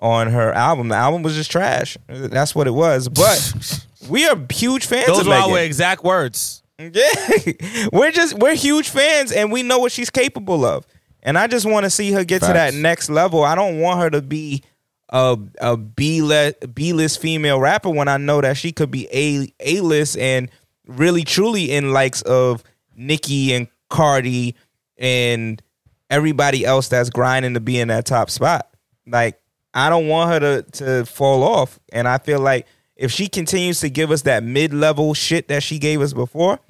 [0.00, 0.88] on her album.
[0.88, 1.96] The album was just trash.
[2.08, 3.08] That's what it was.
[3.08, 5.50] But we are huge fans Those of were Megan.
[5.52, 6.62] our exact words.
[6.78, 7.10] Yeah,
[7.92, 10.86] we're just we're huge fans, and we know what she's capable of.
[11.22, 13.44] And I just want to see her get to that next level.
[13.44, 14.62] I don't want her to be
[15.10, 19.80] a a B list female rapper when I know that she could be a A
[19.80, 20.48] list and
[20.86, 22.62] really truly in likes of
[22.96, 24.54] Nicki and Cardi
[24.98, 25.60] and
[26.08, 28.68] everybody else that's grinding to be in that top spot.
[29.06, 29.40] Like
[29.74, 33.80] I don't want her to to fall off, and I feel like if she continues
[33.80, 36.60] to give us that mid level shit that she gave us before,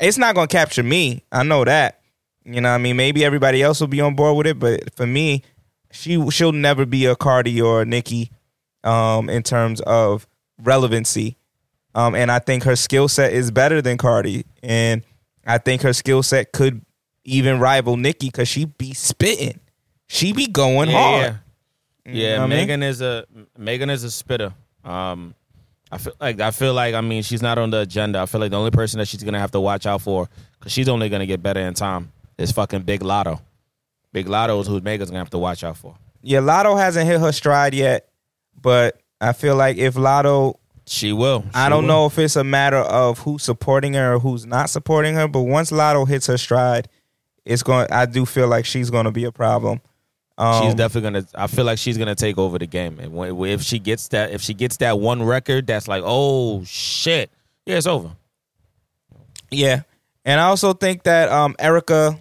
[0.00, 1.24] it's not gonna capture me.
[1.30, 2.00] I know that.
[2.44, 5.06] You know, I mean, maybe everybody else will be on board with it, but for
[5.06, 5.42] me,
[5.90, 8.30] she she'll never be a Cardi or a Nicki
[8.84, 10.26] um, in terms of
[10.62, 11.36] relevancy.
[11.94, 15.02] Um, and I think her skill set is better than Cardi, and
[15.46, 16.82] I think her skill set could
[17.24, 19.58] even rival Nicki because she be spitting,
[20.06, 21.22] she be going hard.
[22.06, 22.28] Yeah, You yeah.
[22.36, 22.58] know what I mean?
[22.58, 23.24] Megan is a
[23.56, 24.52] Megan is a spitter.
[24.84, 25.34] Um,
[25.90, 28.20] I feel like I feel like I mean she's not on the agenda.
[28.20, 30.28] I feel like the only person that she's gonna have to watch out for
[30.58, 33.40] because she's only gonna get better in time is fucking Big Latto.
[34.12, 35.96] Big Latto is who Megan's gonna have to watch out for.
[36.22, 38.08] Yeah, Latto hasn't hit her stride yet,
[38.60, 40.54] but I feel like if Latto
[40.86, 41.44] She will.
[41.54, 41.88] I don't will.
[41.88, 45.42] know if it's a matter of who's supporting her or who's not supporting her, but
[45.42, 46.88] once Latto hits her stride,
[47.44, 47.86] it's going.
[47.90, 49.80] I do feel like she's going to be a problem.
[50.36, 51.26] Um, She's definitely gonna.
[51.34, 54.30] I feel like she's gonna take over the game, and when, if she gets that,
[54.30, 57.30] if she gets that one record, that's like, oh shit,
[57.66, 58.12] yeah, it's over.
[59.50, 59.82] yeah,
[60.24, 62.20] and I also think that um, Erica,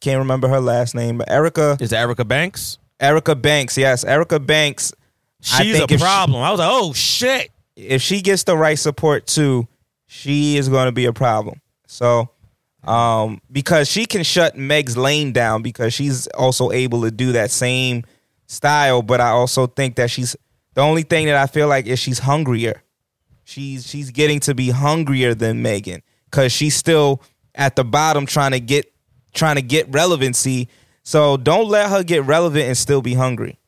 [0.00, 2.78] can't remember her last name, but Erica, Is it Erica Banks?
[2.98, 4.92] Erica Banks, yes, Erica Banks.
[5.52, 6.42] I She's a think if she- problem.
[6.42, 7.50] I was like, oh shit.
[7.76, 9.66] if she gets the right support too,
[10.06, 11.60] she is going to be a problem.
[11.86, 12.28] So,
[12.84, 17.50] um, because she can shut Meg's lane down because she's also able to do that
[17.50, 18.04] same
[18.46, 19.02] style.
[19.02, 20.36] But I also think that she's
[20.74, 22.82] the only thing that I feel like is she's hungrier.
[23.44, 27.22] She's she's getting to be hungrier than Megan because she's still
[27.54, 28.92] at the bottom trying to get
[29.32, 30.68] trying to get relevancy.
[31.02, 33.58] So don't let her get relevant and still be hungry.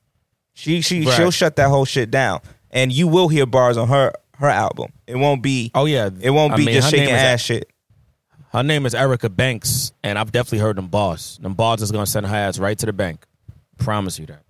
[0.54, 1.16] She she Right.
[1.16, 2.40] she'll shut that whole shit down,
[2.70, 4.92] and you will hear bars on her her album.
[5.06, 7.68] It won't be Oh yeah, it won't I be mean, just shaking ass shit.
[8.52, 11.38] Her name is Erica Banks, and I've definitely heard them bars.
[11.40, 13.24] Them bars is gonna send her ass right to the bank.
[13.78, 14.42] Promise you that.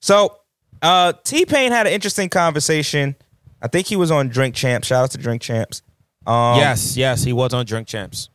[0.00, 0.38] So
[0.82, 3.14] uh T Pain had an interesting conversation.
[3.62, 4.88] I think he was on Drink Champs.
[4.88, 5.82] Shout out to Drink Champs.
[6.26, 8.28] Um, yes, yes, he was on Drink Champs.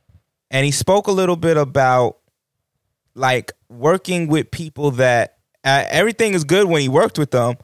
[0.51, 2.17] And he spoke a little bit about
[3.15, 7.55] like working with people that uh, everything is good when he worked with them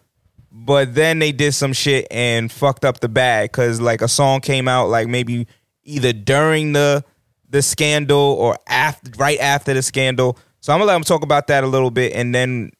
[0.51, 4.41] but then they did some shit and fucked up the bag because like a song
[4.41, 5.45] came out like maybe
[5.83, 7.03] either during the
[7.49, 10.37] the scandal or after right after the scandal.
[10.59, 12.71] So i'm gonna let him talk about that a little bit and then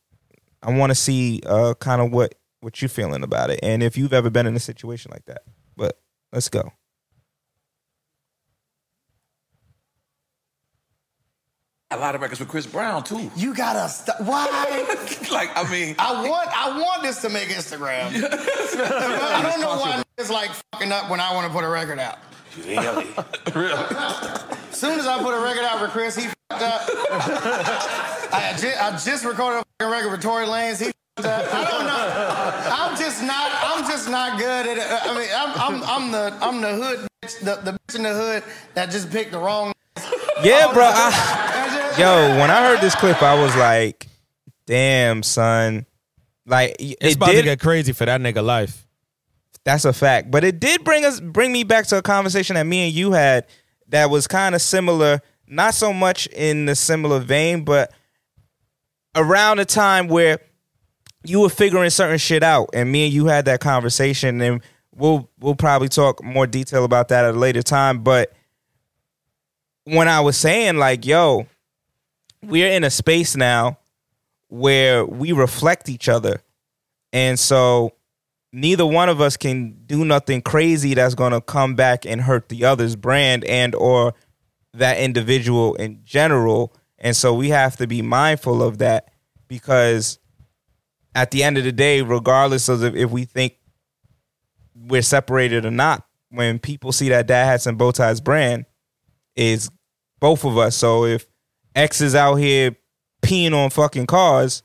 [0.64, 3.96] i want to see uh kind of what what you feeling about it and if
[3.96, 5.44] you've ever been in a situation like that.
[5.76, 6.00] But
[6.34, 6.72] let's go
[11.90, 13.32] A lot of records with Chris Brown too.
[13.38, 14.20] You gotta stop.
[14.20, 14.46] Why?
[15.32, 18.08] like I mean, I want I want this to make Instagram.
[18.14, 22.00] I don't know why it's like fucking up when I want to put a record
[22.00, 22.18] out.
[22.68, 23.06] really,
[23.56, 26.82] As soon as I put a record out for Chris, he fucked up.
[28.34, 30.80] I, had ju- I just recorded a fucking record for Tory Lanez.
[30.86, 31.54] He fucked up.
[31.54, 32.76] I don't know.
[32.76, 33.52] I'm just not.
[33.64, 34.84] I'm just not good at it.
[35.10, 38.14] I mean, I'm, I'm, I'm the I'm the hood bitch, the, the bitch in the
[38.14, 38.44] hood
[38.74, 39.72] that just picked the wrong.
[40.44, 41.57] yeah bro I, I just-
[41.98, 44.08] Yo, when I heard this clip, I was like,
[44.68, 45.86] "Damn, son!"
[46.46, 47.38] Like It's it about did.
[47.38, 48.86] to get crazy for that nigga life.
[49.66, 52.64] that's a fact, but it did bring us bring me back to a conversation that
[52.66, 53.48] me and you had
[53.90, 55.22] that was kind of similar.
[55.48, 57.92] Not so much in the similar vein, but
[59.16, 60.40] around a time where
[61.24, 64.62] you were figuring certain shit out, and me and you had that conversation, and
[64.96, 68.04] we'll we'll probably talk more detail about that at a later time.
[68.04, 68.34] But
[69.86, 71.48] when I was saying like, yo,
[72.44, 73.80] we're in a space now
[74.50, 76.42] where we reflect each other.
[77.14, 77.94] And so
[78.54, 82.50] neither one of us can do nothing crazy that's going to come back and hurt
[82.50, 84.14] the other's brand and or
[84.74, 86.74] that individual in general.
[86.98, 89.12] And so we have to be mindful of that
[89.48, 90.20] because
[91.16, 93.58] at the end of the day, regardless of if we think
[94.76, 98.66] we're separated or not, when people see that Dad Hats and Bow Ties brand,
[99.36, 99.70] is
[100.20, 100.76] both of us.
[100.76, 101.26] So if
[101.78, 102.76] X is out here
[103.22, 104.64] peeing on fucking cars,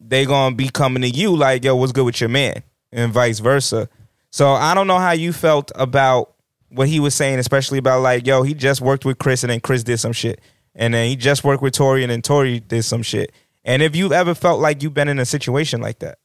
[0.00, 2.62] they gonna be coming to you like, yo, what's good with your man?
[2.92, 3.88] And vice versa.
[4.30, 6.34] So I don't know how you felt about
[6.68, 9.60] what he was saying, especially about like, yo, he just worked with Chris and then
[9.60, 10.40] Chris did some shit.
[10.74, 13.32] And then he just worked with Tory and then Tory did some shit.
[13.64, 16.18] And if you've ever felt like you've been in a situation like that.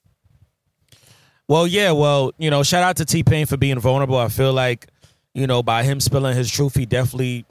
[1.47, 4.17] Well, yeah, well, you know, shout out to T Pain for being vulnerable.
[4.17, 4.87] I feel like,
[5.33, 7.45] you know, by him spilling his truth, he definitely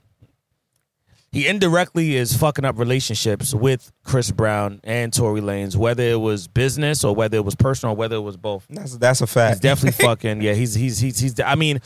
[1.33, 6.49] he indirectly is fucking up relationships with Chris Brown and Tory Lanez, whether it was
[6.49, 8.67] business or whether it was personal, or whether it was both.
[8.69, 9.55] That's that's a fact.
[9.57, 10.55] He's definitely fucking yeah.
[10.55, 11.39] He's he's he's he's.
[11.41, 11.81] I mean,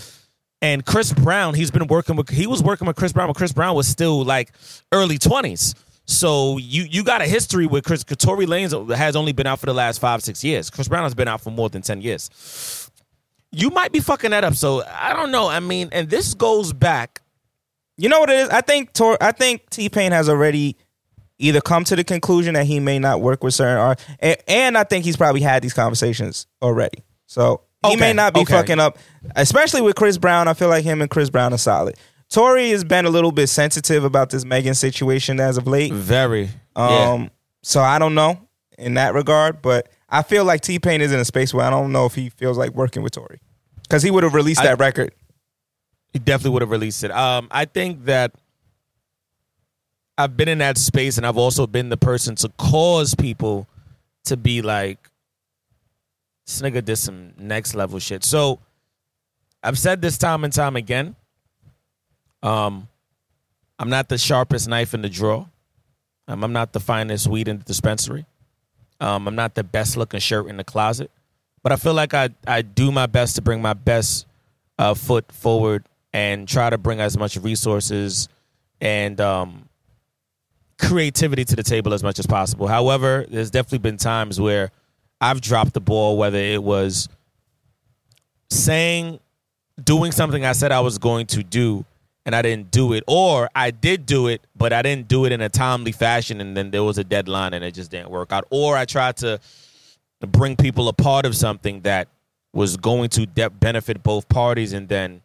[0.63, 2.31] and Chris Brown, he's been working with.
[2.31, 4.51] He was working with Chris Brown, but Chris Brown was still like
[4.93, 5.75] early twenties.
[6.07, 8.03] So you you got a history with Chris.
[8.05, 10.71] Tory Lanez has only been out for the last five six years.
[10.71, 12.91] Chris Brown has been out for more than ten years.
[13.53, 14.55] You might be fucking that up.
[14.55, 15.49] So I don't know.
[15.49, 17.21] I mean, and this goes back.
[17.97, 18.49] You know what it is?
[18.49, 20.77] I think Tor- I think T Pain has already
[21.39, 24.79] either come to the conclusion that he may not work with certain art, and, and
[24.79, 27.05] I think he's probably had these conversations already.
[27.27, 28.53] So he Okay, may not be okay.
[28.55, 28.99] fucking up,
[29.37, 30.49] especially with Chris Brown.
[30.49, 31.97] I feel like him and Chris Brown are solid.
[32.31, 35.93] Tory has been a little bit sensitive about this Megan situation as of late.
[35.93, 36.49] Very.
[36.75, 36.89] Um,
[37.23, 37.29] yeah.
[37.63, 38.39] so I don't know
[38.79, 41.71] in that regard, but I feel like T Pain is in a space where I
[41.71, 43.41] don't know if he feels like working with Tory
[43.83, 45.13] because he would have released I- that record.
[46.15, 47.11] He definitely would have released it.
[47.11, 48.33] Um, I think that
[50.17, 53.67] I've been in that space, and I've also been the person to cause people
[54.27, 55.11] to be like,
[56.47, 58.61] "This nigga did some next level shit." So
[59.63, 61.17] I've said this time and time again.
[62.45, 62.89] Um,
[63.81, 65.49] I'm not the sharpest knife in the drawer.
[66.29, 68.25] Um, I'm not the finest weed in the dispensary.
[69.01, 71.11] Um, I'm not the best looking shirt in the closet,
[71.65, 74.27] but I feel like I I do my best to bring my best
[74.79, 75.85] uh, foot forward
[76.15, 78.29] and try to bring as much resources
[78.81, 79.69] and um,
[80.81, 82.69] creativity to the table as much as possible.
[82.69, 84.71] However, there's definitely been times where
[85.21, 87.09] I've dropped the ball, whether it was
[88.49, 89.19] saying,
[89.83, 91.85] doing something I said I was going to do
[92.25, 95.33] and I didn't do it, or I did do it, but I didn't do it
[95.33, 98.33] in a timely fashion and then there was a deadline and it just didn't work
[98.33, 98.47] out.
[98.51, 99.41] Or I tried to
[100.21, 102.07] bring people a part of something that
[102.53, 105.21] was going to de- benefit both parties and then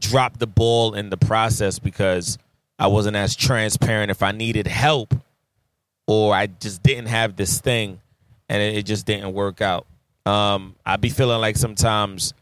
[0.00, 2.38] drop the ball in the process because
[2.78, 5.14] I wasn't as transparent if I needed help
[6.06, 8.00] or I just didn't have this thing
[8.48, 9.86] and it, just didn't work out.
[10.26, 12.34] Um, I be feeling like sometimes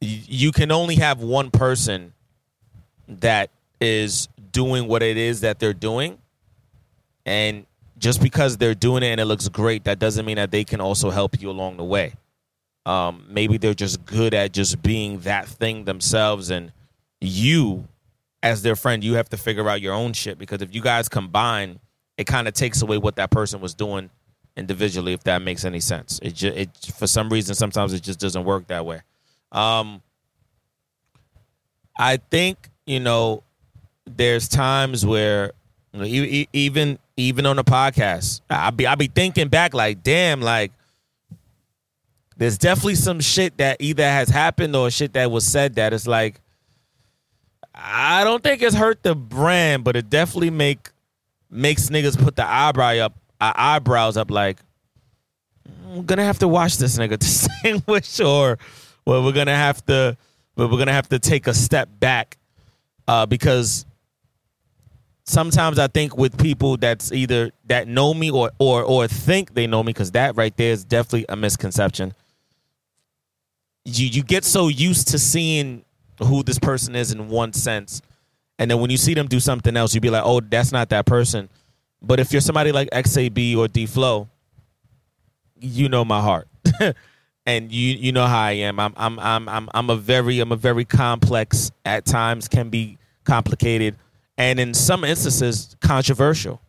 [0.00, 2.12] you can only have one person
[3.08, 6.18] that is doing what it is that they're doing
[7.24, 7.64] and
[7.98, 10.80] just because they're doing it and it looks great that doesn't mean that they can
[10.80, 12.12] also help you along the way
[12.88, 16.72] um, maybe they're just good at just being that thing themselves and
[17.20, 17.86] you
[18.42, 21.06] as their friend you have to figure out your own shit because if you guys
[21.06, 21.80] combine
[22.16, 24.08] it kind of takes away what that person was doing
[24.56, 26.18] individually if that makes any sense.
[26.22, 29.02] It just it for some reason sometimes it just doesn't work that way.
[29.52, 30.02] Um
[32.00, 33.42] i think you know
[34.06, 35.52] there's times where
[35.92, 40.40] you know, even even on the podcast i be i be thinking back like damn
[40.40, 40.70] like
[42.38, 46.06] there's definitely some shit that either has happened or shit that was said that it's
[46.06, 46.40] like
[47.74, 50.90] I don't think it's hurt the brand, but it definitely make
[51.50, 54.58] makes niggas put the eyebrow up uh, eyebrows up like
[55.86, 58.58] I'm gonna have to watch this nigga distinguish or
[59.04, 60.16] well we're gonna have to
[60.56, 62.36] well, we're gonna have to take a step back
[63.06, 63.86] uh, because
[65.24, 69.66] sometimes I think with people that's either that know me or or or think they
[69.66, 72.14] know me because that right there is definitely a misconception.
[73.88, 75.84] You you get so used to seeing
[76.22, 78.02] who this person is in one sense,
[78.58, 80.90] and then when you see them do something else, you'd be like, oh, that's not
[80.90, 81.48] that person.
[82.02, 84.28] But if you're somebody like XAB or D Flow,
[85.58, 86.48] you know my heart.
[87.46, 88.78] and you you know how I am.
[88.78, 92.98] I'm I'm I'm I'm I'm a very I'm a very complex at times can be
[93.24, 93.96] complicated
[94.36, 96.60] and in some instances controversial.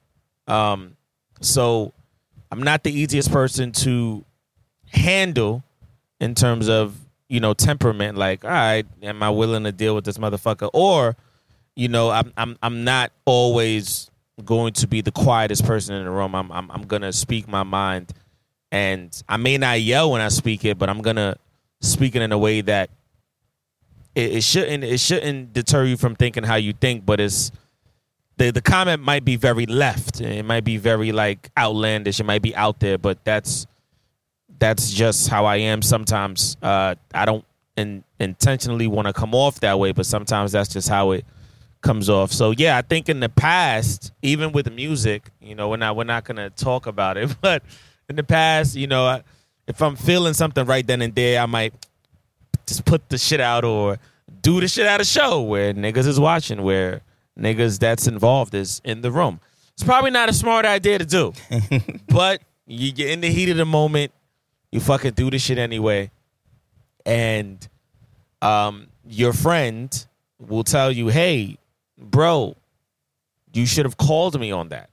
[0.47, 0.95] Um
[1.41, 1.93] so
[2.51, 4.23] I'm not the easiest person to
[4.91, 5.63] handle
[6.19, 6.95] in terms of,
[7.29, 11.15] you know, temperament like, all right, am I willing to deal with this motherfucker or
[11.75, 14.11] you know, I'm I'm I'm not always
[14.43, 16.35] going to be the quietest person in the room.
[16.35, 18.11] I'm I'm I'm to speak my mind
[18.71, 21.37] and I may not yell when I speak it, but I'm gonna
[21.81, 22.89] speak it in a way that
[24.15, 27.51] it, it shouldn't it shouldn't deter you from thinking how you think, but it's
[28.37, 30.21] the the comment might be very left.
[30.21, 32.19] It might be very like outlandish.
[32.19, 33.67] It might be out there, but that's
[34.59, 35.81] that's just how I am.
[35.81, 37.45] Sometimes uh, I don't
[37.77, 41.25] in, intentionally want to come off that way, but sometimes that's just how it
[41.81, 42.31] comes off.
[42.31, 46.03] So yeah, I think in the past, even with music, you know, we're not we're
[46.03, 47.63] not gonna talk about it, but
[48.09, 49.23] in the past, you know, I-
[49.67, 51.73] if I'm feeling something right then and there, I might
[52.65, 53.99] just put the shit out or
[54.41, 57.01] do the shit out of show where niggas is watching, where
[57.39, 59.39] niggas that's involved is in the room.
[59.73, 61.33] It's probably not a smart idea to do,
[62.09, 64.11] but you get in the heat of the moment,
[64.71, 66.11] you fucking do this shit anyway,
[67.05, 67.67] and
[68.41, 70.05] um, your friend
[70.39, 71.57] will tell you, "Hey,
[71.97, 72.55] bro,
[73.53, 74.89] you should have called me on that.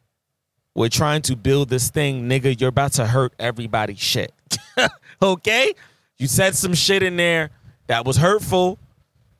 [0.74, 2.58] We're trying to build this thing, nigga.
[2.60, 4.32] You're about to hurt everybody's shit.
[5.22, 5.72] okay?
[6.18, 7.50] You said some shit in there
[7.86, 8.78] that was hurtful.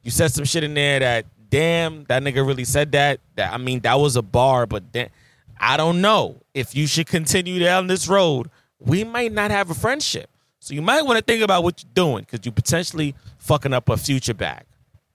[0.03, 3.21] You said some shit in there that, damn, that nigga really said that.
[3.35, 5.11] That I mean, that was a bar, but da-
[5.59, 8.51] I don't know if you should continue down this road.
[8.79, 10.31] We might not have a friendship.
[10.61, 13.89] So you might want to think about what you're doing because you're potentially fucking up
[13.89, 14.65] a future bag.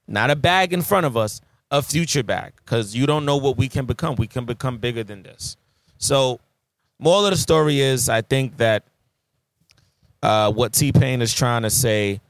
[0.07, 2.53] Not a bag in front of us, a future bag.
[2.57, 4.15] Because you don't know what we can become.
[4.15, 5.57] We can become bigger than this.
[5.97, 6.39] So,
[6.99, 8.83] moral of the story is I think that
[10.23, 12.21] uh, what T Pain is trying to say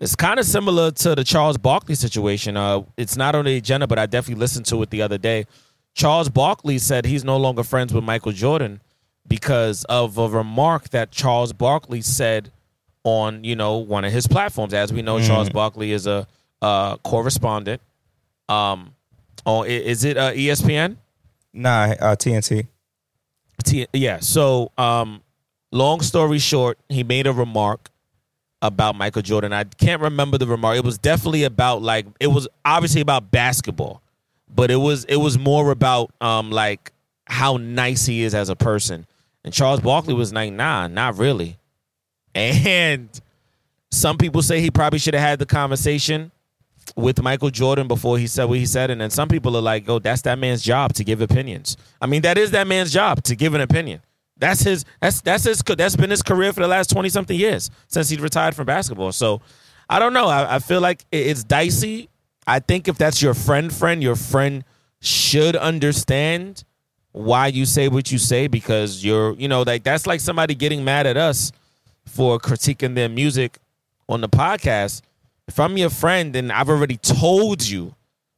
[0.00, 2.56] is kind of similar to the Charles Barkley situation.
[2.56, 5.46] Uh, it's not on the agenda, but I definitely listened to it the other day.
[5.94, 8.80] Charles Barkley said he's no longer friends with Michael Jordan
[9.28, 12.52] because of a remark that Charles Barkley said
[13.04, 14.74] on you know one of his platforms.
[14.74, 16.26] As we know, Charles Barkley is a
[16.62, 17.80] uh, correspondent.
[18.48, 18.94] Um,
[19.44, 20.96] oh, is it uh, ESPN?
[21.52, 22.66] Nah, uh, TNT.
[23.64, 24.20] T- yeah.
[24.20, 25.22] So, um,
[25.72, 27.90] long story short, he made a remark
[28.62, 29.52] about Michael Jordan.
[29.52, 30.76] I can't remember the remark.
[30.76, 34.02] It was definitely about like it was obviously about basketball,
[34.52, 36.92] but it was it was more about um like
[37.26, 39.06] how nice he is as a person.
[39.46, 41.56] And Charles Barkley was like, nah, not really.
[42.34, 43.08] And
[43.92, 46.32] some people say he probably should have had the conversation
[46.96, 48.90] with Michael Jordan before he said what he said.
[48.90, 51.76] And then some people are like, oh, that's that man's job to give opinions.
[52.00, 54.02] I mean, that is that man's job to give an opinion.
[54.36, 57.70] That's his that's that's his that's been his career for the last 20 something years
[57.86, 59.12] since he retired from basketball.
[59.12, 59.40] So
[59.88, 60.26] I don't know.
[60.26, 62.10] I, I feel like it's dicey.
[62.48, 64.64] I think if that's your friend, friend, your friend
[65.00, 66.64] should understand
[67.16, 70.84] why you say what you say because you're, you know, like that's like somebody getting
[70.84, 71.50] mad at us
[72.04, 73.58] for critiquing their music
[74.06, 75.00] on the podcast.
[75.48, 77.94] If I'm your friend and I've already told you,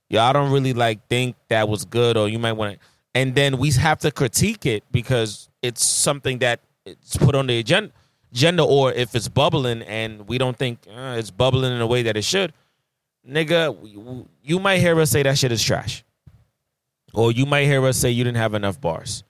[0.08, 2.80] yeah, I don't really like think that was good, or you might want to,
[3.16, 7.58] and then we have to critique it because it's something that it's put on the
[7.58, 7.90] agenda,
[8.32, 12.02] agenda or if it's bubbling and we don't think uh, it's bubbling in a way
[12.04, 12.52] that it should,
[13.28, 16.04] nigga, you- you might hear us say that shit is trash,
[17.14, 19.24] or you might hear us say you didn't have enough bars,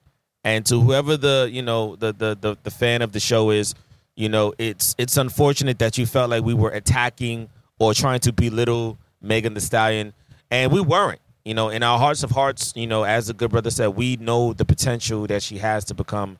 [0.44, 3.74] and to whoever the you know the the the, the fan of the show is,
[4.16, 7.48] you know, it's it's unfortunate that you felt like we were attacking
[7.78, 10.12] or trying to belittle Megan Thee Stallion,
[10.50, 11.20] and we weren't.
[11.44, 14.16] You know, in our hearts of hearts, you know, as the good brother said, we
[14.16, 16.36] know the potential that she has to become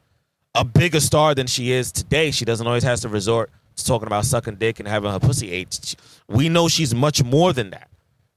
[0.54, 2.30] a bigger star than she is today.
[2.30, 5.50] She doesn't always have to resort to talking about sucking dick and having her pussy
[5.50, 5.96] ate.
[6.26, 7.88] We know she's much more than that.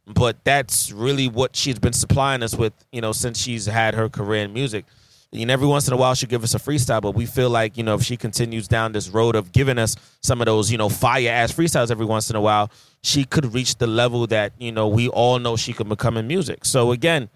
[0.08, 4.10] But that's really what she's been supplying us with, you know, since she's had her
[4.10, 4.86] career in music.
[5.34, 7.78] And every once in a while she'll give us a freestyle, but we feel like,
[7.78, 10.78] you know, if she continues down this road of giving us some of those, you
[10.78, 12.70] know, fire ass freestyles every once in a while,
[13.02, 16.28] she could reach the level that, you know, we all know she could become in
[16.28, 16.66] music.
[16.66, 17.30] So again,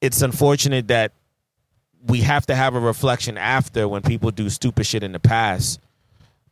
[0.00, 1.12] it's unfortunate that
[2.06, 5.80] we have to have a reflection after when people do stupid shit in the past.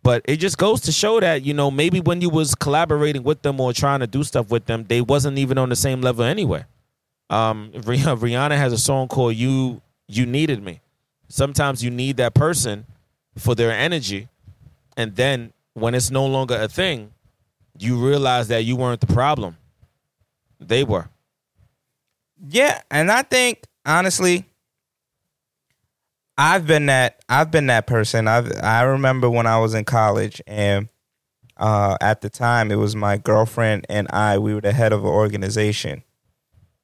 [0.08, 3.42] But it just goes to show that, you know, maybe when you was collaborating with
[3.42, 6.24] them or trying to do stuff with them, they wasn't even on the same level
[6.24, 6.64] anyway.
[7.28, 10.80] Um, Rih- Rihanna has a song called "You You Needed Me."
[11.28, 12.86] Sometimes you need that person
[13.36, 14.28] for their energy,
[14.96, 17.12] and then when it's no longer a thing,
[17.78, 19.58] you realize that you weren't the problem;
[20.58, 21.10] they were.
[22.48, 24.46] Yeah, and I think honestly,
[26.38, 28.28] I've been that I've been that person.
[28.28, 30.88] I I remember when I was in college, and
[31.56, 34.38] uh, at the time it was my girlfriend and I.
[34.38, 36.04] We were the head of an organization,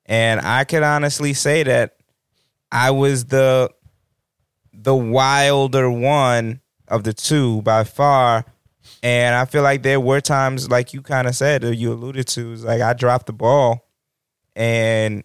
[0.07, 1.97] and I could honestly say that
[2.73, 3.71] I was the
[4.73, 8.45] the wilder one of the two by far.
[9.03, 12.27] And I feel like there were times, like you kind of said, or you alluded
[12.29, 13.87] to, is like I dropped the ball,
[14.57, 15.25] and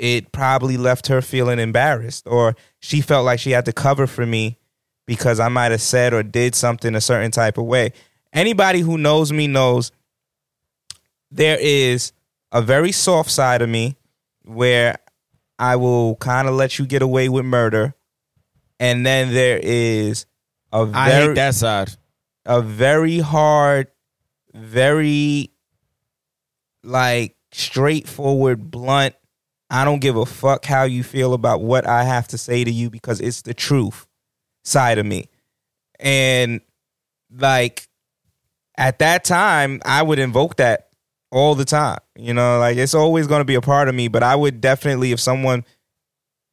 [0.00, 4.24] it probably left her feeling embarrassed or she felt like she had to cover for
[4.24, 4.58] me
[5.06, 7.92] because I might have said or did something a certain type of way.
[8.32, 9.92] Anybody who knows me knows
[11.30, 12.12] there is
[12.50, 13.96] a very soft side of me
[14.42, 14.96] where
[15.58, 17.94] I will kind of let you get away with murder.
[18.78, 20.24] And then there is
[20.72, 21.90] a very hate that side.
[22.46, 23.88] a very hard
[24.54, 25.52] very
[26.82, 29.14] like straightforward, blunt.
[29.70, 32.70] I don't give a fuck how you feel about what I have to say to
[32.70, 34.06] you because it's the truth
[34.64, 35.28] side of me.
[36.00, 36.60] And
[37.32, 37.88] like
[38.76, 40.88] at that time, I would invoke that
[41.30, 41.98] all the time.
[42.16, 44.60] You know, like it's always going to be a part of me, but I would
[44.60, 45.64] definitely if someone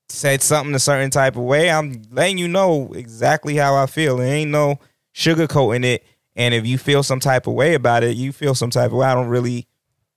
[0.10, 4.18] said something a certain type of way, I'm letting you know exactly how I feel.
[4.18, 4.80] There ain't no
[5.16, 6.06] sugarcoating it.
[6.36, 8.98] And if you feel some type of way about it, you feel some type of
[8.98, 9.08] way.
[9.08, 9.68] I don't really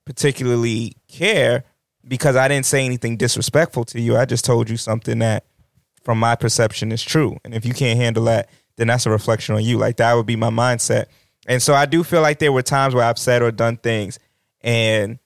[0.04, 1.64] particularly care
[2.06, 4.16] because I didn't say anything disrespectful to you.
[4.16, 5.44] I just told you something that,
[6.02, 7.36] from my perception, is true.
[7.44, 9.78] And if you can't handle that, then that's a reflection on you.
[9.78, 11.06] Like that would be my mindset.
[11.46, 14.18] And so I do feel like there were times where I've said or done things,
[14.62, 15.18] and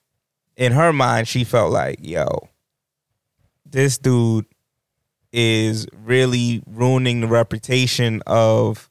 [0.55, 2.49] in her mind, she felt like, yo,
[3.65, 4.45] this dude
[5.31, 8.89] is really ruining the reputation of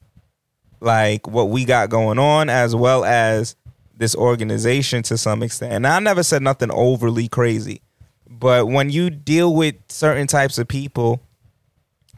[0.79, 3.55] like what we got going on as well as
[3.97, 5.73] this organization to some extent.
[5.73, 7.81] And I never said nothing overly crazy.
[8.29, 11.21] But when you deal with certain types of people,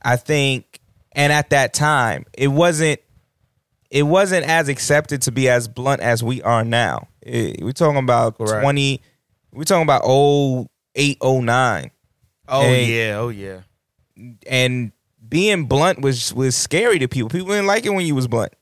[0.01, 0.79] I think
[1.13, 2.99] and at that time, it wasn't
[3.89, 7.07] it wasn't as accepted to be as blunt as we are now.
[7.25, 8.61] Eh, it- we're talking about Correct.
[8.63, 9.01] 20
[9.53, 11.91] we're talking about 08 09
[12.49, 13.59] Oh And- yeah, oh yeah.
[14.47, 14.91] and
[15.27, 17.29] being blunt was was scary to people.
[17.29, 18.53] People didn't like it when you was blunt.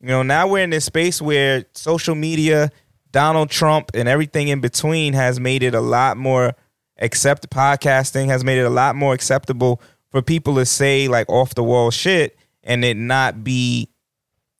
[0.00, 2.70] You know, now we're in this space where social media,
[3.10, 6.54] Donald Trump, and everything in between has made it a lot more
[6.98, 7.50] accept.
[7.50, 11.64] Podcasting has made it a lot more acceptable for people to say like off the
[11.64, 13.88] wall shit and it not be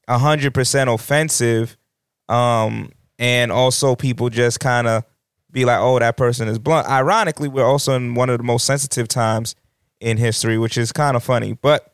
[0.09, 1.77] a hundred percent offensive.
[2.28, 5.05] Um, and also people just kind of
[5.51, 6.89] be like, oh, that person is blunt.
[6.89, 9.55] Ironically, we're also in one of the most sensitive times
[10.01, 11.52] in history, which is kind of funny.
[11.52, 11.93] But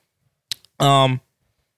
[0.80, 1.20] um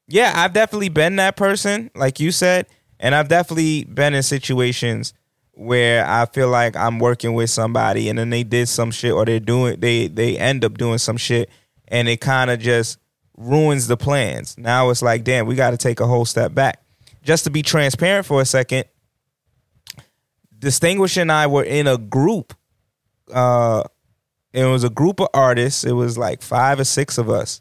[0.09, 2.67] yeah, I've definitely been that person, like you said,
[3.01, 5.13] and I've definitely been in situations
[5.53, 9.25] where I feel like I'm working with somebody and then they did some shit or
[9.25, 11.49] they're doing they they end up doing some shit
[11.89, 12.99] and it kind of just
[13.39, 14.57] ruins the plans.
[14.59, 16.83] Now it's like, damn, we got to take a whole step back.
[17.23, 18.85] Just to be transparent for a second,
[20.59, 22.55] Distinguished and I were in a group
[23.33, 23.83] uh
[24.53, 25.85] it was a group of artists.
[25.85, 27.61] It was like five or six of us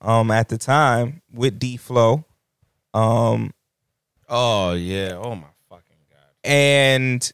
[0.00, 2.24] um at the time with D Flow.
[2.94, 3.52] Um
[4.28, 5.14] Oh yeah.
[5.16, 6.18] Oh my fucking god.
[6.44, 7.32] and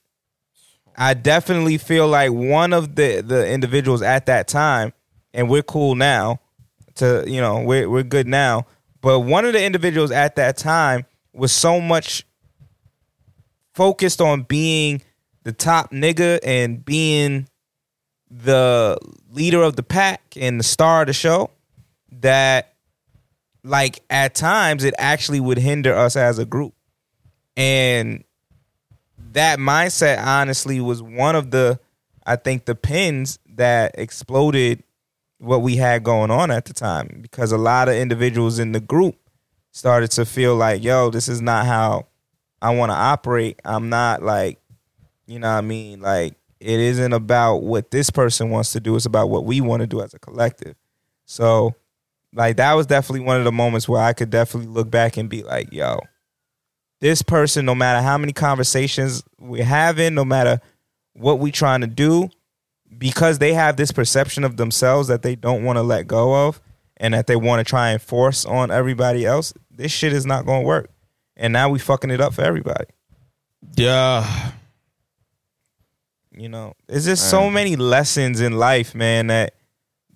[0.97, 4.93] I definitely feel like one of the the individuals at that time,
[5.35, 6.41] and we're cool now.
[6.97, 8.67] To you know, we're we're good now.
[9.03, 12.25] But one of the individuals at that time was so much
[13.75, 15.03] focused on being
[15.45, 17.47] the top nigga and being
[18.31, 18.99] the
[19.31, 21.51] leader of the pack and the star of the show
[22.13, 22.75] that
[23.63, 26.75] like at times it actually would hinder us as a group.
[27.57, 28.25] And
[29.33, 31.81] that mindset honestly was one of the
[32.27, 34.83] I think the pins that exploded
[35.39, 38.81] what we had going on at the time because a lot of individuals in the
[38.81, 39.17] group
[39.71, 42.07] started to feel like, yo, this is not how
[42.63, 43.61] I want to operate.
[43.65, 44.59] I'm not like,
[45.27, 46.01] you know what I mean?
[46.01, 49.83] Like it isn't about what this person wants to do, it's about what we want
[49.83, 50.77] to do as a collective.
[51.27, 51.75] So
[52.37, 55.29] like that was definitely one of the moments where I could definitely look back and
[55.29, 56.01] be like, yo,
[57.01, 60.61] this person, no matter how many conversations we're having, no matter
[61.15, 62.29] what we trying to do,
[62.99, 66.61] because they have this perception of themselves that they don't want to let go of
[66.99, 70.45] and that they want to try and force on everybody else, this shit is not
[70.45, 70.91] going to work.
[71.39, 72.87] And now we fucking it up for everybody.
[73.77, 74.53] Yeah.
[76.33, 79.55] You know, there's just so many lessons in life, man, that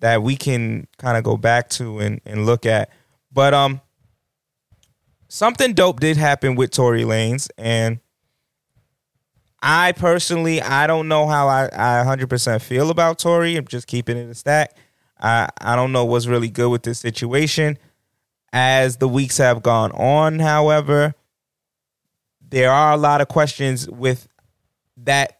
[0.01, 2.89] that we can kind of go back to and, and look at.
[3.31, 3.81] But um
[5.29, 7.99] something dope did happen with Tory Lanez and
[9.61, 13.55] I personally I don't know how I, I 100% feel about Tory.
[13.55, 14.75] I'm just keeping it a stack.
[15.19, 17.77] I I don't know what's really good with this situation.
[18.53, 21.15] As the weeks have gone on, however,
[22.41, 24.27] there are a lot of questions with
[24.97, 25.39] that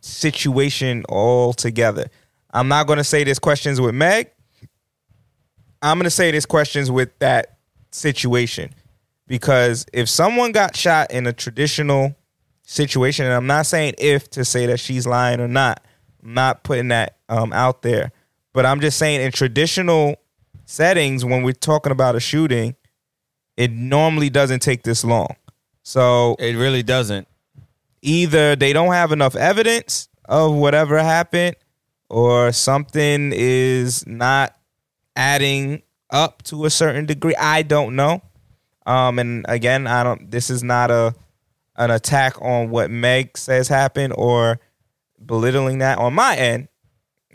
[0.00, 2.08] situation altogether.
[2.52, 4.30] I'm not going to say this questions with Meg.
[5.82, 7.58] I'm going to say this questions with that
[7.92, 8.74] situation
[9.26, 12.16] because if someone got shot in a traditional
[12.62, 15.82] situation, and I'm not saying if to say that she's lying or not,
[16.22, 18.10] I'm not putting that um, out there,
[18.52, 20.16] but I'm just saying in traditional
[20.64, 22.74] settings when we're talking about a shooting,
[23.56, 25.36] it normally doesn't take this long.
[25.82, 27.28] So It really doesn't.
[28.02, 31.56] either they don't have enough evidence of whatever happened
[32.10, 34.56] or something is not
[35.16, 38.22] adding up to a certain degree i don't know
[38.86, 41.14] um and again i don't this is not a
[41.76, 44.58] an attack on what Meg says happened or
[45.24, 46.66] belittling that on my end.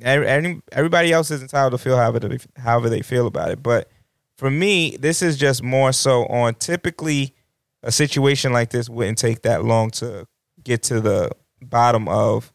[0.02, 3.64] Every- Everybody else is entitled to feel however they, however they feel about it.
[3.64, 3.90] But
[4.38, 7.36] for me, this is just more so on typically
[7.84, 10.28] a situation like this wouldn't take that long to
[10.62, 11.32] get to the
[11.62, 12.52] bottom of.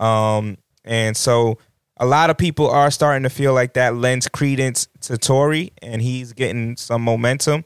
[0.00, 1.58] Um, and so
[1.96, 6.02] a lot of people are starting to feel like that lends credence to Tory and
[6.02, 7.64] he's getting some momentum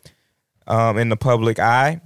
[0.67, 2.01] um, in the public eye.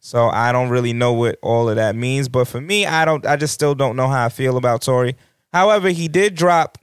[0.00, 2.28] So I don't really know what all of that means.
[2.28, 5.16] But for me, I don't I just still don't know how I feel about Tory.
[5.52, 6.78] However, he did drop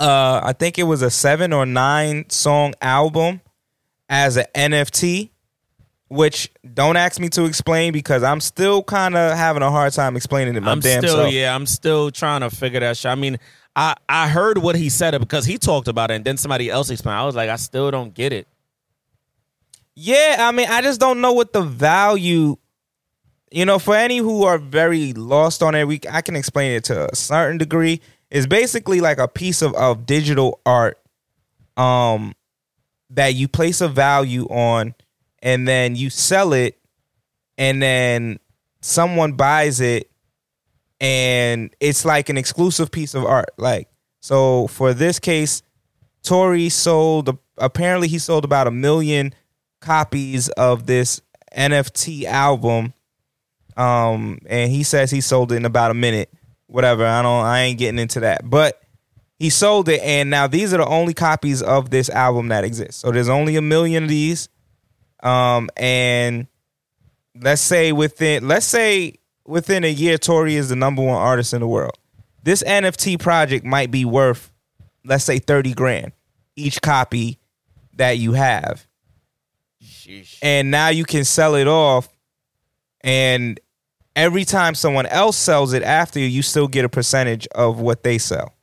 [0.00, 3.40] uh I think it was a seven or nine song album
[4.08, 5.30] as an NFT,
[6.08, 10.16] which don't ask me to explain because I'm still kind of having a hard time
[10.16, 11.32] explaining it my I'm damn still self.
[11.32, 13.10] yeah, I'm still trying to figure that shit.
[13.10, 13.38] I mean,
[13.76, 16.90] I I heard what he said because he talked about it, and then somebody else
[16.90, 17.18] explained.
[17.18, 18.48] I was like, I still don't get it.
[19.94, 22.56] Yeah, I mean, I just don't know what the value.
[23.50, 26.84] You know, for any who are very lost on it, we I can explain it
[26.84, 28.00] to a certain degree.
[28.30, 30.98] It's basically like a piece of, of digital art,
[31.78, 32.34] um,
[33.10, 34.94] that you place a value on,
[35.42, 36.78] and then you sell it,
[37.56, 38.38] and then
[38.80, 40.10] someone buys it,
[41.00, 43.50] and it's like an exclusive piece of art.
[43.56, 43.88] Like
[44.20, 45.62] so, for this case,
[46.22, 49.34] Tory sold apparently he sold about a million
[49.80, 51.20] copies of this
[51.56, 52.94] NFT album.
[53.76, 56.32] Um, and he says he sold it in about a minute.
[56.66, 57.06] Whatever.
[57.06, 58.48] I don't I ain't getting into that.
[58.48, 58.80] But
[59.38, 63.00] he sold it, and now these are the only copies of this album that exist.
[63.00, 64.48] So there's only a million of these.
[65.22, 66.46] Um, and
[67.40, 69.14] let's say within let's say
[69.46, 71.98] within a year, Tory is the number one artist in the world.
[72.42, 74.52] This NFT project might be worth,
[75.04, 76.12] let's say, 30 grand
[76.56, 77.38] each copy
[77.94, 78.86] that you have.
[80.42, 82.08] And now you can sell it off.
[83.00, 83.60] And
[84.16, 88.02] every time someone else sells it after you, you still get a percentage of what
[88.02, 88.54] they sell.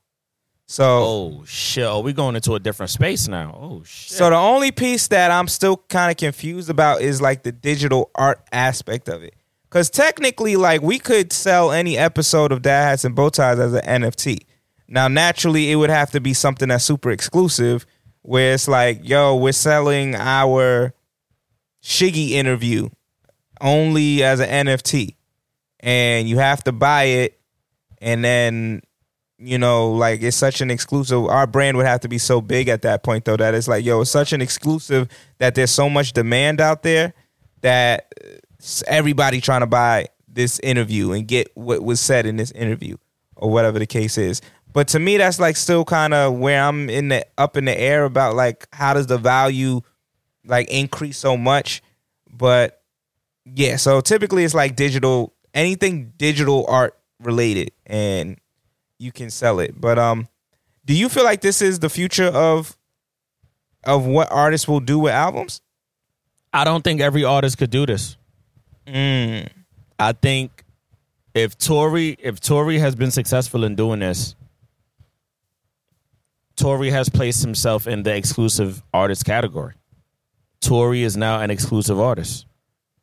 [0.68, 1.86] So Oh shit!
[1.86, 3.58] Are we going into a different space now?
[3.60, 4.18] Oh shit!
[4.18, 8.10] So the only piece that I'm still kind of confused about is like the digital
[8.16, 9.36] art aspect of it.
[9.70, 13.74] Cause technically, like we could sell any episode of Dad Hats and Bow Ties as
[13.74, 14.40] an NFT.
[14.88, 17.86] Now, naturally, it would have to be something that's super exclusive,
[18.22, 20.94] where it's like, yo, we're selling our
[21.84, 22.90] Shiggy interview
[23.62, 25.16] only as an NFT,
[25.80, 27.40] and you have to buy it,
[28.00, 28.82] and then
[29.46, 31.26] you know, like it's such an exclusive.
[31.26, 33.86] Our brand would have to be so big at that point, though, that it's like,
[33.86, 35.08] yo, it's such an exclusive
[35.38, 37.14] that there's so much demand out there
[37.62, 38.12] that
[38.88, 42.98] everybody trying to buy this interview and get what was said in this interview
[43.36, 44.42] or whatever the case is.
[44.74, 47.80] But to me, that's like still kind of where I'm in the up in the
[47.80, 49.82] air about like how does the value
[50.46, 51.82] like increase so much?
[52.30, 52.82] But
[53.46, 58.38] yeah, so typically it's like digital anything digital art related and
[59.06, 59.80] you can sell it.
[59.80, 60.27] But um
[60.86, 62.77] do you feel like this is the future of
[63.84, 65.61] of what artists will do with albums?
[66.53, 68.18] I don't think every artist could do this.
[68.88, 69.48] Mm.
[69.99, 70.64] I think
[71.34, 74.36] if Tory if Tory has been successful in doing this,
[76.56, 79.73] Tory has placed himself in the exclusive artist category.
[80.61, 82.45] Tory is now an exclusive artist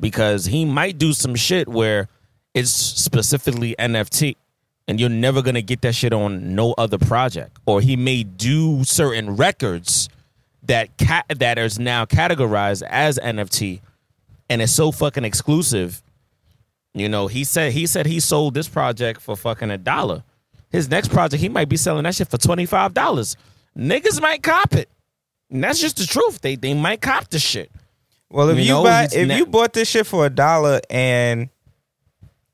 [0.00, 2.08] because he might do some shit where
[2.54, 4.36] it's specifically NFT
[4.92, 8.84] and you're never to get that shit on no other project or he may do
[8.84, 10.10] certain records
[10.62, 10.90] that
[11.38, 13.80] that is now categorized as NFT
[14.50, 16.02] and it's so fucking exclusive
[16.94, 20.22] you know, he said he said he sold this project for fucking a dollar.
[20.70, 23.36] His next project, he might be selling that shit for twenty five dollars.
[23.76, 24.88] Niggas might cop it.
[25.50, 26.40] And that's just the truth.
[26.40, 27.70] They they might cop the shit.
[28.30, 30.80] Well, if You you, know, buy, if ne- you bought this shit for a dollar
[30.90, 31.48] and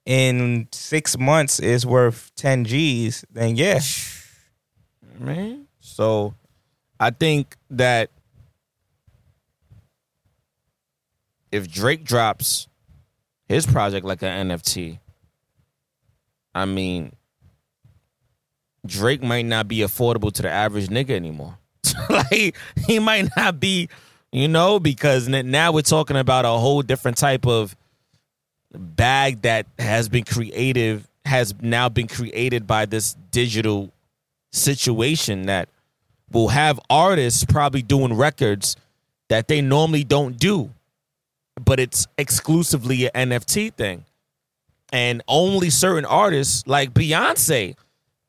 [0.09, 3.79] in six months is worth ten G's, then yeah,
[5.21, 5.67] man.
[5.81, 6.35] So
[6.99, 8.11] I think that
[11.53, 12.69] if Drake drops
[13.49, 14.99] his project like an NFT,
[16.55, 17.15] I mean,
[18.87, 21.59] Drake might not be affordable to the average nigga anymore.
[22.09, 22.57] like
[22.87, 23.91] he might not be,
[24.33, 27.77] you know, because now we're talking about a whole different type of
[28.73, 33.93] bag that has been creative has now been created by this digital
[34.53, 35.69] situation that
[36.31, 38.77] will have artists probably doing records
[39.29, 40.71] that they normally don't do
[41.65, 44.05] but it's exclusively an NFT thing.
[44.93, 47.77] And only certain artists like Beyonce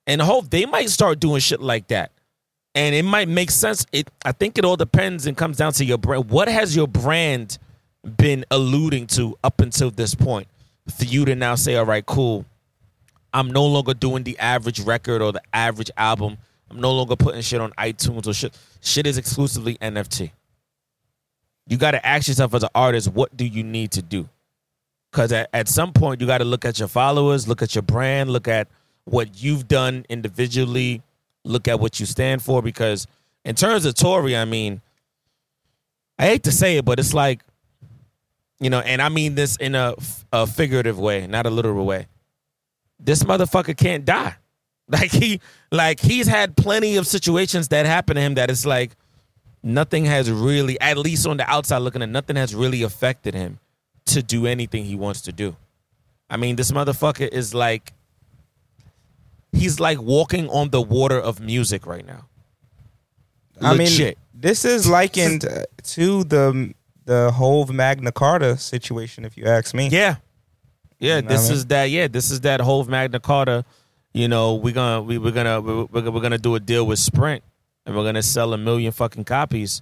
[0.05, 2.11] and Hov they might start doing shit like that.
[2.75, 3.85] And it might make sense.
[3.91, 6.29] It I think it all depends and comes down to your brand.
[6.29, 7.57] What has your brand
[8.18, 10.48] been alluding to up until this point
[10.95, 12.45] for you to now say, all right, cool.
[13.34, 16.38] I'm no longer doing the average record or the average album.
[16.69, 18.57] I'm no longer putting shit on iTunes or shit.
[18.81, 20.31] Shit is exclusively NFT.
[21.68, 24.27] You got to ask yourself as an artist, what do you need to do?
[25.11, 27.81] Because at, at some point, you got to look at your followers, look at your
[27.84, 28.68] brand, look at
[29.06, 31.02] what you've done individually,
[31.44, 32.61] look at what you stand for.
[32.61, 33.07] Because
[33.45, 34.81] in terms of Tory, I mean,
[36.18, 37.41] I hate to say it, but it's like,
[38.60, 39.95] you know, and I mean this in a,
[40.34, 42.07] a figurative way, not a literal way.
[42.99, 44.36] This motherfucker can't die.
[44.91, 45.40] Like he,
[45.72, 48.95] like he's had plenty of situations that happen to him that it's like
[49.61, 53.60] nothing has really, at least on the outside looking at, nothing has really affected him
[54.06, 55.56] to do anything he wants to do.
[56.27, 57.94] I mean, this motherfucker is like,
[59.52, 62.26] he's like walking on the water of music right now.
[63.61, 65.41] I mean, this is likened
[65.84, 66.73] to the
[67.10, 69.90] the whole Magna Carta situation, if you ask me.
[69.90, 70.18] Yeah.
[70.99, 71.53] Yeah, You know this I mean?
[71.53, 71.90] is that.
[71.90, 73.65] Yeah, this is that whole Magna Carta.
[74.14, 76.99] You know, we're gonna we, we're gonna we're, we're we're gonna do a deal with
[76.99, 77.44] Sprint,
[77.86, 79.81] and we're gonna sell a million fucking copies.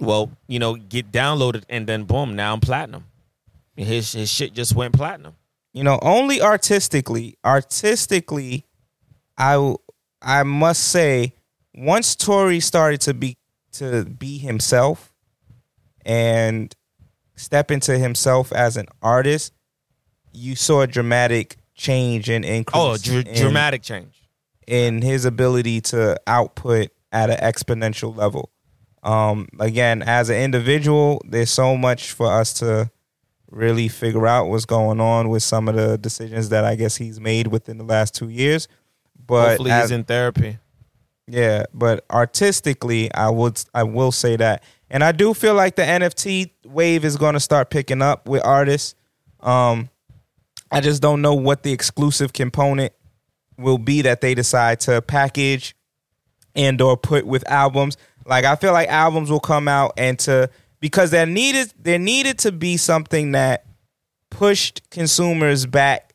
[0.00, 3.04] Well, you know, get downloaded, and then boom, now I'm platinum.
[3.76, 5.34] His his shit just went platinum.
[5.74, 8.64] you know, only artistically, artistically,
[9.36, 9.74] I
[10.22, 11.34] I must say,
[11.74, 13.36] once Tory started to be
[13.72, 15.11] to be himself
[16.04, 16.74] and
[17.36, 19.52] step into himself as an artist,
[20.32, 22.74] you saw a dramatic change and increase.
[22.80, 24.22] Oh, dr- in- dramatic change.
[24.66, 28.50] in his ability to output at an exponential level.
[29.02, 32.90] Um, again, as an individual, there's so much for us to
[33.50, 37.20] really figure out what's going on with some of the decisions that I guess he's
[37.20, 38.68] made within the last two years.
[39.26, 40.58] But Hopefully, as- he's in therapy.
[41.26, 44.62] yeah, but artistically, I would I will say that,
[44.92, 48.44] and I do feel like the NFT wave is going to start picking up with
[48.44, 48.94] artists.
[49.40, 49.88] Um,
[50.70, 52.92] I just don't know what the exclusive component
[53.56, 55.74] will be that they decide to package
[56.54, 57.96] and or put with albums.
[58.26, 62.38] Like I feel like albums will come out and to because there needed there needed
[62.40, 63.64] to be something that
[64.28, 66.14] pushed consumers back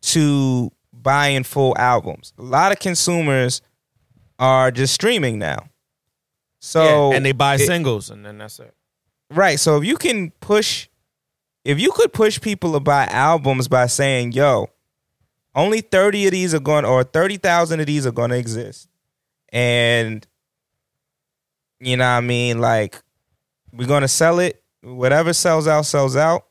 [0.00, 2.32] to buying full albums.
[2.38, 3.60] A lot of consumers
[4.38, 5.68] are just streaming now.
[6.60, 8.74] So yeah, and they buy it- singles, and then that's it.
[9.30, 9.58] Right.
[9.58, 10.88] So if you can push,
[11.64, 14.70] if you could push people to buy albums by saying, yo,
[15.54, 18.88] only 30 of these are going, or 30,000 of these are going to exist.
[19.52, 20.24] And,
[21.80, 22.60] you know what I mean?
[22.60, 23.02] Like,
[23.72, 24.62] we're going to sell it.
[24.82, 26.46] Whatever sells out, sells out.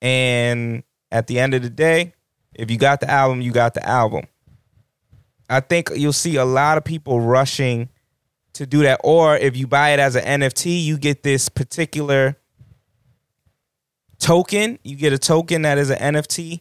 [0.00, 2.14] And at the end of the day,
[2.54, 4.24] if you got the album, you got the album.
[5.50, 7.89] I think you'll see a lot of people rushing
[8.60, 9.00] to do that.
[9.02, 12.36] Or if you buy it as an NFT, you get this particular
[14.18, 14.78] token.
[14.84, 16.60] You get a token that is an NFT,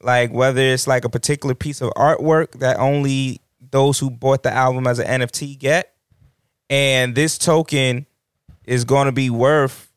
[0.00, 3.40] like whether it's like a particular piece of artwork that only
[3.70, 5.92] those who bought the album as an NFT get.
[6.70, 8.06] And this token
[8.64, 9.90] is going to be worth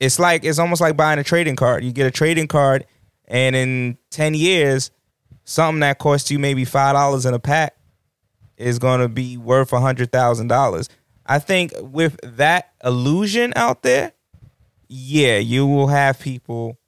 [0.00, 1.84] it's like it's almost like buying a trading card.
[1.84, 2.84] You get a trading card
[3.26, 4.90] and in 10 years
[5.44, 7.74] something that costs you maybe $5 in a pack
[8.56, 10.88] is going to be worth a hundred thousand dollars.
[11.26, 14.12] I think with that illusion out there,
[14.88, 16.78] yeah, you will have people,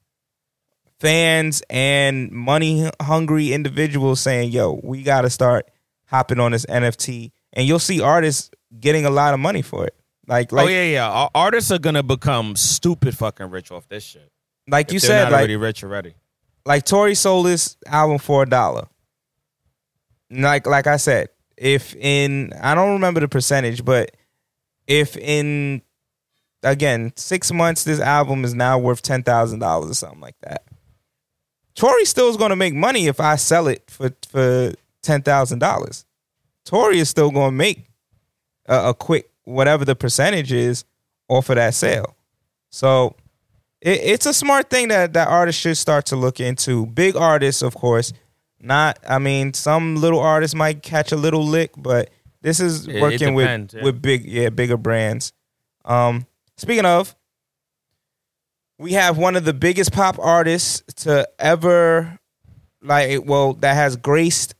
[0.99, 5.69] fans, and money hungry individuals saying, "Yo, we got to start
[6.05, 9.95] hopping on this NFT," and you'll see artists getting a lot of money for it.
[10.27, 11.27] Like, oh, like, oh yeah, yeah.
[11.33, 14.29] Artists are gonna become stupid fucking rich off this shit.
[14.67, 16.13] like you said, like, already rich already.
[16.65, 18.87] like Tory sold his album for a dollar.
[20.29, 24.11] Like like I said, if in I don't remember the percentage, but
[24.85, 25.81] if in
[26.63, 30.63] again six months this album is now worth ten thousand dollars or something like that,
[31.75, 35.59] Tory still is going to make money if I sell it for for ten thousand
[35.59, 36.05] dollars.
[36.65, 37.87] Tory is still going to make
[38.67, 40.85] a, a quick whatever the percentage is
[41.29, 42.15] off of that sale.
[42.69, 43.15] So
[43.81, 46.85] it, it's a smart thing that that artists should start to look into.
[46.87, 48.13] Big artists, of course,
[48.59, 48.99] not.
[49.07, 52.09] I mean, some little artists might catch a little lick, but
[52.41, 53.83] this is It- it working depends, with yeah.
[53.85, 55.33] with big, yeah, bigger brands.
[55.85, 56.25] Um,
[56.57, 57.15] speaking of,
[58.77, 62.19] we have one of the biggest pop artists to ever,
[62.81, 64.53] like, well, that has graced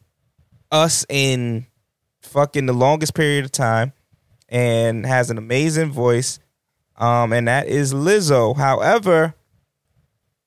[0.72, 1.66] us in
[2.22, 3.94] fucking the longest period of time,
[4.50, 6.40] and has an amazing voice
[7.00, 8.58] um, and that is Lizzo.
[8.58, 9.36] However,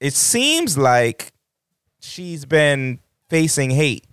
[0.01, 1.33] it seems like
[2.01, 2.99] she's been
[3.31, 4.05] facing hate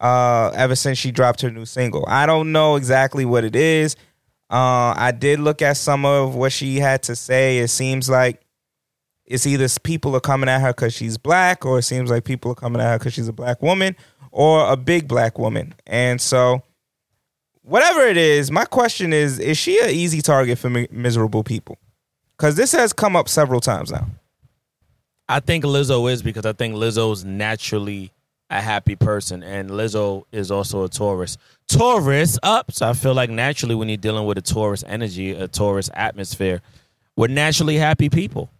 [0.00, 2.04] uh, ever since she dropped her new single.
[2.08, 3.96] I don't know exactly what it is.
[4.50, 7.58] Uh, I did look at some of what she had to say.
[7.58, 8.42] It seems like
[9.24, 12.50] it's either people are coming at her because she's black, or it seems like people
[12.50, 13.94] are coming at her because she's a black woman
[14.32, 15.74] or a big black woman.
[15.86, 16.62] And so,
[17.62, 21.78] whatever it is, my question is: Is she an easy target for mi- miserable people?
[22.36, 24.08] Because this has come up several times now.
[25.28, 28.10] I think Lizzo is because I think Lizzo's naturally
[28.50, 31.38] a happy person, and Lizzo is also a Taurus.
[31.68, 35.46] Taurus up, so I feel like naturally when you're dealing with a Taurus energy, a
[35.46, 36.60] Taurus atmosphere,
[37.16, 38.50] we're naturally happy people,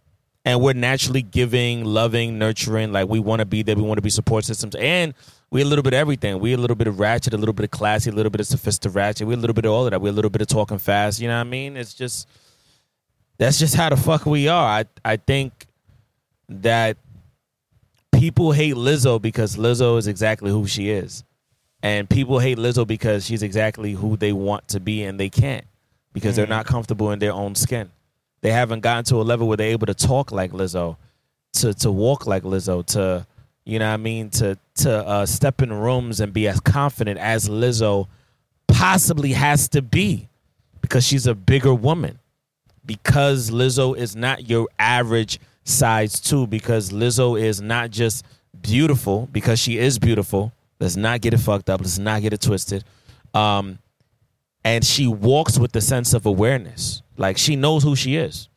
[0.45, 2.93] and we're naturally giving, loving, nurturing.
[2.93, 5.13] Like we want to be there, we want to be support systems, and
[5.51, 6.39] we're a little bit of everything.
[6.39, 8.47] We're a little bit of ratchet, a little bit of classy, a little bit of
[8.47, 9.27] sophisticated ratchet.
[9.27, 10.01] We a little bit of all of that.
[10.01, 11.19] We're a little bit of talking fast.
[11.19, 11.75] You know what I mean?
[11.75, 12.29] It's just
[13.37, 14.65] that's just how the fuck we are.
[14.65, 15.67] I I think
[16.47, 16.95] that
[18.11, 21.23] people hate Lizzo because Lizzo is exactly who she is.
[21.83, 25.65] And people hate Lizzo because she's exactly who they want to be and they can't
[26.13, 27.89] because they're not comfortable in their own skin.
[28.41, 30.97] They haven't gotten to a level where they're able to talk like Lizzo,
[31.53, 33.25] to to walk like Lizzo, to
[33.65, 37.19] you know what I mean, to to uh, step in rooms and be as confident
[37.19, 38.07] as Lizzo
[38.67, 40.27] possibly has to be
[40.81, 42.19] because she's a bigger woman
[42.85, 45.39] because Lizzo is not your average
[45.71, 48.25] size too, because Lizzo is not just
[48.61, 50.51] beautiful because she is beautiful.
[50.79, 51.81] Let's not get it fucked up.
[51.81, 52.83] Let's not get it twisted.
[53.33, 53.79] Um,
[54.63, 57.01] and she walks with the sense of awareness.
[57.17, 58.49] Like she knows who she is.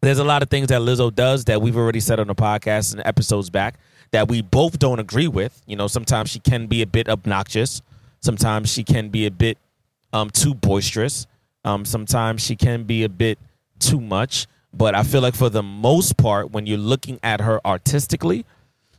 [0.00, 2.92] There's a lot of things that Lizzo does that we've already said on the podcast
[2.92, 3.78] and episodes back
[4.12, 5.60] that we both don't agree with.
[5.66, 7.82] You know, sometimes she can be a bit obnoxious.
[8.20, 9.58] Sometimes she can be a bit
[10.12, 11.26] um, too boisterous.
[11.64, 13.38] Um, sometimes she can be a bit
[13.78, 14.46] too much.
[14.72, 18.44] But I feel like for the most part, when you're looking at her artistically,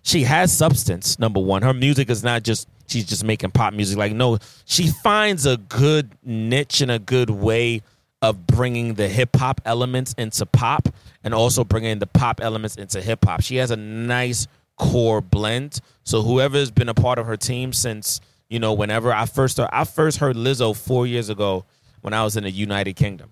[0.02, 1.20] she has substance.
[1.20, 3.98] Number one, her music is not just she's just making pop music.
[3.98, 7.82] Like no, she finds a good niche and a good way
[8.22, 10.90] of bringing the hip hop elements into pop
[11.24, 13.42] and also bringing the pop elements into hip hop.
[13.42, 14.48] She has a nice
[14.78, 15.80] core blend.
[16.04, 18.20] So whoever has been a part of her team since
[18.50, 21.66] you know whenever I first I first heard Lizzo four years ago
[22.02, 23.32] when I was in the United Kingdom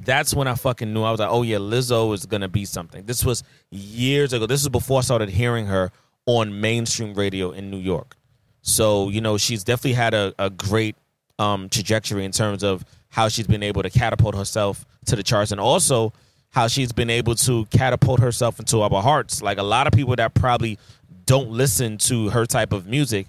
[0.00, 3.04] that's when I fucking knew I was like, oh yeah, Lizzo is gonna be something.
[3.04, 4.46] This was years ago.
[4.46, 5.90] This is before I started hearing her
[6.26, 8.16] on mainstream radio in New York.
[8.62, 10.96] So you know, she's definitely had a, a great
[11.38, 15.52] um, trajectory in terms of how she's been able to catapult herself to the charts,
[15.52, 16.12] and also
[16.50, 19.42] how she's been able to catapult herself into our hearts.
[19.42, 20.78] Like a lot of people that probably
[21.24, 23.26] don't listen to her type of music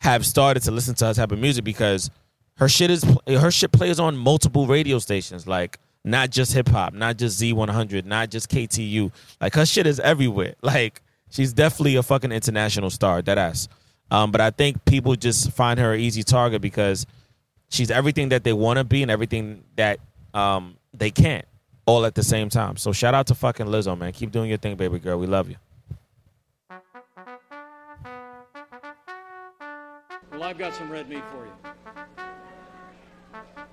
[0.00, 2.10] have started to listen to her type of music because
[2.56, 5.46] her shit is her shit plays on multiple radio stations.
[5.46, 9.12] Like not just hip hop, not just Z100, not just KTU.
[9.40, 10.54] Like her shit is everywhere.
[10.62, 13.68] Like she's definitely a fucking international star, that ass.
[14.10, 17.06] Um, but I think people just find her an easy target because
[17.68, 20.00] she's everything that they want to be and everything that
[20.34, 21.44] um, they can't,
[21.86, 22.76] all at the same time.
[22.76, 24.12] So shout out to fucking Lizzo, man.
[24.12, 25.18] Keep doing your thing, baby girl.
[25.18, 25.56] We love you.
[30.32, 31.52] Well, I've got some red meat for you.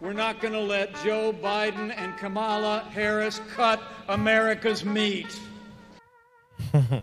[0.06, 5.40] We're not going to let Joe Biden and Kamala Harris cut America's meat.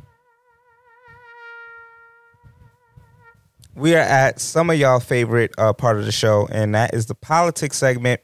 [3.75, 7.07] we are at some of y'all favorite uh, part of the show, and that is
[7.07, 8.21] the politics segment.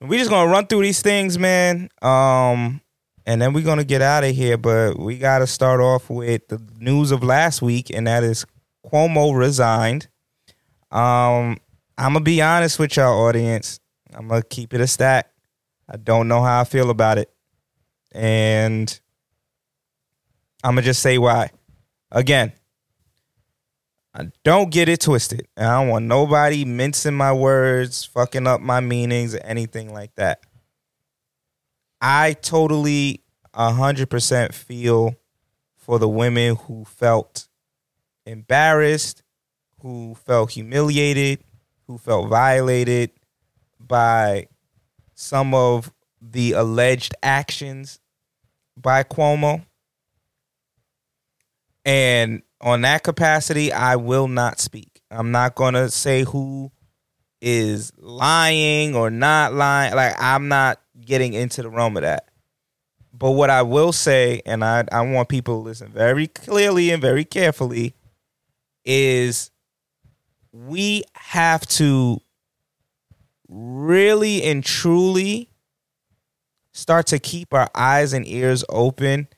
[0.00, 2.80] We're just gonna run through these things, man, um,
[3.26, 4.56] and then we're gonna get out of here.
[4.56, 8.46] But we got to start off with the news of last week, and that is
[8.86, 10.08] Cuomo resigned.
[10.90, 11.58] Um,
[11.98, 13.80] I'm gonna be honest with y'all, audience.
[14.14, 15.32] I'm gonna keep it a stack.
[15.88, 17.28] I don't know how I feel about it,
[18.12, 19.00] and
[20.62, 21.50] I'm gonna just say why.
[22.12, 22.52] Again,
[24.14, 25.48] I don't get it twisted.
[25.56, 30.44] I don't want nobody mincing my words, fucking up my meanings, or anything like that.
[32.00, 35.16] I totally, hundred percent feel
[35.76, 37.48] for the women who felt
[38.24, 39.24] embarrassed,
[39.80, 41.42] who felt humiliated,
[41.88, 43.10] who felt violated
[43.80, 44.46] by
[45.14, 47.98] some of the alleged actions
[48.76, 49.64] by Cuomo.
[51.84, 55.00] And on that capacity, I will not speak.
[55.10, 56.70] I'm not going to say who
[57.40, 59.94] is lying or not lying.
[59.94, 62.28] Like, I'm not getting into the realm of that.
[63.12, 67.00] But what I will say, and I, I want people to listen very clearly and
[67.00, 67.94] very carefully,
[68.84, 69.50] is
[70.52, 72.18] we have to
[73.50, 75.50] really and truly
[76.72, 79.28] start to keep our eyes and ears open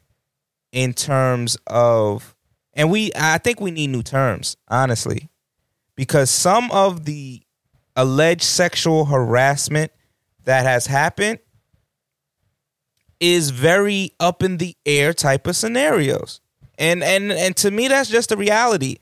[0.70, 2.36] in terms of
[2.74, 5.30] and we I think we need new terms, honestly.
[5.96, 7.42] Because some of the
[7.96, 9.90] alleged sexual harassment
[10.44, 11.40] that has happened
[13.18, 16.40] is very up in the air type of scenarios.
[16.78, 18.98] And and and to me that's just a reality.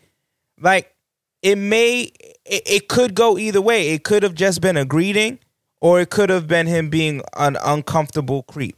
[0.59, 0.95] Like
[1.43, 2.11] it may
[2.45, 3.91] it, it could go either way.
[3.91, 5.39] It could have just been a greeting
[5.81, 8.77] or it could have been him being an uncomfortable creep.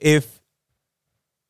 [0.00, 0.40] If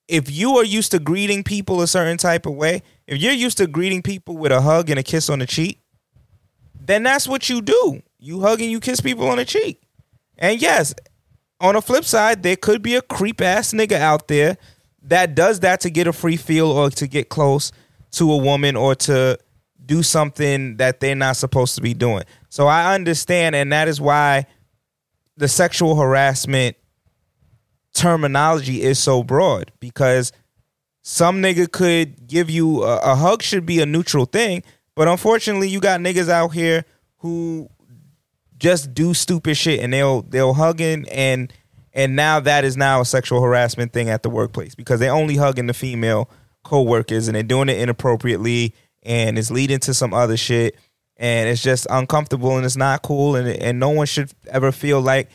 [0.09, 3.59] if you are used to greeting people a certain type of way, if you're used
[3.59, 5.81] to greeting people with a hug and a kiss on the cheek,
[6.81, 8.03] then that's what you do.
[8.19, 9.81] You hug and you kiss people on the cheek.
[10.37, 10.95] And yes,
[11.61, 14.57] on the flip side, there could be a creep ass nigga out there
[15.03, 17.71] that does that to get a free feel or to get close
[18.13, 19.39] to a woman or to
[19.91, 22.23] do something that they're not supposed to be doing.
[22.49, 24.47] So I understand, and that is why
[25.37, 26.77] the sexual harassment
[27.93, 30.31] terminology is so broad because
[31.03, 34.63] some nigga could give you a, a hug should be a neutral thing,
[34.95, 36.85] but unfortunately you got niggas out here
[37.17, 37.69] who
[38.59, 41.53] just do stupid shit and they'll they'll hugging and
[41.93, 45.35] and now that is now a sexual harassment thing at the workplace because they only
[45.35, 46.31] hugging the female
[46.63, 50.77] co-workers and they're doing it inappropriately and it's leading to some other shit
[51.17, 55.01] and it's just uncomfortable and it's not cool and and no one should ever feel
[55.01, 55.29] like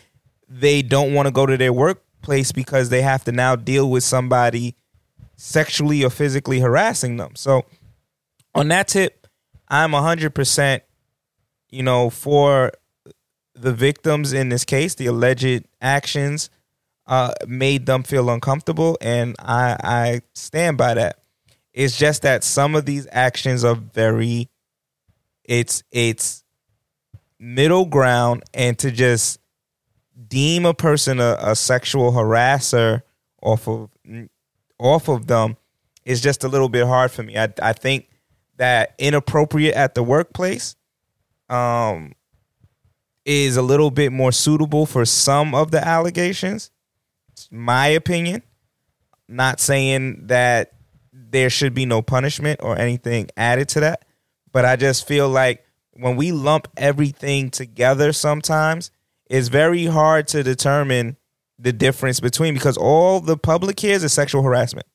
[0.47, 4.03] they don't want to go to their workplace because they have to now deal with
[4.03, 4.75] somebody
[5.35, 7.35] sexually or physically harassing them.
[7.35, 7.65] So
[8.53, 9.27] on that tip,
[9.67, 10.81] I'm 100%
[11.71, 12.71] you know for
[13.55, 16.49] the victims in this case, the alleged actions
[17.07, 21.19] uh, made them feel uncomfortable, and I, I stand by that.
[21.76, 24.49] It's just that some of these actions are very,
[25.43, 26.45] it's it's
[27.38, 29.41] middle ground, and to just
[30.27, 33.02] deem a person a, a sexual harasser
[33.41, 33.89] off of
[34.80, 35.57] off of them
[36.06, 37.38] is just a little bit hard for me.
[37.38, 38.07] I I think
[38.56, 40.77] that inappropriate at the workplace,
[41.49, 42.14] um,
[43.26, 46.72] is a little bit more suitable for some of the allegations.
[47.34, 48.43] It's my opinion.
[49.27, 50.74] Not saying that
[51.15, 54.05] there should be no punishment or anything added to that,
[54.51, 58.91] but I just feel like when we lump everything together sometimes,
[59.29, 61.17] it's very hard to determine
[61.57, 64.85] the difference between because all the public hears is sexual harassment.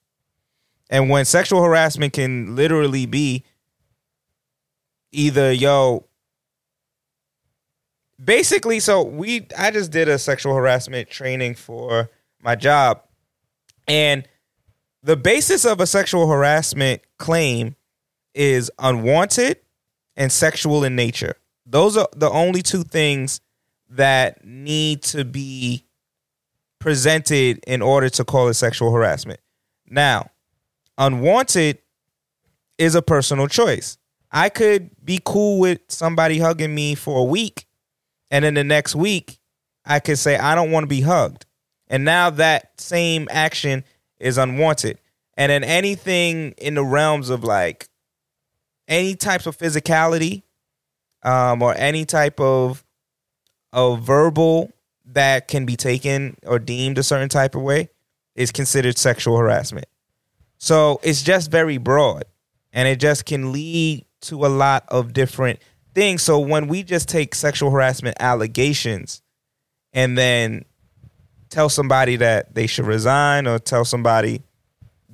[0.90, 3.44] And when sexual harassment can literally be
[5.12, 6.06] either yo
[8.22, 12.09] basically so we i just did a sexual harassment training for
[12.42, 13.02] my job
[13.88, 14.28] and
[15.02, 17.77] the basis of a sexual harassment claim
[18.35, 19.59] is unwanted
[20.16, 21.36] and sexual in nature.
[21.66, 23.40] Those are the only two things
[23.89, 25.85] that need to be
[26.78, 29.40] presented in order to call it sexual harassment.
[29.89, 30.31] Now
[30.98, 31.78] unwanted
[32.78, 33.98] is a personal choice.
[34.31, 37.66] I could be cool with somebody hugging me for a week
[38.31, 39.39] and then the next week
[39.85, 41.47] I could say I don't want to be hugged.
[41.89, 43.85] And now that same action
[44.20, 44.98] is unwanted.
[45.36, 47.88] And then anything in the realms of like
[48.86, 50.42] any types of physicality
[51.22, 52.84] um, or any type of
[53.72, 54.72] of verbal
[55.05, 57.88] that can be taken or deemed a certain type of way
[58.34, 59.86] is considered sexual harassment.
[60.59, 62.24] So it's just very broad
[62.72, 65.60] and it just can lead to a lot of different
[65.94, 66.22] things.
[66.22, 69.22] So when we just take sexual harassment allegations
[69.92, 70.64] and then
[71.51, 74.43] tell somebody that they should resign or tell somebody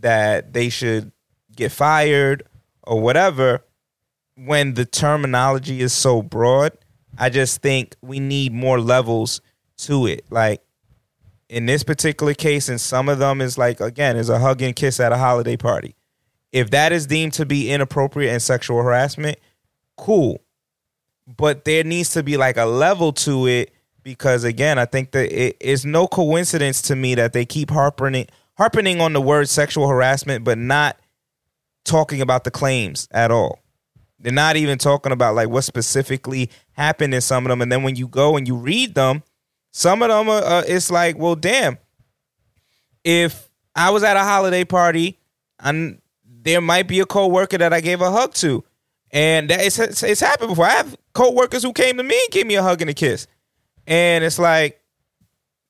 [0.00, 1.10] that they should
[1.54, 2.44] get fired
[2.82, 3.64] or whatever,
[4.36, 6.72] when the terminology is so broad,
[7.18, 9.40] I just think we need more levels
[9.78, 10.24] to it.
[10.30, 10.62] Like
[11.48, 14.76] in this particular case, and some of them is like again, is a hug and
[14.76, 15.96] kiss at a holiday party.
[16.52, 19.38] If that is deemed to be inappropriate and sexual harassment,
[19.96, 20.40] cool
[21.26, 23.72] but there needs to be like a level to it
[24.06, 28.28] because again, I think that it is no coincidence to me that they keep harping
[28.56, 30.96] harping on the word sexual harassment, but not
[31.84, 33.58] talking about the claims at all.
[34.20, 37.82] They're not even talking about like what specifically happened in some of them, and then
[37.82, 39.24] when you go and you read them,
[39.72, 41.76] some of them are, uh, it's like, well, damn.
[43.02, 45.18] If I was at a holiday party
[45.58, 48.62] and there might be a coworker that I gave a hug to,
[49.10, 50.66] and that it's, it's, it's happened before.
[50.66, 53.26] I have coworkers who came to me and gave me a hug and a kiss.
[53.86, 54.80] And it's like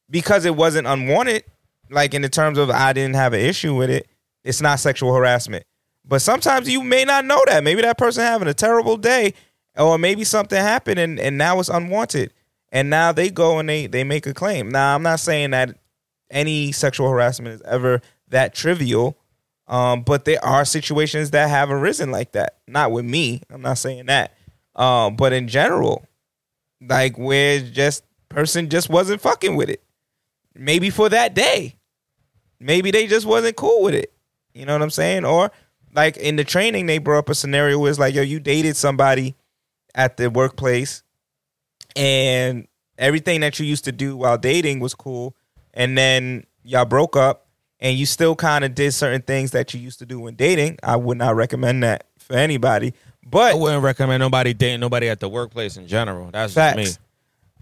[0.09, 1.45] because it wasn't unwanted,
[1.91, 4.09] like in the terms of I didn't have an issue with it,
[4.45, 5.65] it's not sexual harassment.
[6.05, 7.65] But sometimes you may not know that.
[7.65, 9.35] Maybe that person having a terrible day,
[9.77, 12.33] or maybe something happened and, and now it's unwanted.
[12.71, 14.69] And now they go and they they make a claim.
[14.69, 15.77] Now I'm not saying that
[16.31, 19.17] any sexual harassment is ever that trivial.
[19.69, 22.59] Um, but there are situations that have arisen like that.
[22.69, 23.43] Not with me.
[23.51, 24.37] I'm not saying that.
[24.77, 26.07] Um, but in general,
[26.81, 28.05] like where just
[28.37, 29.83] person just wasn't fucking with it.
[30.55, 31.77] Maybe for that day.
[32.61, 34.13] maybe they just wasn't cool with it.
[34.55, 35.25] You know what I'm saying?
[35.25, 35.51] Or
[35.95, 38.77] like in the training, they brought up a scenario where it's like, yo, you dated
[38.77, 39.35] somebody
[39.95, 41.03] at the workplace,
[41.95, 42.69] and
[42.99, 45.35] everything that you used to do while dating was cool,
[45.73, 47.47] and then y'all broke up,
[47.81, 50.79] and you still kind of did certain things that you used to do when dating.
[50.83, 52.93] I would not recommend that for anybody.
[53.25, 56.31] But I wouldn't recommend nobody dating nobody at the workplace in general.
[56.31, 56.87] That's just me.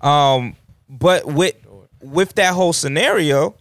[0.01, 0.57] Um,
[0.99, 1.55] but with
[2.01, 3.55] with that whole scenario,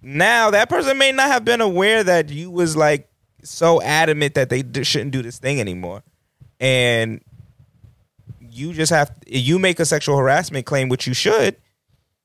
[0.00, 3.08] now that person may not have been aware that you was like
[3.42, 6.02] so adamant that they shouldn't do this thing anymore,
[6.60, 7.20] and
[8.40, 11.56] you just have you make a sexual harassment claim, which you should.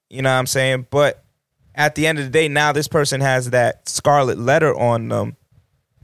[0.10, 0.88] You know what I'm saying?
[0.90, 1.24] But
[1.76, 5.36] at the end of the day, now this person has that scarlet letter on them,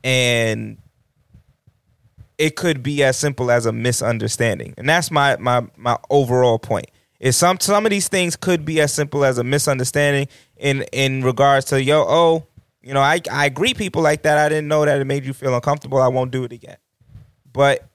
[0.03, 0.77] and
[2.37, 4.73] it could be as simple as a misunderstanding.
[4.77, 6.89] And that's my my my overall point.
[7.19, 11.21] Is some some of these things could be as simple as a misunderstanding in in
[11.21, 12.47] regards to yo, oh,
[12.81, 14.37] you know, I I greet people like that.
[14.37, 16.01] I didn't know that it made you feel uncomfortable.
[16.01, 16.77] I won't do it again.
[17.51, 17.89] But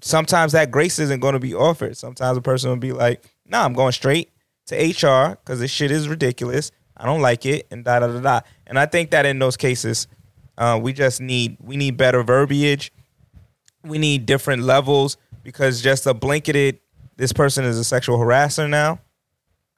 [0.00, 1.96] sometimes that grace isn't going to be offered.
[1.96, 4.30] Sometimes a person will be like, "Nah, I'm going straight
[4.66, 6.72] to HR because this shit is ridiculous.
[6.96, 8.40] I don't like it," and da da da da.
[8.66, 10.08] And I think that in those cases,
[10.58, 12.92] uh, we just need we need better verbiage.
[13.84, 16.80] We need different levels because just a blanketed
[17.16, 19.00] this person is a sexual harasser now.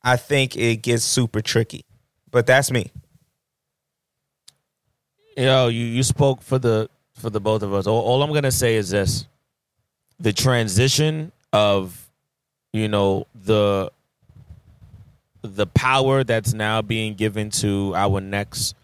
[0.02, 1.84] I think it gets super tricky.
[2.30, 2.92] But that's me.
[5.36, 7.86] Yo, you, you spoke for the for the both of us.
[7.86, 9.26] All, all I'm gonna say is this:
[10.18, 12.08] the transition of,
[12.72, 13.90] you know, the
[15.42, 18.74] the power that's now being given to our next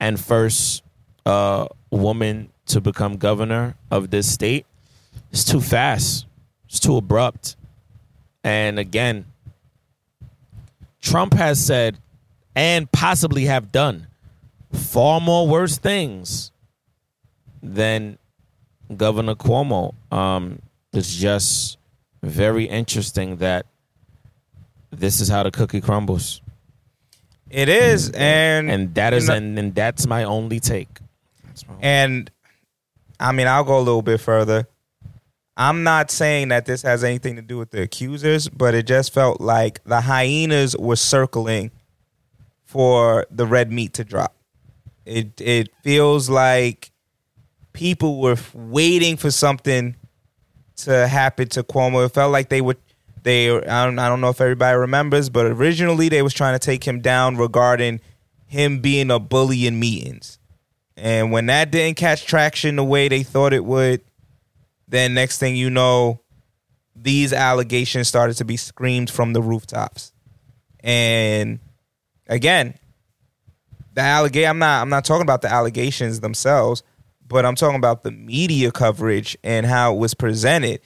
[0.00, 0.82] and first
[1.26, 4.66] uh, woman to become governor of this state
[5.32, 6.26] is too fast.
[6.68, 7.56] It's too abrupt.
[8.48, 9.26] And again,
[11.02, 11.98] Trump has said
[12.56, 14.06] and possibly have done
[14.72, 16.50] far more worse things
[17.62, 18.16] than
[18.96, 19.92] Governor Cuomo.
[20.10, 20.60] Um,
[20.94, 21.76] it's just
[22.22, 23.66] very interesting that
[24.90, 26.40] this is how the cookie crumbles.
[27.50, 30.88] It is, and and that is you know- and, and that's my only take.
[31.82, 32.30] And
[33.20, 34.66] I mean, I'll go a little bit further.
[35.60, 39.12] I'm not saying that this has anything to do with the accusers, but it just
[39.12, 41.72] felt like the hyenas were circling
[42.64, 44.36] for the red meat to drop.
[45.04, 46.92] It it feels like
[47.72, 49.96] people were waiting for something
[50.76, 52.06] to happen to Cuomo.
[52.06, 52.78] It felt like they would
[53.24, 56.64] they I don't, I don't know if everybody remembers, but originally they was trying to
[56.64, 58.00] take him down regarding
[58.46, 60.38] him being a bully in meetings.
[60.96, 64.02] And when that didn't catch traction the way they thought it would,
[64.88, 66.20] then next thing you know,
[66.96, 70.12] these allegations started to be screamed from the rooftops.
[70.80, 71.60] And
[72.26, 72.74] again,
[73.94, 76.82] the allegation I'm not I'm not talking about the allegations themselves,
[77.26, 80.80] but I'm talking about the media coverage and how it was presented.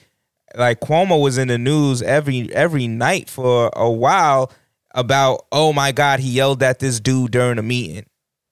[0.55, 4.51] Like Cuomo was in the news every every night for a while
[4.93, 8.05] about, oh my God, he yelled at this dude during a meeting.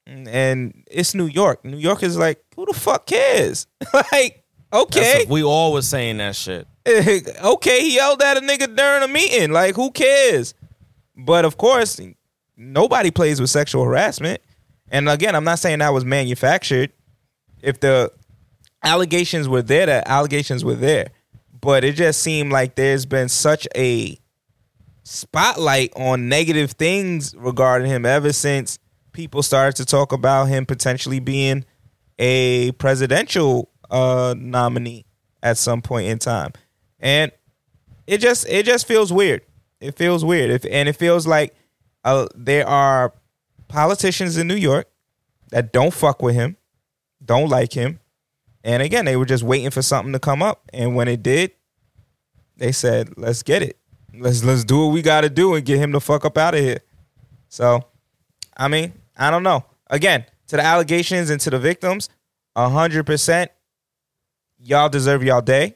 [0.07, 1.63] And it's New York.
[1.63, 3.67] New York is like, who the fuck cares?
[4.11, 4.40] like,
[4.73, 4.99] okay.
[5.02, 6.68] That's- we all was saying that shit.
[6.88, 9.52] okay, he yelled at a nigga during a meeting.
[9.52, 10.53] Like, who cares?
[11.15, 11.99] But of course,
[12.57, 14.41] nobody plays with sexual harassment.
[14.89, 16.91] And again, I'm not saying that was manufactured.
[17.61, 18.11] If the
[18.84, 21.10] allegations were there, the allegations were there.
[21.60, 24.18] But it just seemed like there's been such a
[25.03, 28.80] spotlight on negative things regarding him ever since
[29.11, 31.65] people started to talk about him potentially being
[32.18, 35.05] a presidential uh, nominee
[35.43, 36.53] at some point in time.
[36.99, 37.31] And
[38.07, 39.41] it just it just feels weird.
[39.80, 40.49] It feels weird.
[40.49, 41.55] If and it feels like
[42.03, 43.13] uh, there are
[43.68, 44.88] politicians in New York
[45.49, 46.57] that don't fuck with him,
[47.23, 47.99] don't like him,
[48.63, 50.69] and again they were just waiting for something to come up.
[50.73, 51.51] And when it did,
[52.57, 53.77] they said, "Let's get it.
[54.13, 56.53] Let's let's do what we got to do and get him the fuck up out
[56.53, 56.80] of here."
[57.49, 57.85] So,
[58.55, 59.65] I mean, I don't know.
[59.88, 62.09] Again, to the allegations and to the victims,
[62.55, 63.51] hundred percent,
[64.63, 65.75] y'all deserve y'all day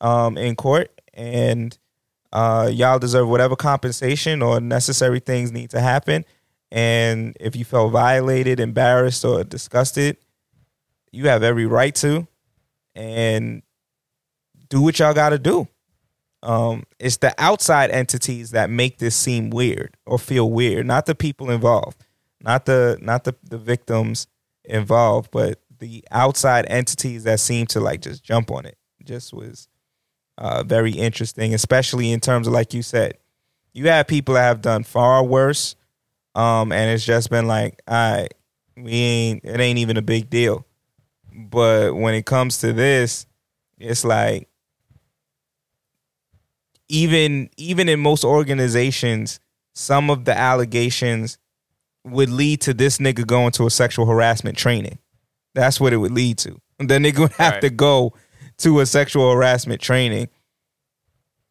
[0.00, 1.76] um, in court, and
[2.32, 6.24] uh, y'all deserve whatever compensation or necessary things need to happen.
[6.70, 10.16] And if you felt violated, embarrassed, or disgusted,
[11.12, 12.26] you have every right to,
[12.94, 13.62] and
[14.68, 15.68] do what y'all got to do.
[16.42, 21.14] Um, it's the outside entities that make this seem weird or feel weird, not the
[21.14, 22.04] people involved,
[22.40, 24.26] not the not the, the victims
[24.64, 28.76] involved, but the outside entities that seem to like just jump on it.
[29.04, 29.68] Just was
[30.38, 33.18] uh, very interesting, especially in terms of like you said,
[33.72, 35.76] you have people that have done far worse,
[36.34, 38.34] um, and it's just been like, all right,
[38.76, 39.44] We ain't.
[39.44, 40.66] It ain't even a big deal.
[41.32, 43.26] But when it comes to this,
[43.78, 44.48] it's like
[46.88, 49.40] even even in most organizations,
[49.74, 51.38] some of the allegations
[52.04, 54.98] would lead to this nigga going to a sexual harassment training.
[55.54, 56.60] That's what it would lead to.
[56.78, 57.60] And the nigga would have Right.
[57.62, 58.12] to go
[58.58, 60.28] to a sexual harassment training.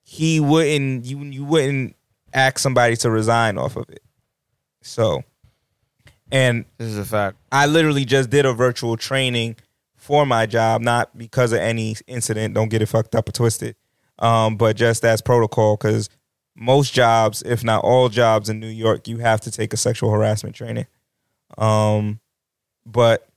[0.03, 1.95] He wouldn't you you wouldn't
[2.33, 4.03] ask somebody to resign off of it.
[4.81, 5.23] So
[6.31, 7.37] and This is a fact.
[7.51, 9.55] I literally just did a virtual training
[9.95, 12.53] for my job, not because of any incident.
[12.55, 13.75] Don't get it fucked up or twisted,
[14.19, 15.77] um, but just as protocol.
[15.77, 16.09] Because
[16.55, 20.11] most jobs, if not all jobs in New York, you have to take a sexual
[20.11, 20.87] harassment training.
[21.57, 22.19] Um,
[22.85, 23.27] but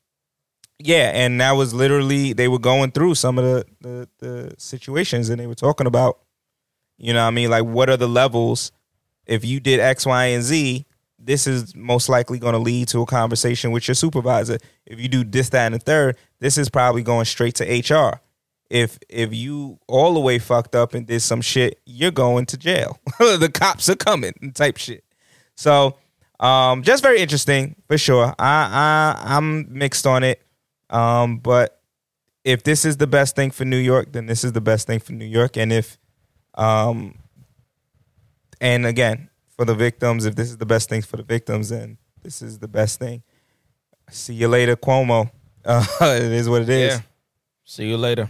[0.78, 5.28] yeah, and that was literally they were going through some of the, the the situations,
[5.30, 6.18] and they were talking about,
[6.98, 8.72] you know, I mean, like what are the levels?
[9.26, 10.86] If you did X, Y, and Z,
[11.18, 14.58] this is most likely going to lead to a conversation with your supervisor.
[14.84, 18.20] If you do this, that, and the third, this is probably going straight to HR.
[18.68, 22.56] If if you all the way fucked up and did some shit, you're going to
[22.56, 22.98] jail.
[23.18, 25.04] the cops are coming, type shit.
[25.54, 25.96] So,
[26.40, 28.34] um, just very interesting for sure.
[28.38, 30.42] I I I'm mixed on it,
[30.90, 31.80] um, but
[32.44, 35.00] if this is the best thing for New York, then this is the best thing
[35.00, 35.56] for New York.
[35.56, 35.98] And if,
[36.54, 37.18] um,
[38.60, 41.98] and again, for the victims, if this is the best thing for the victims, then
[42.22, 43.22] this is the best thing.
[44.10, 45.30] See you later, Cuomo.
[45.64, 46.94] Uh, it is what it is.
[46.94, 47.00] Yeah.
[47.64, 48.28] See you later.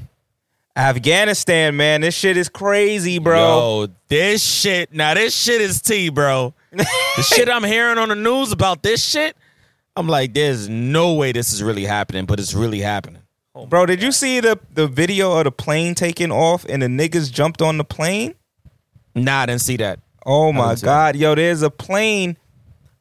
[0.75, 3.39] Afghanistan, man, this shit is crazy, bro.
[3.39, 4.93] Yo, this shit.
[4.93, 6.53] Now this shit is tea, bro.
[6.73, 9.37] the shit I'm hearing on the news about this shit,
[9.97, 13.23] I'm like, there's no way this is really happening, but it's really happening.
[13.69, 17.33] Bro, did you see the the video of the plane taking off and the niggas
[17.33, 18.35] jumped on the plane?
[19.15, 20.01] Nah, I didn't see that.
[20.27, 22.37] Oh my god, yo, there's a plane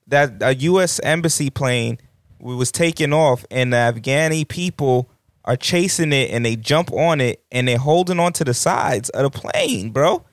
[0.07, 0.99] that a U.S.
[1.03, 1.97] embassy plane
[2.39, 5.09] was taking off, and the Afghani people
[5.43, 9.09] are chasing it, and they jump on it, and they're holding on to the sides
[9.09, 10.23] of the plane, bro.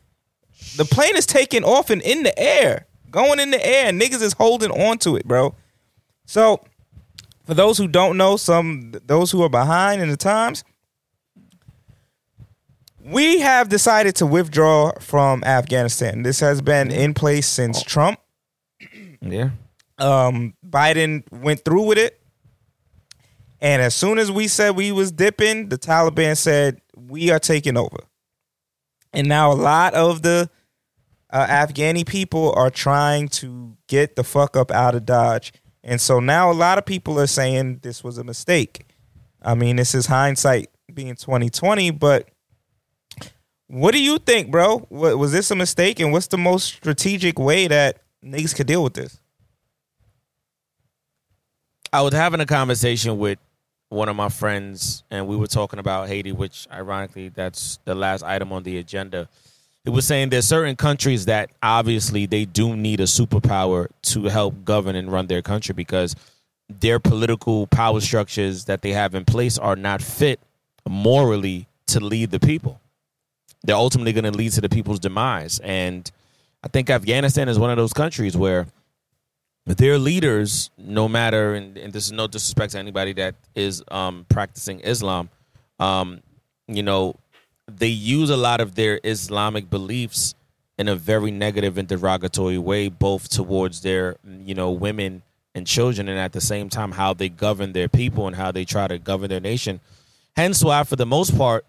[0.76, 4.22] The plane is taking off and in the air, going in the air, and niggas
[4.22, 5.54] is holding on to it, bro.
[6.24, 6.64] So,
[7.44, 10.64] for those who don't know, some those who are behind in the times,
[13.04, 16.22] we have decided to withdraw from Afghanistan.
[16.22, 18.20] This has been in place since Trump.
[19.20, 19.50] Yeah.
[19.98, 22.20] Um, Biden went through with it,
[23.60, 27.76] and as soon as we said we was dipping, the Taliban said we are taking
[27.76, 27.98] over.
[29.12, 30.48] And now a lot of the
[31.30, 35.52] uh, Afghani people are trying to get the fuck up out of Dodge,
[35.84, 38.86] and so now a lot of people are saying this was a mistake.
[39.42, 42.28] I mean, this is hindsight being twenty twenty, but
[43.66, 44.86] what do you think, bro?
[44.90, 48.84] Wa- Was this a mistake, and what's the most strategic way that niggas could deal
[48.84, 49.18] with this?
[51.92, 53.38] I was having a conversation with
[53.88, 58.22] one of my friends, and we were talking about Haiti, which ironically, that's the last
[58.22, 59.28] item on the agenda.
[59.84, 64.64] It was saying there's certain countries that obviously they do need a superpower to help
[64.64, 66.14] govern and run their country because
[66.68, 70.38] their political power structures that they have in place are not fit
[70.88, 72.80] morally to lead the people.
[73.64, 75.58] They're ultimately going to lead to the people's demise.
[75.60, 76.10] And
[76.62, 78.66] I think Afghanistan is one of those countries where
[79.66, 84.26] their leaders, no matter, and, and this is no disrespect to anybody that is um,
[84.28, 85.28] practicing Islam,
[85.78, 86.20] um,
[86.66, 87.14] you know,
[87.78, 90.34] they use a lot of their Islamic beliefs
[90.78, 95.22] in a very negative and derogatory way, both towards their, you know, women
[95.54, 98.64] and children, and at the same time, how they govern their people and how they
[98.64, 99.80] try to govern their nation.
[100.34, 101.66] Hence why, for the most part,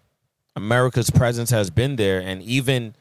[0.55, 2.95] America's presence has been there, and even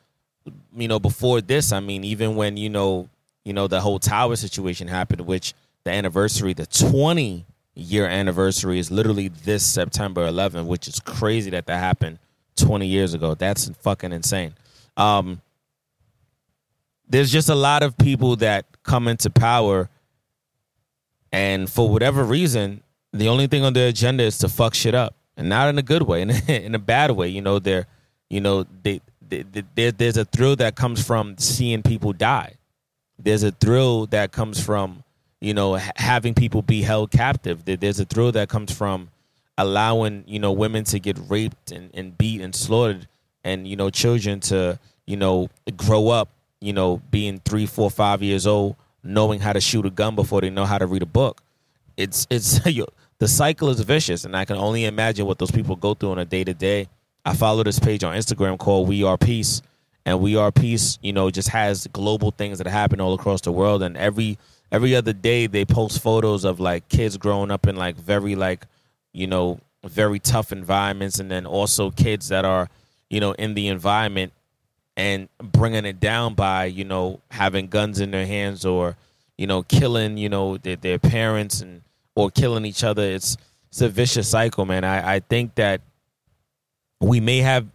[0.77, 3.09] you know before this, I mean, even when you know
[3.45, 5.55] you know the whole tower situation happened, which
[5.85, 11.67] the anniversary, the twenty year anniversary, is literally this September 11, which is crazy that
[11.67, 12.19] that happened
[12.57, 13.35] twenty years ago.
[13.35, 14.55] That's fucking insane.
[14.97, 15.41] Um,
[17.09, 19.89] there's just a lot of people that come into power,
[21.31, 25.15] and for whatever reason, the only thing on their agenda is to fuck shit up,
[25.37, 27.29] and not in a good way, in a, in a bad way.
[27.29, 27.87] You know, they're,
[28.31, 29.01] you know, they,
[29.75, 32.55] there's a thrill that comes from seeing people die.
[33.19, 35.05] There's a thrill that comes from,
[35.41, 37.65] you know, having people be held captive.
[37.65, 39.11] There's a thrill that comes from
[39.59, 43.09] allowing, you know, women to get raped and, and beat and slaughtered,
[43.45, 46.29] and you know, children to, you know, grow up,
[46.61, 50.41] you know, being three, four, five years old, knowing how to shoot a gun before
[50.41, 51.43] they know how to read a book
[51.97, 52.59] it's it's
[53.19, 56.19] the cycle is vicious, and I can only imagine what those people go through on
[56.19, 56.89] a day to day.
[57.25, 59.63] I follow this page on Instagram called We Are Peace,
[60.05, 63.53] and We Are Peace, you know, just has global things that happen all across the
[63.53, 64.39] world, and every
[64.71, 68.67] every other day they post photos of like kids growing up in like very like
[69.13, 72.69] you know very tough environments and then also kids that are
[73.11, 74.33] you know in the environment
[74.97, 78.97] and bringing it down by you know having guns in their hands or
[79.37, 81.83] you know killing you know their, their parents and
[82.15, 83.03] or killing each other.
[83.03, 83.37] It's
[83.69, 84.85] it's a vicious cycle man.
[84.85, 85.81] I i think that
[87.01, 87.67] we may have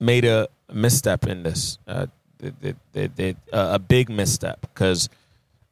[0.00, 2.06] made a misstep in this uh
[2.38, 5.08] the, the, the, uh, a big misstep because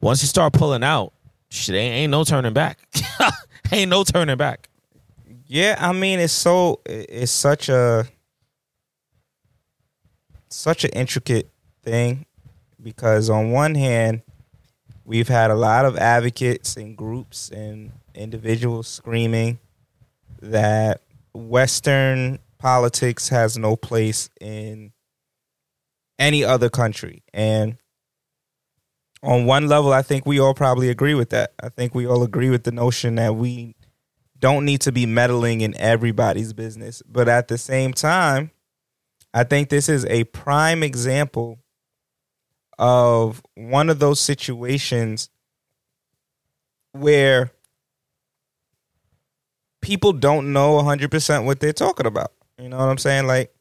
[0.01, 1.13] once you start pulling out
[1.49, 2.79] shit ain't, ain't no turning back.
[3.71, 4.69] Ain't no turning back
[5.47, 8.07] Yeah, I mean it's so it's such a
[10.49, 11.49] such an intricate
[11.83, 12.25] thing
[12.81, 14.21] because on one hand
[15.03, 19.59] we've had a lot of advocates and groups and individuals screaming
[20.41, 21.01] that
[21.33, 24.91] western politics has no place in
[26.17, 27.77] any other country and
[29.21, 31.53] on one level I think we all probably agree with that.
[31.61, 33.74] I think we all agree with the notion that we
[34.39, 37.01] don't need to be meddling in everybody's business.
[37.07, 38.51] But at the same time,
[39.33, 41.59] I think this is a prime example
[42.77, 45.29] of one of those situations
[46.91, 47.51] where
[49.81, 52.31] people don't know 100% what they're talking about.
[52.57, 53.27] You know what I'm saying?
[53.27, 53.51] Like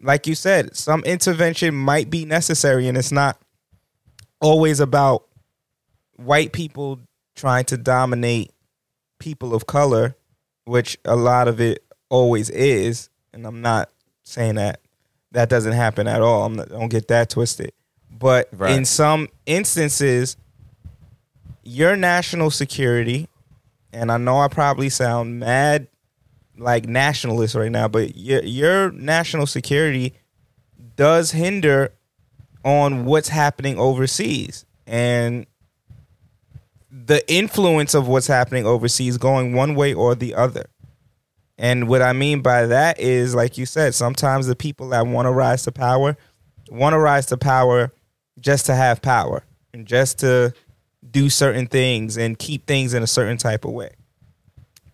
[0.00, 3.38] like you said, some intervention might be necessary and it's not
[4.40, 5.26] always about
[6.16, 7.00] white people
[7.34, 8.52] trying to dominate
[9.28, 10.16] people of color,
[10.64, 13.90] which a lot of it always is, and I'm not
[14.22, 14.80] saying that
[15.32, 16.46] that doesn't happen at all.
[16.46, 17.72] I'm not, don't get that twisted.
[18.10, 18.74] But Right.
[18.74, 20.38] in some instances,
[21.62, 23.28] your national security,
[23.92, 25.88] and I know I probably sound mad
[26.56, 30.14] like nationalist right now, but your your national security
[30.96, 31.92] does hinder
[32.64, 35.46] on what's happening overseas and
[36.90, 40.66] the influence of what's happening overseas going one way or the other.
[41.58, 45.26] And what I mean by that is, like you said, sometimes the people that want
[45.26, 46.16] to rise to power
[46.70, 47.92] want to rise to power
[48.38, 49.42] just to have power
[49.72, 50.52] and just to
[51.10, 53.90] do certain things and keep things in a certain type of way.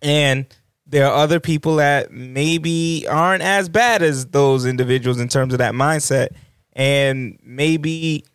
[0.01, 0.45] And
[0.87, 5.59] there are other people that maybe aren't as bad as those individuals in terms of
[5.59, 6.29] that mindset
[6.73, 8.25] and maybe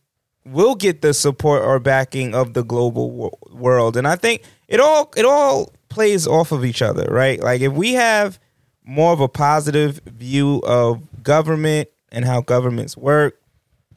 [0.51, 3.97] will get the support or backing of the global wo- world.
[3.97, 7.41] And I think it all it all plays off of each other, right?
[7.41, 8.39] Like if we have
[8.85, 13.41] more of a positive view of government and how governments work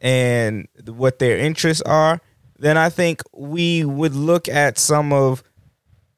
[0.01, 2.19] and what their interests are,
[2.59, 5.43] then I think we would look at some of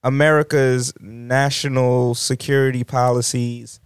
[0.03, 3.79] America's national security policies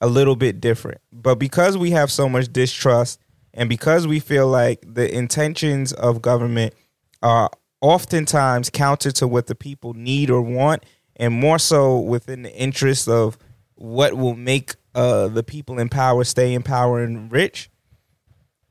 [0.00, 1.00] a little bit different.
[1.12, 3.20] But because we have so much distrust
[3.54, 6.74] and because we feel like the intentions of government
[7.22, 7.50] are
[7.80, 10.84] oftentimes counter to what the people need or want
[11.16, 13.36] and more so within the interest of
[13.74, 17.70] what will make uh, the people in power stay in power and rich,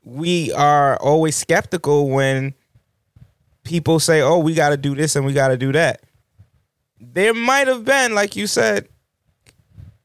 [0.04, 2.54] we are always skeptical when
[3.64, 6.02] people say, "Oh, we got to do this and we got to do that."
[7.00, 8.88] There might have been, like you said,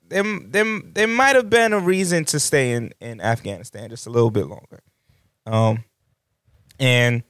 [0.08, 4.10] there there, there might have been a reason to stay in in Afghanistan just a
[4.10, 4.82] little bit longer,
[5.46, 5.84] um,
[6.80, 7.24] and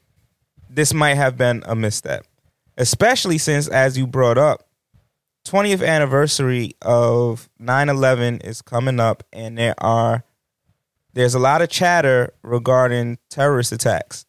[0.70, 2.26] this might have been a misstep,
[2.78, 4.68] especially since, as you brought up,
[5.46, 10.24] 20th anniversary of 9/11 is coming up, and there are
[11.14, 14.26] there's a lot of chatter regarding terrorist attacks,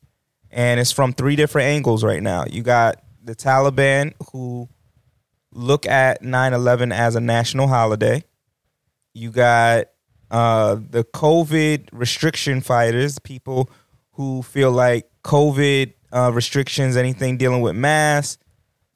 [0.51, 2.45] and it's from three different angles right now.
[2.49, 4.69] You got the Taliban who
[5.53, 8.23] look at 9/11 as a national holiday.
[9.17, 9.87] You got
[10.31, 13.71] uh, the COVID restriction fighters, people
[14.13, 18.43] who feel like COVID uh, restrictions, anything dealing with masks,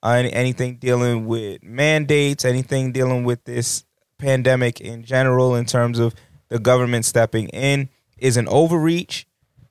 [0.02, 3.84] uh, any- anything dealing with mandates, anything dealing with this
[4.18, 6.14] pandemic in general, in terms of
[6.50, 7.88] the government stepping in,
[8.18, 9.26] is an overreach,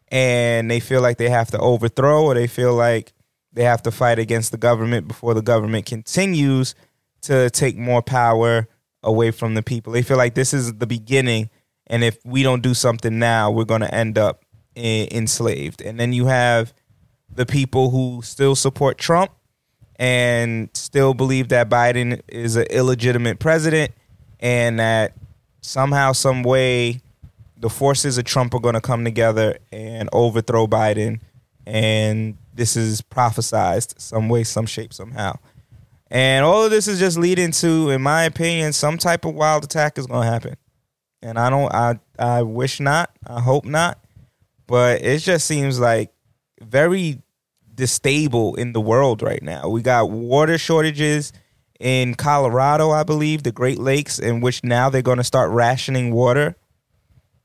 [0.07, 3.13] and they feel like they have to overthrow, or they feel like
[3.53, 6.73] they have to fight against the government before the government continues
[7.21, 8.67] to take more power
[9.03, 9.93] away from the people.
[9.93, 11.49] They feel like this is the beginning,
[11.87, 14.43] and if we don't do something now, we're going to end up
[14.75, 15.81] en- enslaved.
[15.81, 16.73] And then you have
[17.33, 19.31] the people who still support Trump
[19.97, 23.91] and still believe that Biden is an illegitimate president
[24.39, 25.13] and that
[25.61, 27.01] somehow, some way,
[27.57, 31.19] the forces of Trump are going to come together and overthrow Biden.
[31.65, 35.37] And this is prophesized some way, some shape, somehow.
[36.11, 39.63] And all of this is just leading to, in my opinion, some type of wild
[39.63, 40.55] attack is going to happen.
[41.21, 43.99] And I don't, I, I wish not, I hope not,
[44.65, 46.11] but it just seems like
[46.61, 47.21] very
[47.75, 49.69] distable in the world right now.
[49.69, 51.31] We got water shortages
[51.79, 56.13] in Colorado, I believe, the Great Lakes, in which now they're going to start rationing
[56.13, 56.55] water.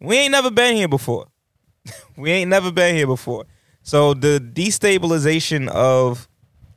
[0.00, 1.26] We ain't never been here before.
[2.16, 3.44] we ain't never been here before.
[3.82, 6.28] So the destabilization of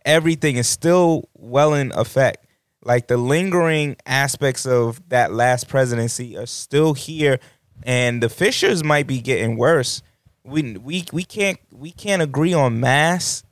[0.08, 2.48] everything is still well in effect.
[2.84, 7.40] Like the lingering aspects of that last presidency are still here,
[7.84, 10.02] and the fissures might be getting worse.
[10.44, 13.46] We we we can't we can't agree on mask.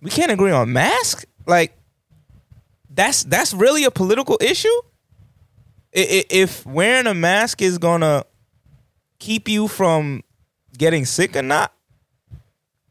[0.00, 1.26] We can't agree on mask.
[1.44, 1.76] Like
[2.88, 4.80] that's that's really a political issue.
[5.92, 8.24] If wearing a mask is gonna
[9.18, 10.22] keep you from
[10.76, 11.72] getting sick or not,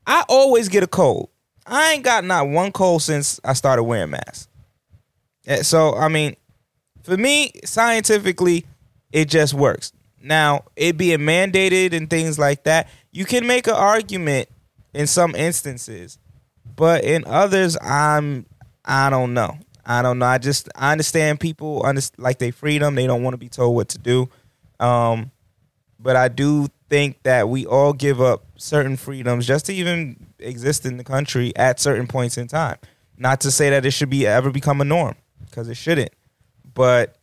[0.06, 1.30] I always get a cold.
[1.68, 4.48] I ain't got not one cold since I started wearing masks.
[5.46, 6.36] Eh, So I mean,
[7.04, 8.66] for me, scientifically,
[9.12, 9.92] it just works.
[10.22, 14.50] Now, it being mandated and things like that, you can make an argument
[14.94, 16.18] in some instances,
[16.76, 18.46] but in others, I'm
[18.84, 19.58] I don't know.
[19.86, 20.26] I don't know.
[20.26, 22.96] I just I understand people under, like they freedom.
[22.96, 24.30] They don't want to be told what to do.
[24.80, 25.32] Um,
[26.00, 30.86] but I do think that we all give up certain freedoms just to even exist
[30.86, 32.78] in the country at certain points in time.
[33.18, 35.16] Not to say that it should be ever become a norm
[35.46, 36.14] because it shouldn't.
[36.74, 37.18] But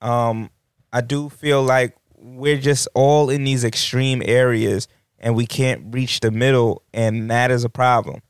[0.00, 0.50] um,
[0.92, 6.20] I do feel like we're just all in these extreme areas and we can't reach
[6.20, 8.20] the middle, and that is a problem.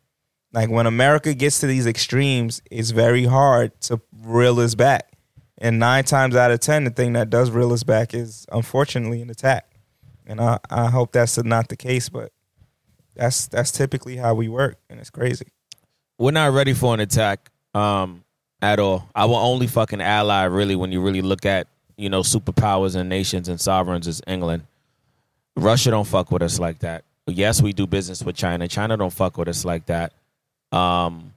[0.52, 5.12] Like when America gets to these extremes, it's very hard to reel us back.
[5.58, 9.20] And nine times out of ten, the thing that does reel us back is unfortunately
[9.20, 9.70] an attack.
[10.26, 12.32] And I, I hope that's not the case, but
[13.18, 15.48] that's that's typically how we work, and it's crazy.
[16.18, 18.24] we're not ready for an attack um,
[18.62, 19.08] at all.
[19.14, 21.66] Our only fucking ally, really, when you really look at
[21.96, 24.62] you know superpowers and nations and sovereigns, is England.
[25.56, 27.04] Russia don't fuck with us like that.
[27.26, 28.68] Yes, we do business with China.
[28.68, 30.12] China don't fuck with us like that.
[30.70, 31.34] Um,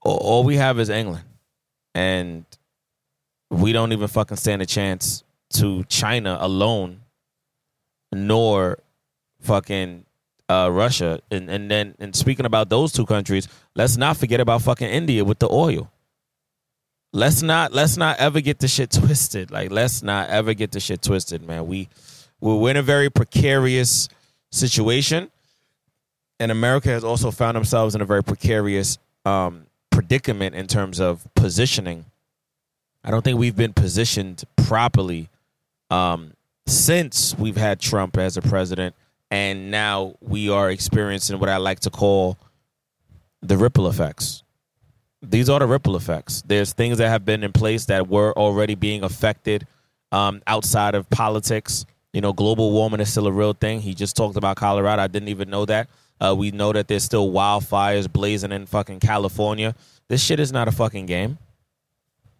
[0.00, 1.24] all, all we have is England,
[1.94, 2.46] and
[3.50, 7.02] we don't even fucking stand a chance to China alone,
[8.10, 8.78] nor
[9.42, 10.06] fucking
[10.52, 14.62] uh, Russia, and and then and speaking about those two countries, let's not forget about
[14.62, 15.90] fucking India with the oil.
[17.12, 19.50] Let's not let's not ever get the shit twisted.
[19.50, 21.66] Like let's not ever get the shit twisted, man.
[21.66, 21.88] We
[22.40, 24.08] we're in a very precarious
[24.50, 25.30] situation,
[26.38, 31.26] and America has also found themselves in a very precarious um, predicament in terms of
[31.34, 32.04] positioning.
[33.04, 35.28] I don't think we've been positioned properly
[35.90, 36.34] um,
[36.66, 38.94] since we've had Trump as a president,
[39.32, 42.36] and now we are experiencing what I like to call
[43.40, 44.42] the ripple effects.
[45.22, 46.42] These are the ripple effects.
[46.42, 49.66] There's things that have been in place that were already being affected
[50.12, 51.86] um, outside of politics.
[52.12, 53.80] You know, global warming is still a real thing.
[53.80, 55.00] He just talked about Colorado.
[55.00, 55.88] I didn't even know that.
[56.20, 59.74] Uh, we know that there's still wildfires blazing in fucking California.
[60.08, 61.38] This shit is not a fucking game.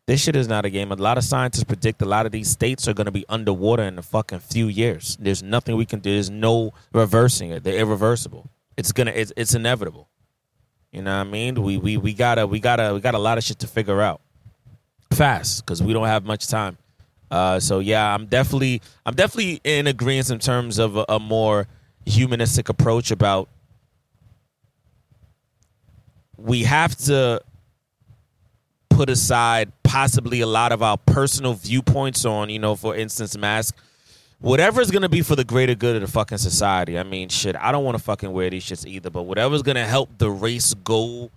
[0.06, 0.90] This shit is not a game.
[0.90, 3.84] A lot of scientists predict a lot of these states are going to be underwater
[3.84, 5.16] in a fucking few years.
[5.20, 6.12] There's nothing we can do.
[6.12, 7.62] There's no reversing it.
[7.62, 8.50] They're irreversible.
[8.76, 9.12] It's gonna.
[9.12, 10.08] It's, it's inevitable.
[10.90, 11.62] You know what I mean?
[11.62, 14.20] We we we gotta we gotta we got a lot of shit to figure out
[15.12, 16.78] fast because we don't have much time.
[17.30, 21.68] Uh, so yeah, I'm definitely I'm definitely in agreement in terms of a, a more
[22.04, 23.48] humanistic approach about
[26.36, 27.40] we have to
[29.02, 33.74] put aside possibly a lot of our personal viewpoints on, you know, for instance, mask.
[34.38, 36.96] whatever is gonna be for the greater good of the fucking society.
[36.96, 39.10] I mean, shit, I don't want to fucking wear these shits either.
[39.10, 41.32] But whatever's gonna help the race go,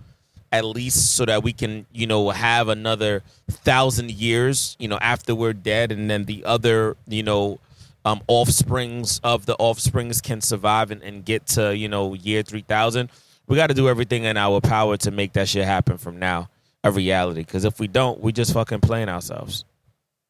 [0.51, 5.33] at least so that we can, you know, have another thousand years, you know, after
[5.33, 7.59] we're dead, and then the other, you know,
[8.05, 12.61] um, offsprings of the offsprings can survive and, and get to, you know, year three
[12.61, 13.09] thousand.
[13.47, 16.49] We got to do everything in our power to make that shit happen from now
[16.85, 17.41] a reality.
[17.41, 19.65] Because if we don't, we just fucking playing ourselves,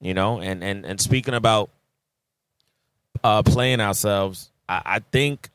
[0.02, 0.40] you know.
[0.40, 1.70] And and and speaking about
[3.24, 5.50] uh, playing ourselves, I, I think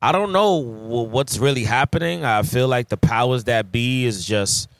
[0.00, 2.24] I don't know what's really happening.
[2.24, 4.70] I feel like the powers that be is just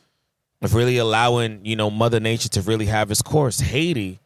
[0.73, 3.59] really allowing you know Mother Nature to really have its course.
[3.59, 4.21] Haiti,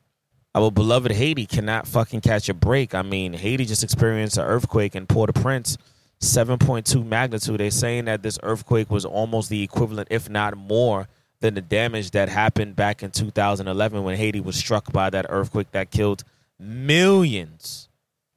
[0.54, 2.94] our beloved Haiti, cannot fucking catch a break.
[2.94, 5.78] I mean, Haiti just experienced an earthquake in Port-au-Prince.
[6.20, 7.60] 7.2 magnitude.
[7.60, 11.06] They're saying that this earthquake was almost the equivalent, if not more,
[11.40, 15.70] than the damage that happened back in 2011 when Haiti was struck by that earthquake
[15.72, 16.24] that killed
[16.58, 17.88] millions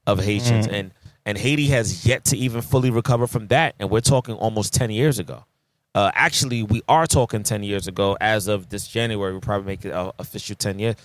[0.06, 0.68] of Haitians.
[0.68, 0.74] Mm.
[0.74, 0.92] And
[1.26, 3.76] and Haiti has yet to even fully recover from that.
[3.80, 5.46] And we're talking almost 10 years ago.
[5.94, 8.18] Uh, actually, we are talking 10 years ago.
[8.20, 10.96] As of this January, we'll probably make it uh, official 10 years.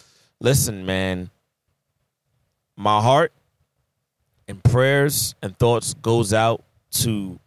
[0.41, 1.31] Listen, man,
[2.77, 3.33] my heart
[4.49, 7.39] and prayers and thoughts goes out to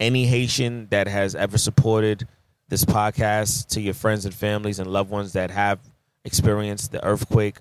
[0.00, 2.26] any Haitian that has ever supported
[2.68, 5.78] this podcast, to your friends and families and loved ones that have
[6.24, 7.56] experienced the earthquake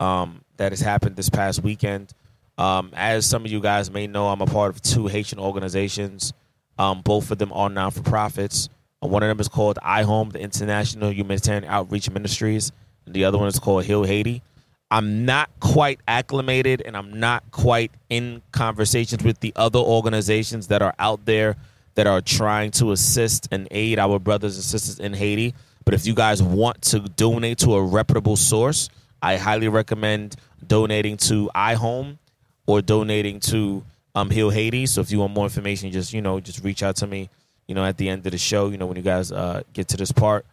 [0.00, 2.12] um, that has happened this past weekend.
[2.56, 6.32] Um, as some of you guys may know, I'm a part of two Haitian organizations.
[6.78, 8.68] Um, both of them are non for profits.
[9.02, 12.70] Uh, one of them is called iHome, the International Humanitarian Outreach Ministries,
[13.06, 14.42] and the other one is called Heal Haiti.
[14.90, 20.82] I'm not quite acclimated and I'm not quite in conversations with the other organizations that
[20.82, 21.56] are out there
[21.94, 25.54] that are trying to assist and aid our brothers and sisters in Haiti.
[25.84, 28.88] But if you guys want to donate to a reputable source,
[29.22, 32.18] I highly recommend donating to iHome
[32.66, 33.84] or donating to
[34.14, 34.86] um, Heal Haiti.
[34.86, 37.30] So if you want more information, just you know, just reach out to me.
[37.66, 39.88] You know, at the end of the show, you know, when you guys uh, get
[39.88, 40.44] to this part,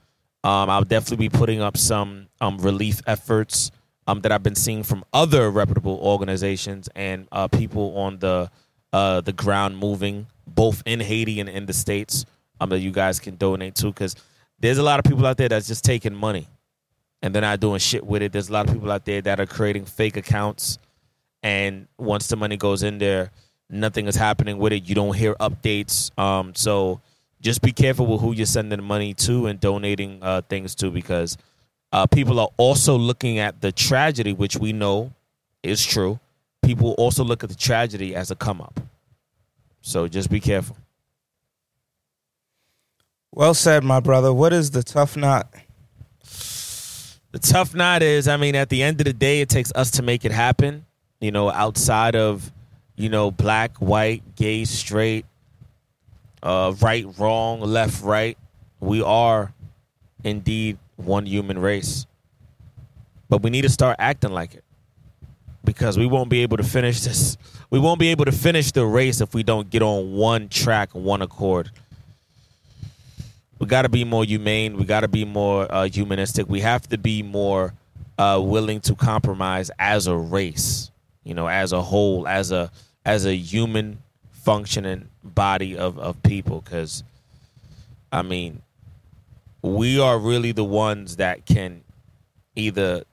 [0.44, 3.72] um, I'll definitely be putting up some um, relief efforts
[4.08, 8.50] um, that I've been seeing from other reputable organizations and uh, people on the
[8.94, 12.26] uh, the ground moving, both in Haiti and in the states,
[12.60, 13.88] um, that you guys can donate to.
[13.88, 14.16] Because
[14.60, 16.48] there's a lot of people out there that's just taking money
[17.22, 18.32] and they're not doing shit with it.
[18.32, 20.78] There's a lot of people out there that are creating fake accounts,
[21.44, 23.32] and once the money goes in there,
[23.70, 24.88] nothing is happening with it.
[24.88, 26.18] You don't hear updates.
[26.20, 27.02] Um, so
[27.42, 31.38] just be careful with who you're sending money to and donating uh, things to because
[31.92, 35.12] uh, people are also looking at the tragedy, which we know
[35.64, 36.20] is true.
[36.64, 38.80] People also look at the tragedy as a come up.
[39.82, 40.78] So just be careful.
[43.34, 44.34] Well said, my brother.
[44.34, 45.48] What is the tough knot?
[47.32, 49.92] The tough knot is, I mean, at the end of the day, it takes us
[49.92, 50.86] to make it happen.
[51.22, 52.52] You know, outside of,
[52.98, 55.26] you know, black, white, gay, straight,
[56.44, 58.38] uh, right, wrong, left, right.
[58.80, 59.54] We are
[60.24, 62.06] indeed one human race.
[63.30, 64.64] But we need to start acting like it.
[65.64, 67.38] Because we won't be able to finish this.
[67.72, 70.90] We won't be able to finish the race if we don't get on one track,
[70.92, 71.72] one accord.
[73.60, 74.76] We got to be more humane.
[74.76, 76.50] We got to be more uh, humanistic.
[76.50, 77.74] We have to be more
[78.18, 80.92] uh, willing to compromise as a race,
[81.24, 82.70] you know, as a whole, as a
[83.06, 84.00] as a human
[84.32, 86.60] functioning body of of people.
[86.60, 87.04] Because,
[88.12, 88.64] I mean,
[89.62, 91.84] we are really the ones that can
[92.54, 93.04] either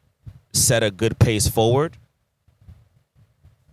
[0.52, 1.96] set a good pace forward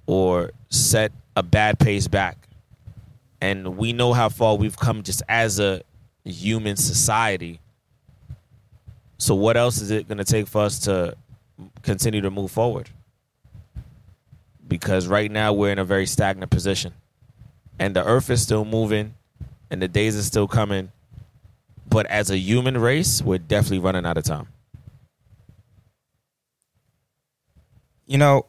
[0.08, 2.38] or set a bad pace back.
[3.42, 5.82] And we know how far we've come just as a
[6.24, 7.60] human society.
[9.18, 11.16] So, what else is it going to take for us to
[11.84, 12.90] continue to move forward?
[14.68, 16.94] Because right now we're in a very stagnant position,
[17.78, 19.14] and the earth is still moving,
[19.70, 20.92] and the days are still coming.
[21.88, 24.48] But as a human race, we're definitely running out of time.
[28.08, 28.46] You know,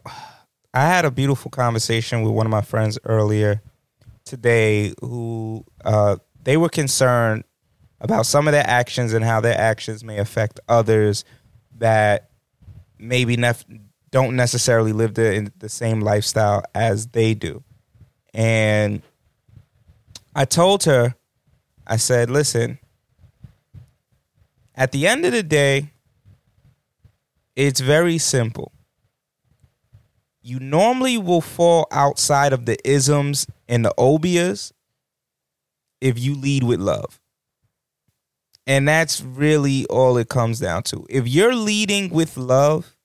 [0.76, 3.62] I had a beautiful conversation with one of my friends earlier
[4.26, 7.44] today who uh, they were concerned
[7.98, 11.24] about some of their actions and how their actions may affect others
[11.78, 12.28] that
[12.98, 13.64] maybe nef-
[14.10, 17.64] don't necessarily live the, the same lifestyle as they do.
[18.34, 19.00] And
[20.34, 21.14] I told her,
[21.86, 22.78] I said, listen,
[24.74, 25.94] at the end of the day,
[27.54, 28.72] it's very simple.
[30.46, 34.70] You normally will fall outside of the isms and the obias
[36.00, 37.20] if you lead with love.
[38.64, 41.04] And that's really all it comes down to.
[41.10, 42.96] If you're leading with love,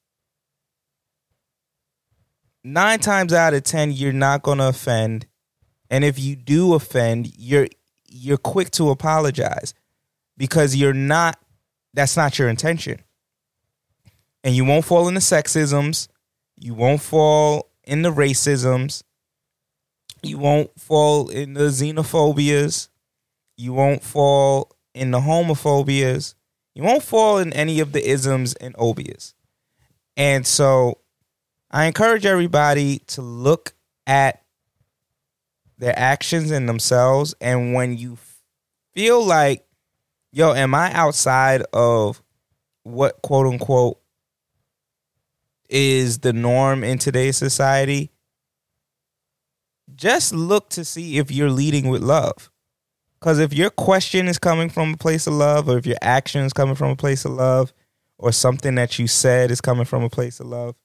[2.64, 5.26] nine times out of ten, you're not gonna offend.
[5.90, 7.70] And if you do offend, you're
[8.08, 9.74] you're quick to apologize
[10.38, 11.40] because you're not
[11.96, 13.00] that's not your intention.
[14.44, 16.08] And you won't fall into sexisms,
[16.62, 19.04] you won't fall in the racisms,
[20.24, 22.88] you won't fall in the xenophobias,
[23.58, 26.36] you won't fall in the homophobias.
[26.74, 29.34] You won't fall in any of the isms and obias.
[30.16, 31.00] And so
[31.70, 33.74] I encourage everybody to look
[34.08, 34.42] at
[35.78, 37.36] their actions and themselves.
[37.42, 38.18] And when you
[38.94, 39.66] feel like,
[40.32, 42.22] yo, am I outside of
[42.84, 44.01] what quote unquote
[45.72, 48.12] is the norm in today's society?
[49.96, 52.52] Just look to see if you're leading with love.
[53.20, 56.44] Because if your question is coming from a place of love, or if your action
[56.44, 57.74] is coming from a place of love,
[58.18, 60.76] or something that you said is coming from a place of love,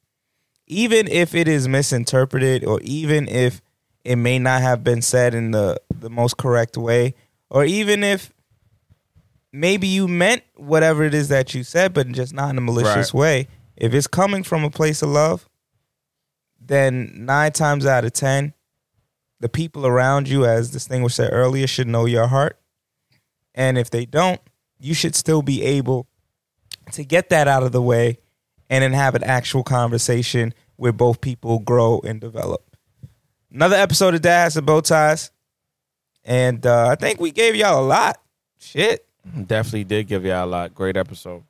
[0.66, 3.60] even if it is misinterpreted, or even if
[4.04, 7.14] it may not have been said in the, the most correct way,
[7.50, 8.32] or even if
[9.52, 13.14] maybe you meant whatever it is that you said, but just not in a malicious
[13.14, 13.18] Right.
[13.18, 15.48] way, if it's coming from a place of love,
[16.60, 18.54] then nine times out of ten,
[19.40, 22.58] the people around you, as this thing was said earlier, should know your heart.
[23.54, 24.40] And if they don't,
[24.78, 26.06] you should still be able
[26.92, 28.18] to get that out of the way
[28.68, 32.62] and then have an actual conversation where both people grow and develop.
[33.52, 35.30] Another episode of Dad Hats and Bow Ties.
[36.24, 38.20] And uh, I think we gave y'all a lot.
[38.58, 39.06] Shit.
[39.46, 40.74] Definitely did give y'all a lot.
[40.74, 41.44] Great episode.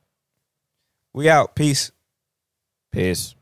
[1.12, 1.54] We out.
[1.54, 1.90] Peace.
[2.92, 3.34] Peace.